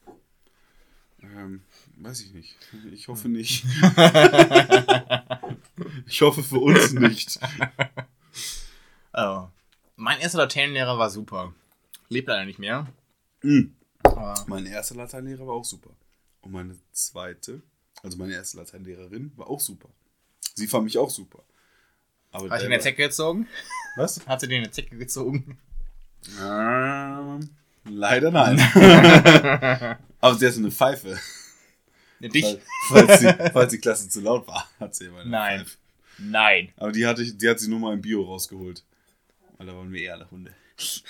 [1.22, 1.62] Ähm,
[1.96, 2.56] weiß ich nicht.
[2.92, 3.64] Ich hoffe nicht.
[6.06, 7.38] ich hoffe für uns nicht.
[9.18, 9.48] Oh.
[9.96, 11.54] Mein erster Lateinlehrer war super.
[12.10, 12.86] Lebt leider nicht mehr.
[13.42, 13.74] Mhm.
[14.46, 15.88] Mein erster Lateinlehrer war auch super.
[16.42, 17.62] Und meine zweite,
[18.02, 19.88] also meine erste Lateinlehrerin, war auch super.
[20.54, 21.42] Sie fand mich auch super.
[22.36, 23.48] Aber hat sie eine Zecke gezogen?
[23.96, 24.20] Was?
[24.26, 25.58] Hat sie dir eine Zecke gezogen?
[26.40, 27.50] Ähm,
[27.88, 28.58] leider nein.
[30.20, 31.18] Aber sie hatte eine Pfeife.
[32.20, 32.44] Dich?
[32.44, 35.58] Weil- Falls die, falls die Klasse zu laut war, hat sie immer eine Nein.
[35.60, 35.76] Pfeife.
[36.18, 36.72] Nein.
[36.76, 38.82] Aber die, hatte ich, die hat sie nur mal im Bio rausgeholt.
[39.58, 40.52] Weil da waren wir eher alle Hunde.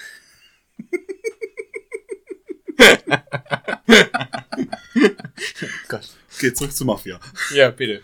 [5.89, 6.09] Gott.
[6.35, 7.19] Okay, zurück zur Mafia.
[7.55, 8.03] Ja, bitte.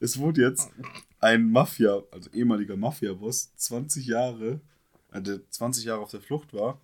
[0.00, 0.70] Es wurde jetzt
[1.20, 4.60] ein Mafia, also ehemaliger Mafia-Boss, 20 Jahre,
[5.12, 6.80] äh, der 20 Jahre auf der Flucht war,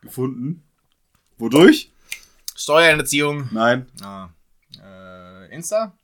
[0.00, 0.62] gefunden.
[1.38, 1.92] Wodurch?
[2.54, 3.48] Steuerhinterziehung.
[3.52, 3.86] Nein.
[4.00, 4.30] Ah.
[4.82, 5.96] Äh, Insta?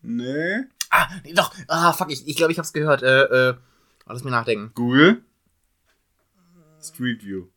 [0.00, 0.64] Nee.
[0.90, 1.54] Ah, nee, doch.
[1.66, 3.02] Ah, fuck, ich, ich glaube, ich hab's gehört.
[3.02, 3.54] Äh, äh,
[4.06, 4.72] lass mir nachdenken.
[4.74, 5.22] Google.
[6.80, 7.48] Street View.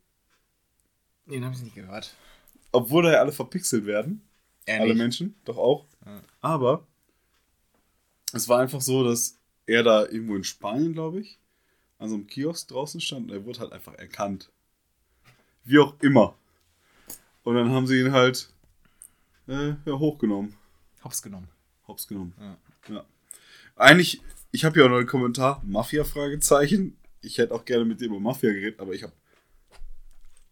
[1.26, 2.14] Nee, den hab ich nicht gehört.
[2.72, 4.22] Obwohl da ja alle verpixelt werden.
[4.66, 4.94] Er alle.
[4.94, 5.86] Menschen, doch auch.
[6.04, 6.20] Ja.
[6.40, 6.86] Aber
[8.32, 11.38] es war einfach so, dass er da irgendwo in Spanien, glaube ich,
[11.98, 14.50] an so einem Kiosk draußen stand und er wurde halt einfach erkannt.
[15.64, 16.34] Wie auch immer.
[17.44, 18.48] Und dann haben sie ihn halt
[19.48, 20.54] äh, ja, hochgenommen.
[21.04, 21.48] Hops genommen.
[21.86, 22.34] Hops genommen.
[22.38, 22.56] Ja.
[22.94, 23.04] Ja.
[23.76, 26.96] Eigentlich, ich habe hier auch noch einen Kommentar, Mafia-Fragezeichen.
[27.20, 29.12] Ich hätte auch gerne mit dir über Mafia geredet, aber ich habe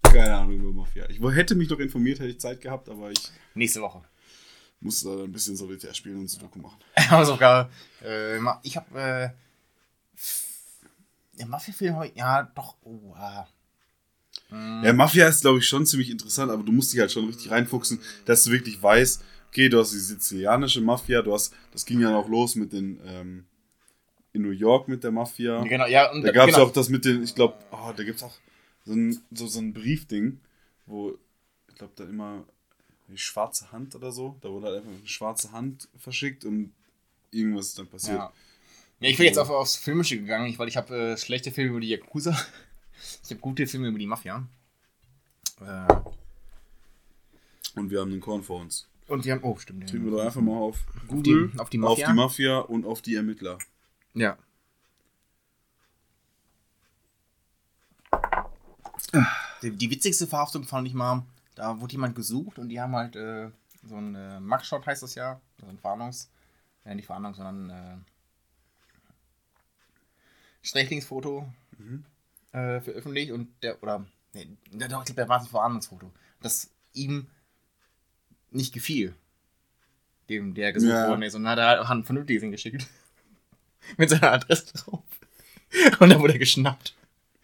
[0.02, 1.08] keine Ahnung über Mafia.
[1.08, 4.02] Ich hätte mich noch informiert, hätte ich Zeit gehabt, aber ich Nächste Woche.
[4.80, 6.78] Musste da ein bisschen Solitär spielen und Sudoku machen.
[7.10, 7.70] Hausaufgabe.
[8.02, 9.30] Äh, ich hab, äh.
[11.38, 12.16] Der Mafia-Film habe ich.
[12.16, 12.76] Ja, doch.
[12.82, 13.46] Oh, ah.
[14.50, 17.50] Ja, Mafia ist, glaube ich, schon ziemlich interessant, aber du musst dich halt schon richtig
[17.50, 22.00] reinfuchsen, dass du wirklich weißt, okay, du hast die sizilianische Mafia, du hast, das ging
[22.00, 23.44] ja auch los mit den, ähm,
[24.32, 25.62] in New York mit der Mafia.
[25.62, 26.66] Genau, ja, und Da gab es genau.
[26.66, 28.34] auch das mit den, ich glaube, oh, da gibt es auch
[28.84, 30.40] so ein, so, so ein Briefding,
[30.86, 31.16] wo,
[31.68, 32.44] ich glaube, da immer
[33.10, 36.72] die schwarze Hand oder so, da wurde halt einfach eine schwarze Hand verschickt und
[37.30, 38.18] irgendwas ist dann passiert.
[38.18, 38.32] Ja.
[39.00, 41.80] ja, ich bin jetzt auf, aufs Filmische gegangen, weil ich habe äh, schlechte Filme über
[41.80, 42.36] die Yakuza.
[43.24, 44.46] Ich habe gute Filme über die Mafia.
[45.62, 45.86] Äh,
[47.78, 48.86] Und wir haben den Korn vor uns.
[49.08, 49.90] und wir haben, oh, stimmt.
[49.90, 52.08] Drücken wir doch einfach mal auf auf Google, die, auf die auf Mafia.
[52.08, 53.56] die Mafia und auf die Ermittler.
[54.12, 54.36] Ja.
[59.62, 61.24] Die, die witzigste Verhaftung fand ich mal,
[61.60, 63.50] da wurde jemand gesucht und die haben halt äh,
[63.86, 66.30] so ein äh, Mugshot heißt das ja, so ein Warnungs,
[66.86, 67.96] äh, nicht Warnung, sondern äh,
[70.62, 71.52] Strächlingsfoto
[72.52, 76.10] äh, veröffentlicht und der, oder, nee, der, doch, ich glaube, der war ein Warnungsfoto,
[76.40, 77.26] das ihm
[78.50, 79.14] nicht gefiel,
[80.30, 81.08] dem, der gesucht Ja.
[81.08, 82.86] worden ist und dann hat er halt auch ein vernünftiges hingeschickt.
[83.98, 85.02] Mit seiner Adresse drauf.
[85.98, 86.94] Und dann wurde er geschnappt.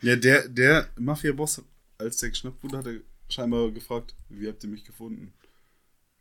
[0.01, 1.63] Ja, der, der Mafia-Boss,
[1.99, 5.33] als der geschnappt wurde, hat er scheinbar gefragt, wie habt ihr mich gefunden?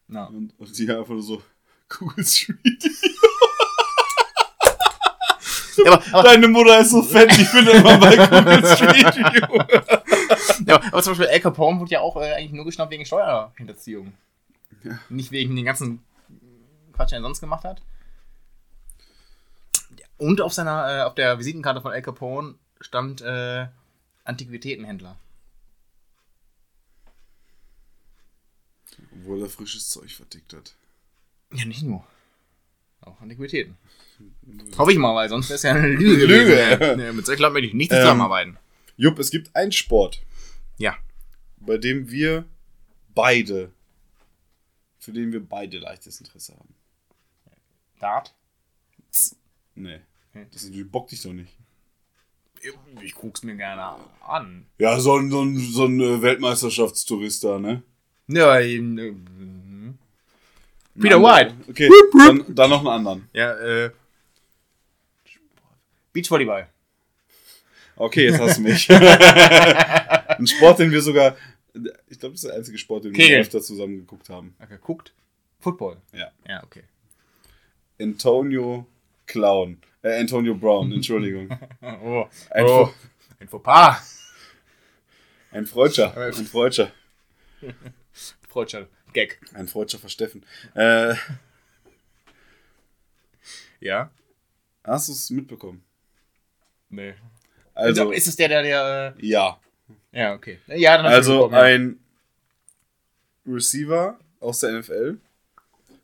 [0.07, 0.26] Ja.
[0.26, 1.41] Und, und die einfach nur so,
[1.90, 2.84] Google Street.
[5.77, 10.65] Ja, aber, aber, Deine Mutter ist so fett, ich finde immer bei Google Street View.
[10.68, 14.14] ja, aber zum Beispiel Al Capone wurde ja auch äh, eigentlich nur geschnappt wegen Steuerhinterziehung.
[14.84, 14.99] Ja.
[15.10, 16.03] Nicht wegen den ganzen
[16.94, 17.82] Quatsch, den er sonst gemacht hat.
[20.18, 23.68] Und auf seiner, äh, auf der Visitenkarte von Al Capone stand äh,
[24.23, 25.18] Antiquitätenhändler.
[29.15, 30.75] Obwohl er frisches Zeug vertickt hat.
[31.53, 32.05] Ja, nicht nur.
[33.01, 33.77] Auch Antiquitäten.
[34.77, 36.45] Hoffe ich mal, weil sonst wäre es ja eine Lüge Lüge.
[36.77, 36.97] gewesen.
[36.97, 38.57] Nee, mit solchen Leuten möchte ich nicht Ähm, zusammenarbeiten.
[38.97, 40.21] Jupp, es gibt einen Sport,
[40.77, 40.97] Ja.
[41.57, 42.45] bei dem wir
[43.13, 43.71] beide,
[44.99, 46.73] für den wir beide leichtes Interesse haben.
[47.99, 48.33] Dart?
[49.75, 49.99] Nee,
[50.33, 50.47] Hm.
[50.51, 51.51] das natürlich bockt dich doch nicht.
[53.03, 54.65] Ich guck's mir gerne an.
[54.79, 57.83] Ja, so ein, so ein, so ein äh, Weltmeisterschaftstourist da, ne?
[58.27, 59.14] Ja, eben, äh,
[60.99, 61.53] Peter White.
[61.69, 63.30] Okay, dann, dann noch einen anderen.
[63.34, 63.91] Ja, äh.
[66.14, 66.69] Beachvolleyball.
[67.97, 68.89] Okay, jetzt hast du mich.
[68.89, 71.35] ein Sport, den wir sogar,
[72.10, 73.41] ich glaube, das ist der einzige Sport, den wir Kegeln.
[73.41, 74.56] öfter zusammen geguckt haben.
[74.61, 75.14] Okay, guckt.
[75.60, 75.97] Football.
[76.14, 76.31] Ja.
[76.47, 76.84] Ja, okay.
[77.99, 78.85] Antonio
[79.26, 79.77] Clown.
[80.02, 81.49] Äh, Antonio Brown, Entschuldigung.
[81.81, 82.27] Oh.
[82.49, 82.93] Ein, oh.
[83.39, 84.34] Ein Fauxpas.
[85.52, 86.15] ein Freudscher.
[86.18, 86.91] Ein Freudscher.
[88.56, 88.88] Freudscher.
[89.11, 89.38] Gag.
[89.53, 90.45] Ein Freudscher Versteffen.
[90.76, 91.14] Äh,
[93.82, 94.10] Ja?
[94.86, 95.84] hast du es mitbekommen?
[96.90, 97.15] Nee.
[97.73, 99.14] Also, ist es der, der, der.
[99.19, 99.60] ja.
[100.14, 100.60] Äh, ja, okay.
[100.68, 101.60] Ja, dann Also ja.
[101.64, 101.99] ein
[103.45, 105.18] Receiver aus der NFL,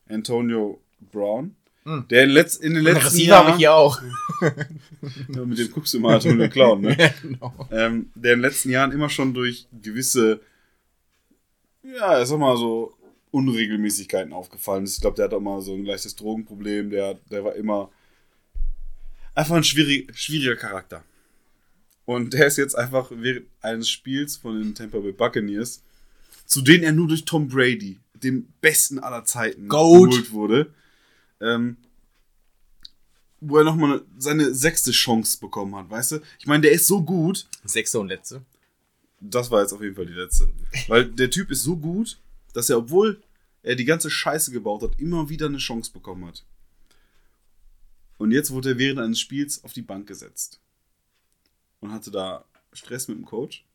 [0.10, 1.56] Antonio Brown,
[1.86, 2.06] Hm.
[2.10, 4.02] der in, letz in den letzten Receiver habe Jahren, ich hier auch.
[5.30, 6.98] Ja, mit dem guckst du immer Antonio Clown, ne?
[7.00, 7.68] ja, genau.
[7.72, 10.42] ähm, der in den letzten Jahren immer schon durch gewisse,
[11.84, 12.96] ja, ich sag mal so,
[13.32, 14.96] Unregelmäßigkeiten aufgefallen ist.
[14.96, 17.90] Ich glaube, der hat auch mal so ein leichtes Drogenproblem, der, der war immer
[19.34, 21.04] einfach ein schwierig, schwieriger Charakter.
[22.06, 25.82] Und der ist jetzt einfach während eines Spiels von den Tampa Bay Buccaneers,
[26.46, 30.10] zu denen er nur durch Tom Brady, dem besten aller Zeiten, Goat.
[30.10, 30.74] geholt wurde,
[31.40, 31.78] ähm,
[33.40, 36.20] wo er nochmal seine sechste Chance bekommen hat, weißt du?
[36.38, 38.42] Ich meine, der ist so gut, Sechste und letzte.
[39.22, 40.50] Das war jetzt auf jeden Fall die letzte.
[40.88, 42.20] Weil der Typ ist so gut,
[42.54, 43.22] dass er, obwohl
[43.64, 46.44] er die ganze Scheiße gebaut hat, immer wieder eine Chance bekommen hat.
[48.18, 50.60] Und jetzt wurde er während eines Spiels auf die Bank gesetzt.
[51.80, 53.66] Und hatte da Stress mit dem Coach.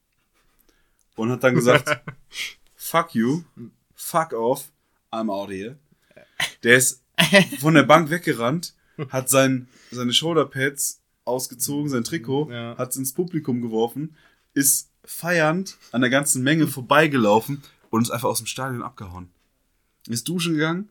[1.16, 1.89] Und hat dann gesagt,
[2.74, 3.43] fuck you,
[3.94, 4.70] fuck off,
[5.10, 5.77] I'm out here.
[6.62, 7.02] Der ist
[7.60, 8.74] von der Bank weggerannt,
[9.09, 12.77] hat sein, seine Shoulderpads ausgezogen, sein Trikot, Ja.
[12.77, 14.14] hat es ins Publikum geworfen,
[14.55, 19.30] ist feiernd an der ganzen Menge vorbeigelaufen und ist einfach aus dem Stadion abgehauen.
[20.08, 20.88] Ist duschen gegangen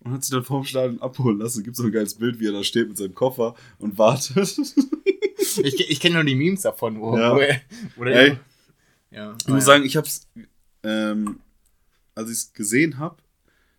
[0.00, 1.62] und hat sich dann vorm Stadion abholen lassen.
[1.64, 4.56] Gibt so ein geiles Bild, wie er da steht mit seinem Koffer und wartet.
[5.62, 7.34] Ich, ich kenne nur die Memes davon, wo, Ja.
[7.34, 7.60] wo er.
[7.96, 8.36] Wo Ey.
[9.10, 10.28] ja, Ich muss sagen, ich hab's,
[10.82, 11.40] ähm,
[12.14, 13.16] als ich es gesehen habe,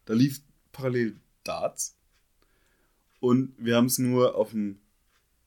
[0.06, 0.41] da lief
[0.72, 1.95] parallel Darts
[3.19, 4.80] und wir haben es nur auf dem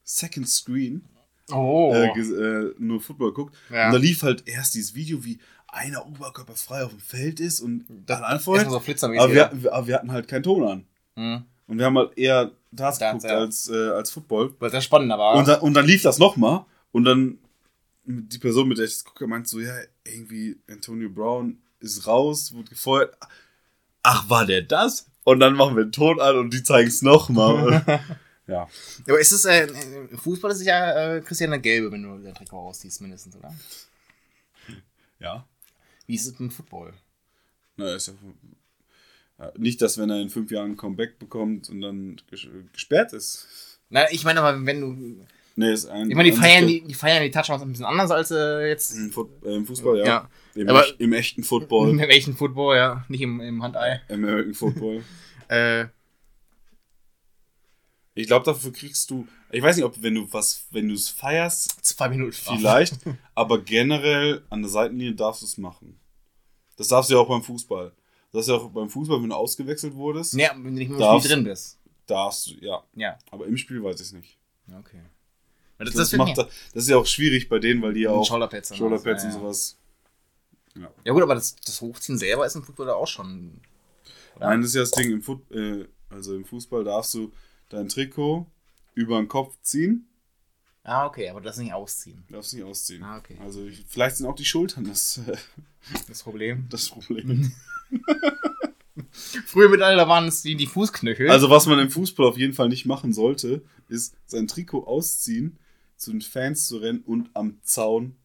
[0.04, 1.02] Second Screen
[1.50, 1.92] Oh.
[1.94, 3.86] äh, äh, nur Football geguckt Ja.
[3.86, 5.38] und da lief halt erst dieses Video, wie
[5.68, 9.94] einer oberkörperfrei auf dem Feld ist und das Erstmal anfeuert, so aber wir, aber wir
[9.96, 10.84] hatten halt keinen Ton an
[11.16, 11.44] Mhm.
[11.66, 13.38] und wir haben halt eher Darts, geguckt ja.
[13.38, 15.34] als, äh, als Football Weil das spannender war.
[15.36, 17.38] und, dann, und dann lief das nochmal und dann
[18.04, 19.74] die Person, mit der ich das gucke, meint so, ja,
[20.04, 23.16] irgendwie Antonio Brown ist raus, wurde gefeuert.
[24.02, 25.06] Ach, war der das?
[25.24, 27.82] Und dann machen wir den Ton an und die zeigen es nochmal.
[28.46, 28.68] ja.
[29.08, 29.66] Aber ist es, äh,
[30.10, 33.36] im Fußball ist es ja, äh, Christian, eine gelbe, wenn du dein Trikot ausziehst, mindestens,
[33.36, 33.54] oder?
[35.20, 35.46] Ja.
[36.06, 36.92] Wie ist es im Football?
[37.76, 38.14] Na, ist ja,
[39.38, 43.12] ja, nicht, dass wenn er in fünf Jahren ein Comeback bekommt und dann ges- gesperrt
[43.12, 43.78] ist.
[43.88, 45.26] Na, ich meine aber, wenn du.
[45.54, 46.10] Nee, ist ein.
[46.10, 48.96] Ich meine, die feiern die, die feiern die Touchdowns ein bisschen anders als äh, jetzt
[48.96, 49.12] Im,
[49.44, 50.04] äh, Im Fußball, ja.
[50.04, 50.30] Ja.
[50.54, 51.90] Im, Aber- Im echten Football.
[52.00, 53.04] im echten Football, ja.
[53.08, 54.00] Nicht im, im Handei.
[54.08, 55.02] Im American Football.
[55.48, 55.86] Äh,
[58.14, 59.26] Ich glaube, dafür kriegst du.
[59.50, 62.94] Ich weiß nicht, ob wenn du was, wenn du es feierst, zwei Minuten vielleicht,
[63.34, 65.98] aber generell an der Seitenlinie darfst du es machen.
[66.76, 67.92] Das darfst du ja auch beim Fußball.
[68.32, 71.12] Das ist ja auch beim Fußball, wenn du ausgewechselt wurdest, Ja, wenn du nicht mehr
[71.12, 71.78] im Spiel drin bist.
[72.06, 72.82] darfst du, ja.
[72.94, 73.18] Ja.
[73.30, 74.38] Aber im Spiel weiß ich es nicht.
[74.78, 75.02] Okay.
[75.78, 78.26] Das, Das, das, macht, das ist ja auch schwierig bei denen, weil die ja auch
[78.26, 78.76] Shoulderpads.
[78.76, 79.78] Shoulderpads und sowas.
[80.74, 80.90] Ja.
[81.04, 83.60] Ja gut, aber das, Hochziehen selber ist im Football auch schon.
[84.40, 84.48] Ja.
[84.48, 87.32] Nein, das ist ja das Ding im, Foot, äh, also im Fußball darfst du
[87.72, 88.46] dein Trikot
[88.94, 90.08] über den Kopf ziehen,
[90.84, 92.24] Ah, okay, aber das nicht ausziehen.
[92.28, 93.04] darfst nicht ausziehen.
[93.04, 93.38] Ah, okay.
[93.40, 95.36] Also ich, vielleicht sind auch die Schultern das, äh,
[96.08, 96.66] Das Problem.
[96.70, 97.52] das Problem.
[99.46, 101.30] Früher mit da waren es die, die Fußknöchel.
[101.30, 105.58] Also was man im Fußball auf jeden Fall nicht machen sollte, ist sein Trikot ausziehen,
[105.96, 108.16] zu den Fans zu rennen und am Zaun,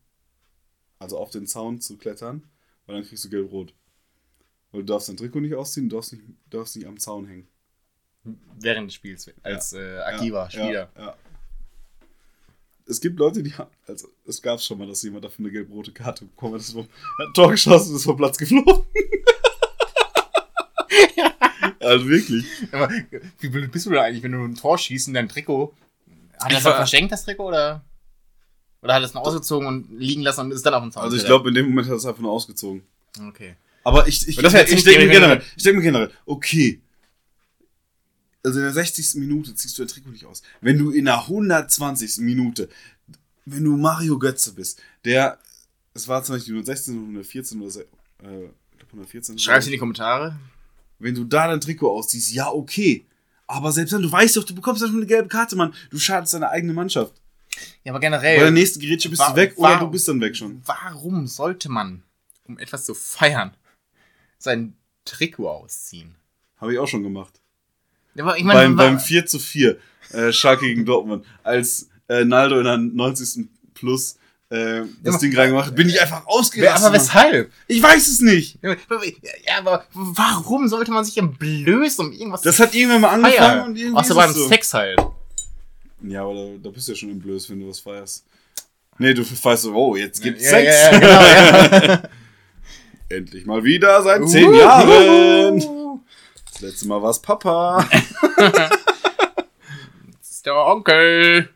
[0.97, 2.43] also auf den Zaun zu klettern,
[2.85, 3.75] weil dann kriegst du gelb-rot.
[4.71, 7.27] Weil du darfst dein Trikot nicht ausziehen, du darfst nicht, du darfst nicht am Zaun
[7.27, 7.47] hängen.
[8.59, 10.89] Während des Spiels als äh, aktiver ja, Spieler.
[10.95, 11.15] Ja, ja.
[12.89, 15.91] Es gibt Leute, die haben, also es gab schon mal, dass jemand dafür eine gelb-rote
[15.91, 18.85] Karte bekommen hat, das war, hat ein Tor geschossen und ist vom Platz geflogen.
[21.81, 22.45] also wirklich.
[22.71, 22.89] Aber
[23.39, 25.73] wie blöd bist du da eigentlich, wenn du ein Tor schießt und dein Trikot.
[26.39, 27.83] Hat er das auch verschenkt, das Trikot, oder?
[28.81, 31.03] Oder hat er es noch ausgezogen und liegen lassen und ist dann auf dem Zaun?
[31.03, 32.83] Also ich glaube, in dem Moment hat er es einfach nur ausgezogen.
[33.27, 33.55] Okay.
[33.83, 36.81] Aber ich, ich, ich, ich denke mir generell, ich denke mir generell, okay.
[38.43, 39.15] Also in der 60.
[39.15, 40.41] Minute ziehst du dein Trikot nicht aus.
[40.61, 42.19] Wenn du in der 120.
[42.19, 42.69] Minute,
[43.45, 45.39] wenn du Mario Götze bist, der,
[45.93, 47.79] es war zum Beispiel 116 oder 114 oder
[48.23, 49.39] äh, ich glaub 114.
[49.39, 50.37] Schreib's in die Kommentare.
[50.99, 53.05] Wenn du da dein Trikot ausziehst, ja, okay.
[53.47, 55.73] Aber selbst dann, du weißt doch, du bekommst doch schon eine gelbe Karte, Mann.
[55.89, 57.13] Du schadest deine eigene Mannschaft.
[57.83, 58.51] Ja, aber Bei der generell.
[58.51, 60.61] nächsten Gerätsche bist du weg oder du bist dann weg schon.
[60.65, 62.03] Warum sollte man,
[62.43, 63.55] um etwas zu feiern,
[64.37, 66.15] sein Trikot ausziehen?
[66.57, 67.39] Habe ich auch schon gemacht.
[68.17, 69.77] Ja, ich meine, beim, beim 4 zu 4
[70.13, 73.45] äh, Schalke gegen Dortmund, als äh, Naldo in der 90.
[73.73, 74.17] Plus
[74.49, 76.85] äh, das aber- Ding reingemacht hat, bin ich einfach ausgerastet.
[76.85, 77.51] aber weshalb?
[77.67, 78.57] Ich weiß es nicht.
[78.63, 83.37] Ja, aber- ja, warum sollte man sich entblößen, um irgendwas Das hat irgendwann mal angefangen
[83.37, 83.67] feiern?
[83.67, 84.47] und irgendwie Außer beim so.
[84.47, 84.99] Sex halt.
[86.01, 88.25] Ja, aber da, da bist du ja schon im Blöß, wenn du was feierst.
[88.99, 90.75] Nee, du feierst so, oh, jetzt gibt's ja, Sex.
[90.75, 92.03] Ja, ja, genau, ja.
[93.09, 95.61] Endlich mal wieder seit zehn Jahren.
[96.59, 97.87] Das letzte Mal war's Papa.
[98.37, 98.71] Das
[100.31, 101.49] ist der Onkel.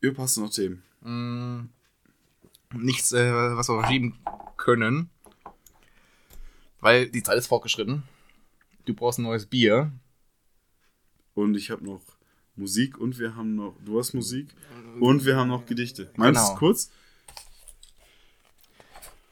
[0.00, 0.84] Ihr hast du noch Themen.
[1.00, 1.68] Mm,
[2.78, 4.16] nichts, äh, was wir verschieben
[4.56, 5.10] können.
[6.80, 8.04] Weil die Zeit ist fortgeschritten.
[8.84, 9.90] Du brauchst ein neues Bier.
[11.34, 12.00] Und ich habe noch
[12.54, 14.48] Musik und wir haben noch, du hast Musik
[15.00, 16.10] und wir haben noch Gedichte.
[16.16, 16.52] Meinst du Genau.
[16.54, 16.90] es kurz?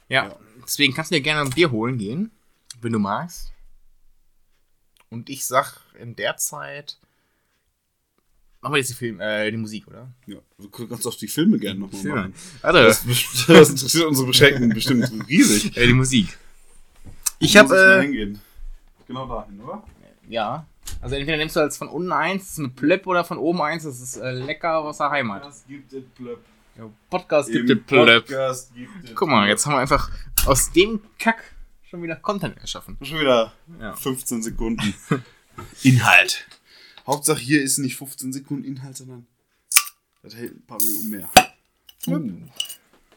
[0.08, 0.36] Ja.
[0.64, 2.32] Deswegen kannst du dir gerne ein Bier holen gehen,
[2.80, 3.52] wenn du magst.
[5.10, 6.98] Und ich sag in der Zeit.
[8.60, 10.08] Machen wir jetzt die, Film, äh, die Musik, oder?
[10.26, 12.34] Ja, du kannst auch die Filme gerne nochmal machen.
[12.62, 12.82] Warte.
[12.84, 13.04] Das,
[13.46, 15.76] das interessiert unsere Beschränkten bestimmt riesig.
[15.76, 16.36] Äh, die Musik.
[17.38, 17.68] Ich habe.
[17.68, 18.40] mal Äh, hingehen.
[19.06, 19.84] Genau dahin, oder?
[20.28, 20.66] ja.
[21.00, 23.60] Also entweder nimmst du als von unten eins, das ist eine Plöpp, oder von oben
[23.60, 25.44] eins, das ist äh, lecker aus der Heimat.
[25.44, 26.38] Das gibt es Plöpp.
[26.76, 28.26] Ja, Podcast gibt Im es Plöpp.
[28.26, 30.10] Podcast gibt es Guck mal, jetzt haben wir einfach
[30.46, 31.42] aus dem Kack
[31.88, 32.98] schon wieder Content erschaffen.
[33.02, 33.94] Schon wieder Ja.
[33.94, 34.94] 15 Sekunden
[35.82, 36.46] Inhalt.
[37.06, 39.26] Hauptsache hier ist nicht 15 Sekunden Inhalt, sondern
[40.22, 41.30] das hält ein paar Minuten mehr.
[42.06, 42.30] Uh.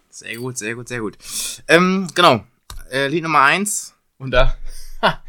[0.09, 1.17] Sehr gut, sehr gut, sehr gut.
[1.67, 2.45] Ähm, genau.
[2.91, 4.57] Äh, Lied Nummer eins Und da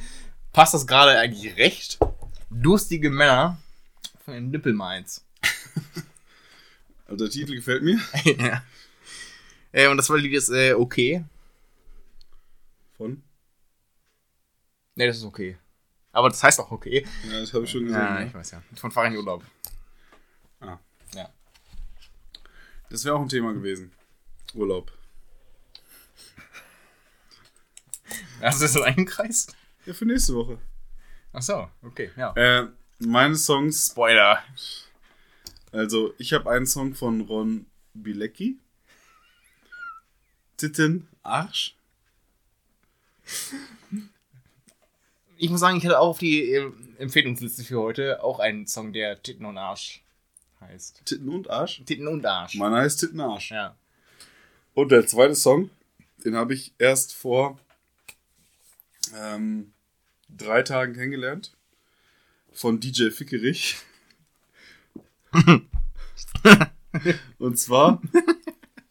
[0.52, 1.98] passt das gerade eigentlich recht.
[2.50, 3.58] Durstige Männer
[4.24, 5.24] von den Nippelmeins.
[7.06, 7.98] Also der Titel gefällt mir.
[8.38, 8.62] ja.
[9.72, 11.24] Äh, und das war Lied ist äh, okay.
[12.96, 13.20] Von?
[15.00, 15.56] Ne, das ist okay.
[16.12, 17.06] Aber das heißt auch okay.
[17.30, 18.28] Ja, das habe ich schon Ja, gesehen.
[18.28, 18.62] ich weiß ja.
[18.76, 19.42] Von Farin Urlaub.
[20.60, 20.78] Ah.
[21.14, 21.32] Ja.
[22.90, 23.92] Das wäre auch ein Thema gewesen.
[24.52, 24.92] Urlaub.
[28.42, 29.56] Hast du das eingekreist?
[29.86, 30.58] Ja, für nächste Woche.
[31.32, 32.34] Ach so, okay, ja.
[32.34, 32.68] Äh,
[32.98, 34.42] meine Songs, Spoiler.
[35.72, 37.64] also ich habe einen Song von Ron
[37.94, 38.58] Bilecki.
[40.58, 41.74] Titten, Arsch.
[45.42, 48.92] Ich muss sagen, ich hatte auch auf die äh, Empfehlungsliste für heute auch einen Song,
[48.92, 50.04] der Titten und Arsch
[50.60, 51.00] heißt.
[51.06, 51.82] Titten und Arsch?
[51.86, 52.56] Titten und Arsch.
[52.56, 53.50] Meiner heißt Titten Arsch.
[53.50, 53.74] Ja.
[54.74, 55.70] Und der zweite Song,
[56.26, 57.58] den habe ich erst vor
[59.16, 59.72] ähm,
[60.28, 61.56] drei Tagen kennengelernt.
[62.52, 63.78] Von DJ Fickerich.
[67.38, 68.02] Und zwar,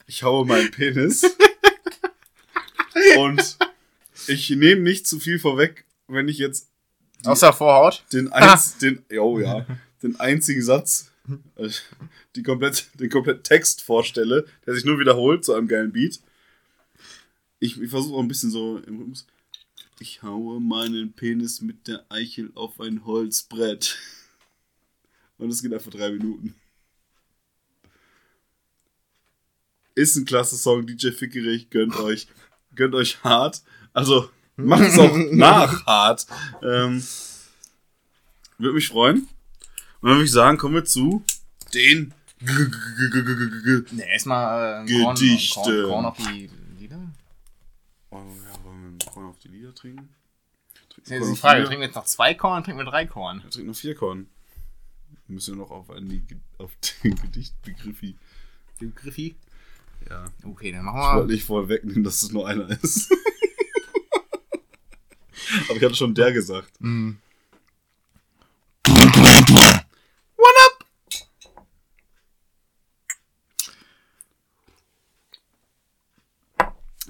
[0.07, 1.21] ich haue meinen Penis.
[3.19, 3.59] Und
[4.25, 6.69] ich nehme nicht zu viel vorweg, wenn ich jetzt
[7.25, 8.03] Außer Vorhaut.
[8.13, 9.65] den, einz, den, oh ja,
[10.01, 11.11] den einzigen Satz,
[11.55, 11.69] äh,
[12.35, 16.19] die komplett, den kompletten Text vorstelle, der sich nur wiederholt zu einem geilen Beat.
[17.59, 19.27] Ich, ich versuche auch ein bisschen so im Rhythmus.
[19.99, 23.97] Ich haue meinen Penis mit der Eichel auf ein Holzbrett.
[25.37, 26.55] Und es geht einfach drei Minuten.
[29.95, 32.27] Ist ein klasse Song, DJ Fickerich, gönnt euch.
[32.75, 33.61] Gönnt euch hart.
[33.91, 34.29] Also,
[34.65, 36.25] macht es auch nach hart.
[36.63, 37.03] Ähm,
[38.57, 39.27] würde mich freuen.
[40.01, 41.23] Und dann würde ich sagen, kommen wir zu
[41.73, 45.59] den Ne, erstmal äh, Korn- Gedichte.
[45.83, 46.49] Korn, Korn auf die
[46.79, 46.99] Lieder.
[48.11, 48.17] Ja,
[48.63, 50.07] wollen wir Korn auf die Lieder trinken?
[51.03, 53.05] Das ist Korn die Frage, trinken wir jetzt noch zwei Korn oder trinken wir drei
[53.05, 53.43] Korn?
[53.43, 54.27] Wir trinken noch vier Korn.
[55.27, 56.25] Wir müssen noch auf, einen,
[56.59, 56.71] auf
[57.03, 58.15] den Gedichtbegriffi.
[58.79, 59.35] Den Griffi?
[60.09, 60.23] Ja.
[60.45, 61.33] Okay, dann machen Ich wollte wir.
[61.35, 63.11] nicht vorwegnehmen, dass es nur einer ist.
[65.67, 66.71] Aber ich hatte schon der gesagt.
[66.79, 67.13] Mm.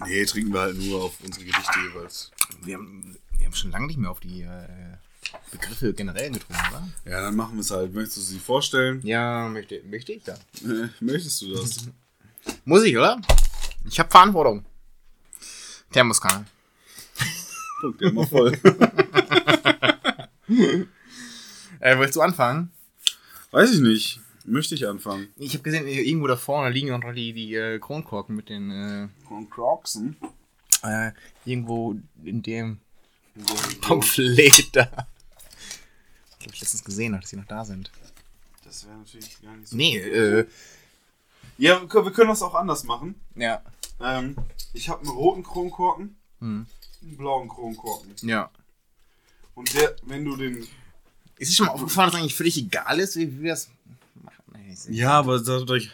[0.06, 2.32] Nee, trinken wir halt nur auf unsere Gedichte jeweils.
[2.64, 4.98] Wir haben, wir haben schon lange nicht mehr auf die äh,
[5.52, 6.88] Begriffe generell getrunken, oder?
[7.06, 7.94] Ja, dann machen wir es halt.
[7.94, 9.02] Möchtest du sie vorstellen?
[9.04, 10.36] Ja, möchte, möchte ich ja.
[10.64, 11.90] Äh, möchtest du das?
[12.66, 13.20] Muss ich, oder?
[13.86, 14.66] Ich habe Verantwortung.
[15.92, 16.46] Thermoskanne.
[18.00, 18.58] Der mal voll.
[21.82, 22.72] Äh, willst du anfangen?
[23.52, 24.20] Weiß ich nicht.
[24.46, 25.28] Möchte ich anfangen?
[25.38, 29.08] Ich habe gesehen, irgendwo da vorne liegen noch die, die äh, Kronkorken mit den äh,
[29.50, 30.18] Croxen.
[30.84, 31.12] äh,
[31.46, 32.80] irgendwo in dem
[33.82, 34.90] Pamphlet da.
[36.32, 37.92] Ich glaube, ich letztens gesehen, habe, dass die noch da sind.
[38.66, 39.78] Das wäre natürlich gar nicht so.
[39.78, 40.48] Nee, äh,
[41.58, 43.16] Ja, wir können wir können das auch anders machen.
[43.36, 43.62] ja.
[44.02, 44.36] Ähm,
[44.74, 46.66] ich habe einen roten Kronkorken, Hm.
[47.02, 48.12] Einen blauen Kronkorken.
[48.22, 48.50] Ja.
[49.56, 50.68] Und der, wenn du den.
[51.38, 53.70] Ist es schon mal aufgefallen, dass eigentlich völlig egal ist, wie wir das
[54.24, 54.44] machen?
[54.54, 55.90] Nee, ist- Ja, aber dadurch.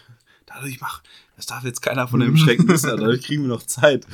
[0.46, 1.02] Dadurch mach.
[1.36, 2.88] Das darf jetzt keiner von dem Schrecken wissen.
[2.90, 4.06] Dadurch kriegen wir noch Zeit.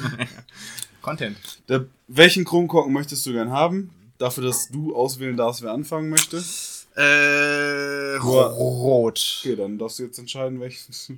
[1.01, 1.37] Content.
[1.69, 3.91] Der, welchen Kronkorken möchtest du gern haben?
[4.17, 6.43] Dafür, dass du auswählen darfst, wer anfangen möchte.
[6.95, 9.39] Äh, rot.
[9.41, 11.11] Okay, dann darfst du jetzt entscheiden, welches.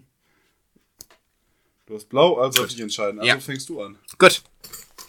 [1.86, 3.20] Du hast blau, also darf ich entscheiden.
[3.20, 3.40] Also Ja.
[3.40, 3.98] fängst du an.
[4.18, 4.42] Gut.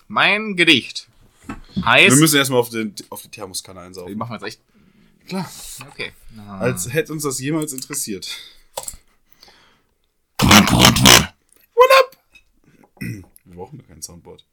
[0.09, 1.09] Mein Gedicht
[1.75, 2.19] Wir heißt.
[2.19, 4.17] müssen erstmal auf, den, auf die Thermoskanne Die einsaugen.
[4.19, 4.61] machen wir jetzt echt.
[5.29, 5.51] Klar.
[5.91, 6.13] Okay.
[6.61, 8.29] Als hätte uns das jemals interessiert.
[13.01, 14.45] Wir brauchen gar kein Soundboard.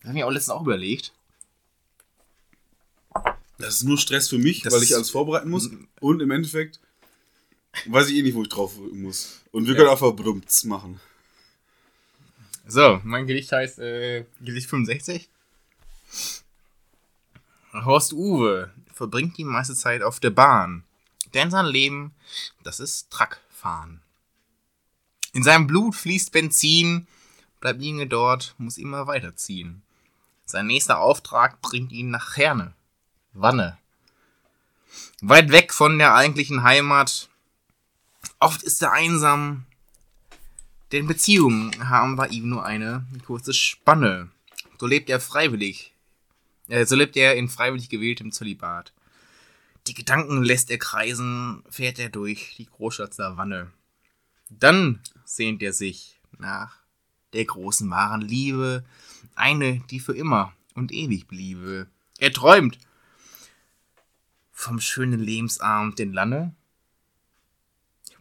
[0.00, 1.12] Das habe ich auch letztens auch überlegt.
[3.58, 5.68] Das ist nur Stress für mich, Das weil ich alles vorbereiten muss.
[6.00, 6.80] Und im Endeffekt
[7.86, 9.40] weiß ich eh nicht, wo ich drauf muss.
[9.50, 9.78] Und wir Ja.
[9.78, 11.00] können einfach Bedumts machen.
[12.70, 15.30] So, mein Gedicht heißt äh, Gedicht 65.
[17.72, 20.84] Horst Uwe verbringt die meiste Zeit auf der Bahn.
[21.32, 22.14] Denn sein Leben,
[22.62, 24.02] das ist Truckfahren.
[25.32, 27.06] In seinem Blut fließt Benzin,
[27.60, 29.82] bleibt liegen dort, muss immer weiterziehen.
[30.44, 32.74] Sein nächster Auftrag bringt ihn nach Herne.
[33.32, 33.78] Wanne.
[35.22, 37.30] Weit weg von der eigentlichen Heimat.
[38.40, 39.64] Oft ist er einsam,
[40.92, 44.30] denn Beziehungen haben bei ihm nur eine kurze Spanne.
[44.78, 45.92] So lebt er freiwillig.
[46.68, 48.92] Äh, so lebt er in freiwillig gewähltem Zölibat.
[49.86, 53.70] Die Gedanken lässt er kreisen, fährt er durch die Großstadt Savanne.
[54.50, 56.76] Dann sehnt er sich nach
[57.32, 58.84] der großen wahren Liebe,
[59.34, 61.86] eine, die für immer und ewig bliebe.
[62.18, 62.78] Er träumt
[64.52, 66.54] vom schönen Lebensabend in Lanne.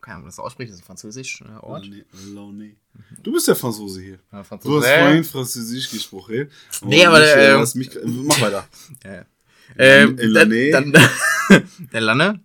[0.07, 1.85] Keine Ahnung, wie das ausspricht, das ist ein französisch äh, Ort.
[1.85, 2.75] Launay, Launay.
[3.21, 4.13] Du bist der Franzose hier.
[4.13, 4.88] Äh, Du hast Franzose.
[4.88, 6.49] vorhin Französisch gesprochen.
[6.85, 8.65] Nee, aber, ich, äh, ähm, hast mich, mach weiter.
[9.03, 9.25] Ja.
[9.77, 11.09] Ähm, dann, dann,
[11.91, 12.39] der Lanne.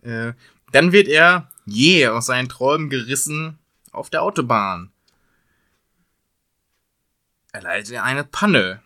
[0.00, 0.32] Äh,
[0.72, 3.58] dann wird er je aus seinen Träumen gerissen
[3.92, 4.90] auf der Autobahn.
[7.52, 8.80] Er leidet eine Panne.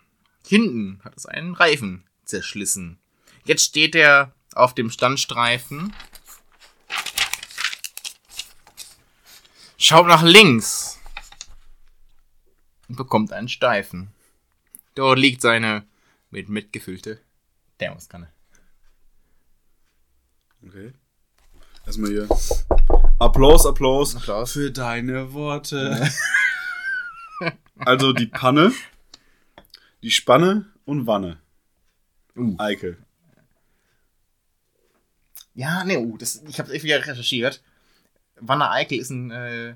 [0.44, 2.98] Hinten hat es einen Reifen zerschlissen.
[3.44, 5.94] Jetzt steht er auf dem Standstreifen.
[9.80, 10.98] Schaut nach links.
[12.88, 14.08] Und bekommt einen Steifen.
[14.96, 15.86] Dort liegt seine
[16.30, 17.20] Mit mitgefüllte
[17.78, 18.28] Thermoskanne.
[20.66, 20.92] Okay.
[21.86, 22.28] Erstmal hier.
[23.20, 24.52] Applaus, Applaus, Applaus.
[24.52, 26.10] für deine Worte.
[27.78, 28.72] also die Panne,
[30.02, 31.40] die Spanne und Wanne.
[32.36, 32.56] Uh.
[32.58, 32.98] Eike.
[35.54, 37.62] Ja, ne, uh, das, ich habe echt wieder recherchiert.
[38.40, 39.74] Wanne Eickel ist ein, äh,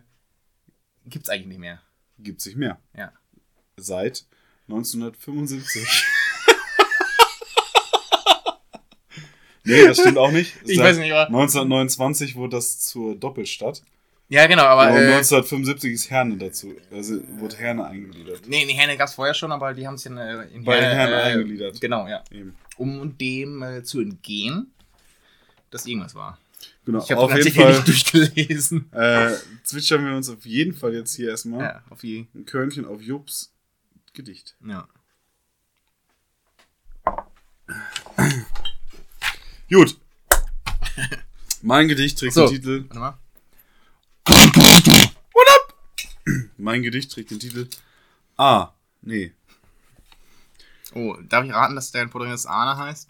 [1.07, 1.81] gibt's eigentlich nicht mehr.
[2.19, 2.79] Gibt sich mehr.
[2.97, 3.13] Ja.
[3.77, 4.25] Seit
[4.69, 5.83] 1975.
[9.65, 10.55] nee, das stimmt auch nicht.
[10.65, 13.83] Ich Seit weiß nicht, aber- 1929 wurde das zur Doppelstadt.
[14.29, 16.75] Ja, genau, aber, und äh, 1975 ist Herne dazu.
[16.91, 18.41] Also wurde Herne eingegliedert.
[18.47, 20.95] nee, die Herne gab's vorher schon, aber die haben es in, äh, in Bei Herne,
[20.95, 21.81] Herne äh, eingegliedert.
[21.83, 22.25] Genau, ja.
[22.31, 22.55] Eben.
[22.79, 24.73] Um dem äh, zu entgehen,
[25.71, 26.39] dass irgendwas war.
[26.85, 28.93] Genau, Ich habe auf jeden Fall nicht durchgelesen.
[28.93, 32.85] äh, zwitschern wir uns auf jeden Fall jetzt hier erstmal Ja, auf die, ein Körnchen
[32.85, 33.53] auf Jobs
[34.13, 34.57] Gedicht.
[34.67, 34.89] ja.
[39.71, 39.97] Gut.
[41.63, 42.47] Mein Gedicht trägt So.
[42.47, 42.85] den Titel.
[42.89, 43.19] Warte mal.
[46.59, 47.69] Mein Gedicht trägt den Titel.
[48.37, 49.33] Ah, nee.
[50.95, 53.09] Oh, darf ich raten, dass dein Protagonist Arne heißt?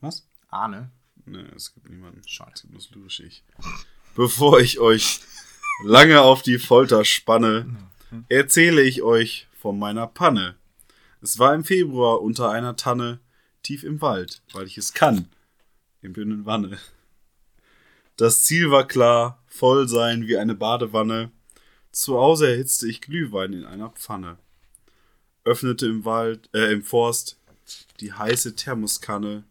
[0.00, 0.26] Was?
[0.48, 0.90] Arne?
[1.26, 2.22] Nee, es gibt niemanden.
[2.26, 2.52] Schade.
[2.54, 3.42] Es gibt nur das lyrische Ich.
[4.14, 5.20] Bevor ich euch
[5.84, 7.76] lange auf die Folter spanne,
[8.28, 10.56] erzähle ich euch von meiner Panne.
[11.20, 13.18] Es war im Februar unter einer Tanne,
[13.62, 15.28] tief im Wald, weil ich es kann,
[16.00, 16.78] im dünnen Wanne.
[18.16, 21.32] Das Ziel war klar, voll sein wie eine Badewanne.
[21.90, 24.38] Zu Hause erhitzte ich Glühwein in einer Pfanne.
[25.44, 27.38] Öffnete im Wald, äh, im Forst
[28.00, 29.44] die heiße Thermoskanne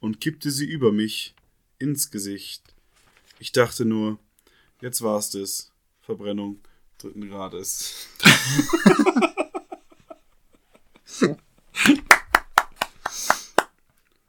[0.00, 1.34] und kippte sie über mich
[1.78, 2.62] ins Gesicht.
[3.38, 4.18] Ich dachte nur,
[4.80, 5.70] jetzt war's das.
[6.00, 6.60] Verbrennung
[6.98, 8.06] dritten Grades.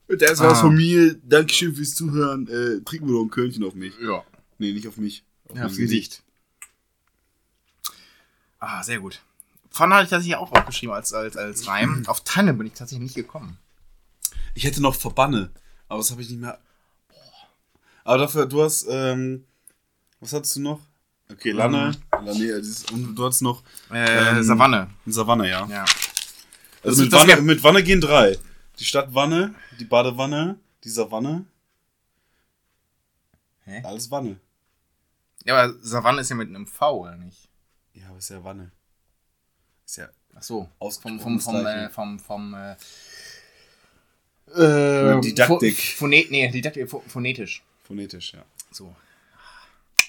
[0.07, 0.61] Das war's Ah.
[0.61, 1.13] von mir.
[1.23, 2.47] Dankeschön fürs Zuhören.
[2.47, 3.93] Äh, trinken wir doch ein Körnchen auf mich.
[4.01, 4.23] Ja.
[4.57, 5.23] Nee, nicht auf mich.
[5.47, 6.23] Auf Ja, aufs Gesicht.
[8.59, 9.21] Ah, sehr gut.
[9.71, 12.03] Pfanne hatte ich tatsächlich auch aufgeschrieben als, als, als Reim.
[12.07, 13.57] Auf Tanne bin ich tatsächlich nicht gekommen.
[14.60, 15.52] Ich hätte noch Verbanne,
[15.88, 16.60] aber das habe ich nicht mehr.
[18.03, 19.45] Aber dafür, du hast, ähm,
[20.19, 20.81] was hattest du noch?
[21.31, 21.94] Okay, Lanne.
[22.11, 22.61] Lanne äh,
[22.91, 24.90] und du hattest noch Äh, Ähm, Savanne.
[25.06, 25.65] Savanne, ja.
[25.65, 25.86] Ja.
[26.84, 28.38] Also mit, Wanne, mit Wanne gehen drei.
[28.80, 31.45] Die Stadt Wanne, die Badewanne, die Savanne.
[33.64, 33.81] Hä?
[33.86, 34.41] Alles Wanne.
[35.45, 37.48] Ja, aber Savanne ist ja mit einem V, oder nicht?
[37.94, 38.73] Ja, aber ist ja Wanne.
[39.86, 40.69] Ist ja Ach so.
[40.80, 42.76] ausgesprochen Vom, vom, vom, äh, vom, vom, äh,
[44.55, 45.76] äh, Didaktik.
[45.77, 47.61] Pho- Phonet, nee, Didaktik, pho- phonetisch.
[47.84, 48.43] phonetisch, ja.
[48.71, 48.93] So.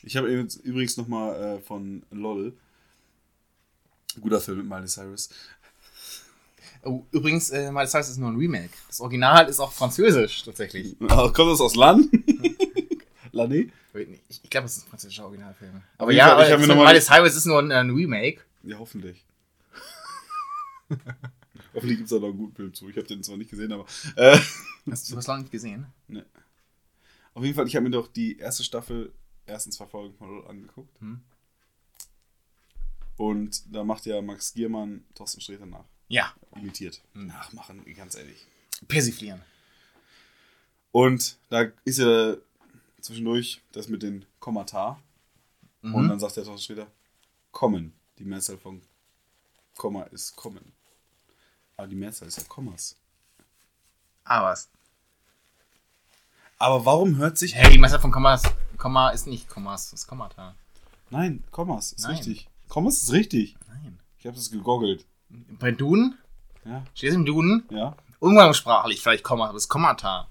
[0.02, 2.52] Ich habe übrigens nochmal äh, von LOL.
[4.20, 5.28] Guter Film mit Miley Cyrus.
[6.82, 8.70] Oh, übrigens, äh, heißt, es ist nur ein Remake.
[8.88, 10.96] Das Original ist auch französisch, tatsächlich.
[11.08, 12.08] Ah, Kommt das aus Lan?
[13.32, 13.68] Lanne?
[14.28, 15.82] Ich, ich glaube, es ist ein französischer Originalfilm.
[15.98, 18.40] Aber ja, Fall, aber ich noch mal- Miley Cyrus ist nur ein, ein Remake.
[18.62, 19.22] Ja, hoffentlich.
[21.74, 22.88] hoffentlich gibt es da noch einen guten Film zu.
[22.88, 23.86] Ich habe den zwar nicht gesehen, aber.
[24.16, 24.38] Äh,
[24.90, 25.86] Hast du das lange nicht gesehen?
[27.34, 29.12] auf jeden Fall, ich habe mir doch die erste Staffel,
[29.46, 31.00] ersten zwei Folgen von LOL angeguckt.
[31.00, 31.20] Hm.
[33.16, 35.84] Und da macht ja Max Giermann Thorsten Sträter nach.
[36.08, 36.34] Ja.
[36.56, 37.02] Imitiert.
[37.12, 37.26] Hm.
[37.26, 38.46] Nachmachen, ganz ehrlich.
[38.88, 39.42] Persiflieren.
[40.92, 42.36] Und da ist ja
[43.00, 45.00] zwischendurch das mit den Kommata.
[45.82, 45.94] Mhm.
[45.94, 46.90] Und dann sagt der Thorsten Sträter,
[47.52, 47.92] kommen.
[48.18, 48.82] Die Mehrzahl von
[49.76, 50.72] Komma ist kommen.
[51.80, 52.94] Aber die Mehrzahl ist ja Kommas.
[54.24, 54.68] Ah, was?
[56.58, 57.54] Aber warum hört sich.
[57.54, 58.42] Hey, die Meister von Kommas.
[58.76, 60.54] Komma ist nicht Kommas, das ist Kommata.
[61.08, 62.16] Nein, Kommas ist Nein.
[62.16, 62.48] richtig.
[62.68, 63.56] Kommas ist richtig.
[63.66, 63.98] Nein.
[64.18, 65.06] Ich habe das gegoggelt.
[65.58, 66.18] Bei Duden?
[66.66, 67.64] Ja, Steht es im Duden?
[67.70, 67.96] ja.
[68.18, 70.28] Umgangssprachlich vielleicht Komma, aber das ist Kommata.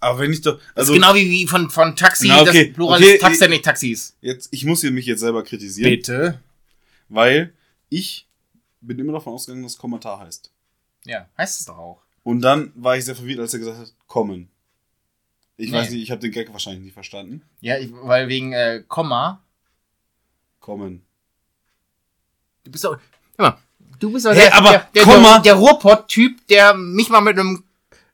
[0.00, 0.56] Aber wenn ich doch.
[0.58, 3.20] Das Also, ist genau wie, wie von, von Taxi, Na, okay, das Plural okay, ist
[3.20, 4.16] Taxi, ich- nicht Taxis.
[4.22, 5.90] jetzt, ich muss hier mich jetzt selber kritisieren.
[5.90, 6.40] Bitte?
[7.10, 7.52] Weil
[7.90, 8.26] ich
[8.80, 10.50] bin immer davon ausgegangen, dass Kommentar heißt.
[11.08, 12.02] Ja, heißt es doch auch.
[12.22, 14.48] Und dann war ich sehr verwirrt, als er gesagt hat, kommen.
[15.56, 15.76] Ich Nee.
[15.78, 17.42] weiß nicht, ich habe den Gag wahrscheinlich nicht verstanden.
[17.60, 19.42] Ja, ich, weil wegen äh, Komma.
[20.60, 21.02] Kommen.
[22.64, 22.98] Du bist doch.
[23.38, 23.58] Hör mal,
[23.98, 27.20] du bist doch Hey, der, aber der, der, Komma- der, der Ruhrpott-Typ, der mich mal
[27.22, 27.64] mit einem.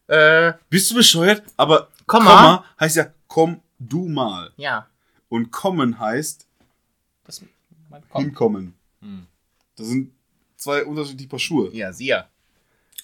[0.07, 1.43] Äh, Bist du bescheuert?
[1.57, 2.25] Aber Komma?
[2.31, 4.53] Komma heißt ja komm du mal.
[4.57, 4.87] ja.
[5.31, 6.47] Und kommen heißt
[7.25, 7.43] Das,
[8.11, 8.23] komm.
[8.23, 8.75] hinkommen.
[9.01, 9.27] Hm.
[9.75, 10.13] Das sind
[10.57, 11.75] zwei unterschiedliche Paar Schuhe.
[11.75, 12.29] Ja, sie ja.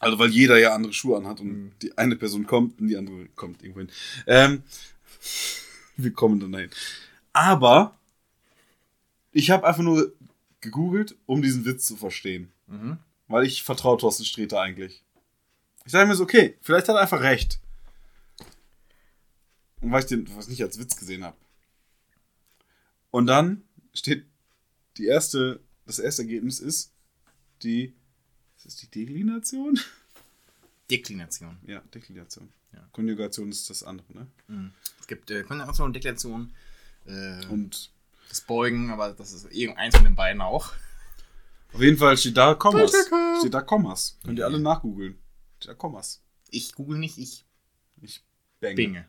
[0.01, 1.72] Also weil jeder ja andere Schuhe anhat und Mhm.
[1.82, 3.90] die eine Person kommt und die andere kommt irgendwo hin.
[4.27, 4.62] Ähm,
[5.97, 6.70] wir kommen dann dahin.
[7.32, 7.97] Aber
[9.31, 10.12] ich habe einfach nur
[10.60, 12.51] gegoogelt, um diesen Witz zu verstehen.
[12.66, 12.98] Mhm.
[13.28, 15.05] Weil ich vertraue Thorsten Sträter eigentlich.
[15.85, 17.60] Ich sage mir so, okay, vielleicht hat er einfach recht.
[19.81, 21.36] Und weil ich den was nicht als Witz gesehen habe.
[23.10, 23.62] Und dann
[23.93, 24.24] steht
[24.97, 26.93] die erste, das erste Ergebnis ist
[27.62, 27.94] die,
[28.66, 29.78] ist das die Deklination?
[30.91, 31.59] Deklination.
[31.66, 32.53] Ja, Deklination.
[32.73, 32.87] Ja.
[32.93, 34.07] Konjugation ist das andere,
[34.49, 34.73] ne?
[35.01, 36.53] Es gibt äh, Konjugation und Deklination.
[37.07, 37.91] Äh, Und
[38.28, 40.73] das Beugen, aber das ist irgendeins von den beiden auch.
[41.73, 42.93] auf jeden Fall steht da Kommas.
[43.41, 44.19] Steht da Kommas.
[44.24, 45.19] Könnt ihr alle nachgoogeln.
[45.59, 46.23] Steht da Kommas.
[46.51, 47.45] Ich google nicht, ich
[48.03, 48.23] Ich
[48.61, 48.74] bänge.
[48.77, 49.09] binge.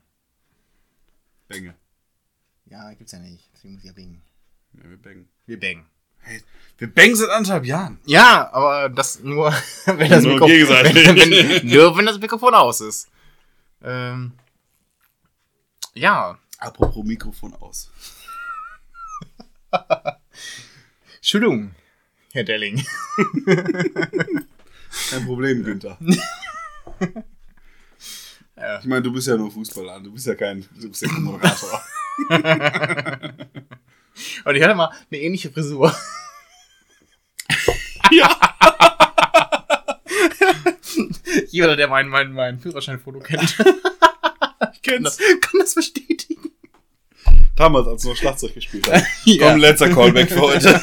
[1.47, 1.75] Bänge.
[2.65, 3.49] Ja, gibt's ja nicht.
[3.53, 4.21] Deswegen muss ich ja bingen.
[4.73, 5.27] Ja, wir bängen.
[5.45, 5.85] Wir bangen.
[6.21, 6.41] Hey,
[6.77, 7.99] wir bängen seit anderthalb Jahren.
[8.05, 9.53] Ja, aber das nur,
[9.85, 10.95] wenn das, Nur Mikro gegenseitig.
[11.07, 13.09] wenn, wenn, nur wenn das Mikrofon aus ist.
[13.83, 14.33] Ähm,
[15.93, 17.89] ja, Apropos Mikrofon aus.
[21.15, 21.71] Entschuldigung,
[22.33, 22.85] Herr Delling.
[25.09, 25.97] Kein Problem, Günther.
[28.55, 28.79] Ja.
[28.79, 30.01] Ich meine, du bist ja nur Fußballer.
[30.01, 31.83] Du bist ja kein, du bist ja kein Moderator.
[34.45, 35.95] Und ich hatte mal eine ähnliche Frisur.
[38.11, 38.29] ja.
[41.49, 43.43] Jeder, der mein, mein, mein Führerscheinfoto kennt,
[44.73, 46.51] Ich kann das, kann das bestätigen.
[47.55, 49.05] Damals, als du noch Schlagzeug gespielt hast.
[49.25, 49.49] Ja.
[49.51, 50.81] Komm, letzter Callback für heute.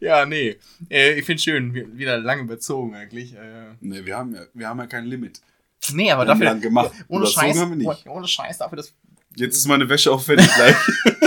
[0.00, 0.56] Ja, nee.
[0.90, 3.34] Äh, ich finde schön, wie- wieder lange bezogen eigentlich.
[3.34, 5.40] Äh, nee, wir haben ja, wir haben ja kein Limit.
[5.92, 6.46] nee, aber dafür.
[6.46, 6.92] lang gemacht.
[7.08, 8.06] Ohne Überzogen Scheiß, haben wir nicht.
[8.06, 8.92] ohne Scheiß dafür, dass
[9.36, 10.76] Jetzt ist meine Wäsche auch fertig gleich.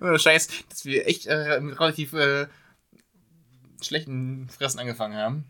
[0.00, 2.46] ohne Scheiß, dass wir echt äh, relativ äh,
[3.80, 5.44] schlechten Fressen angefangen haben.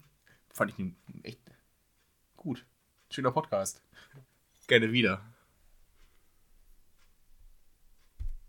[0.53, 0.87] Fand ich
[1.23, 1.41] echt
[2.37, 2.65] gut.
[3.11, 3.83] Schöner Podcast.
[4.67, 5.25] Gerne wieder.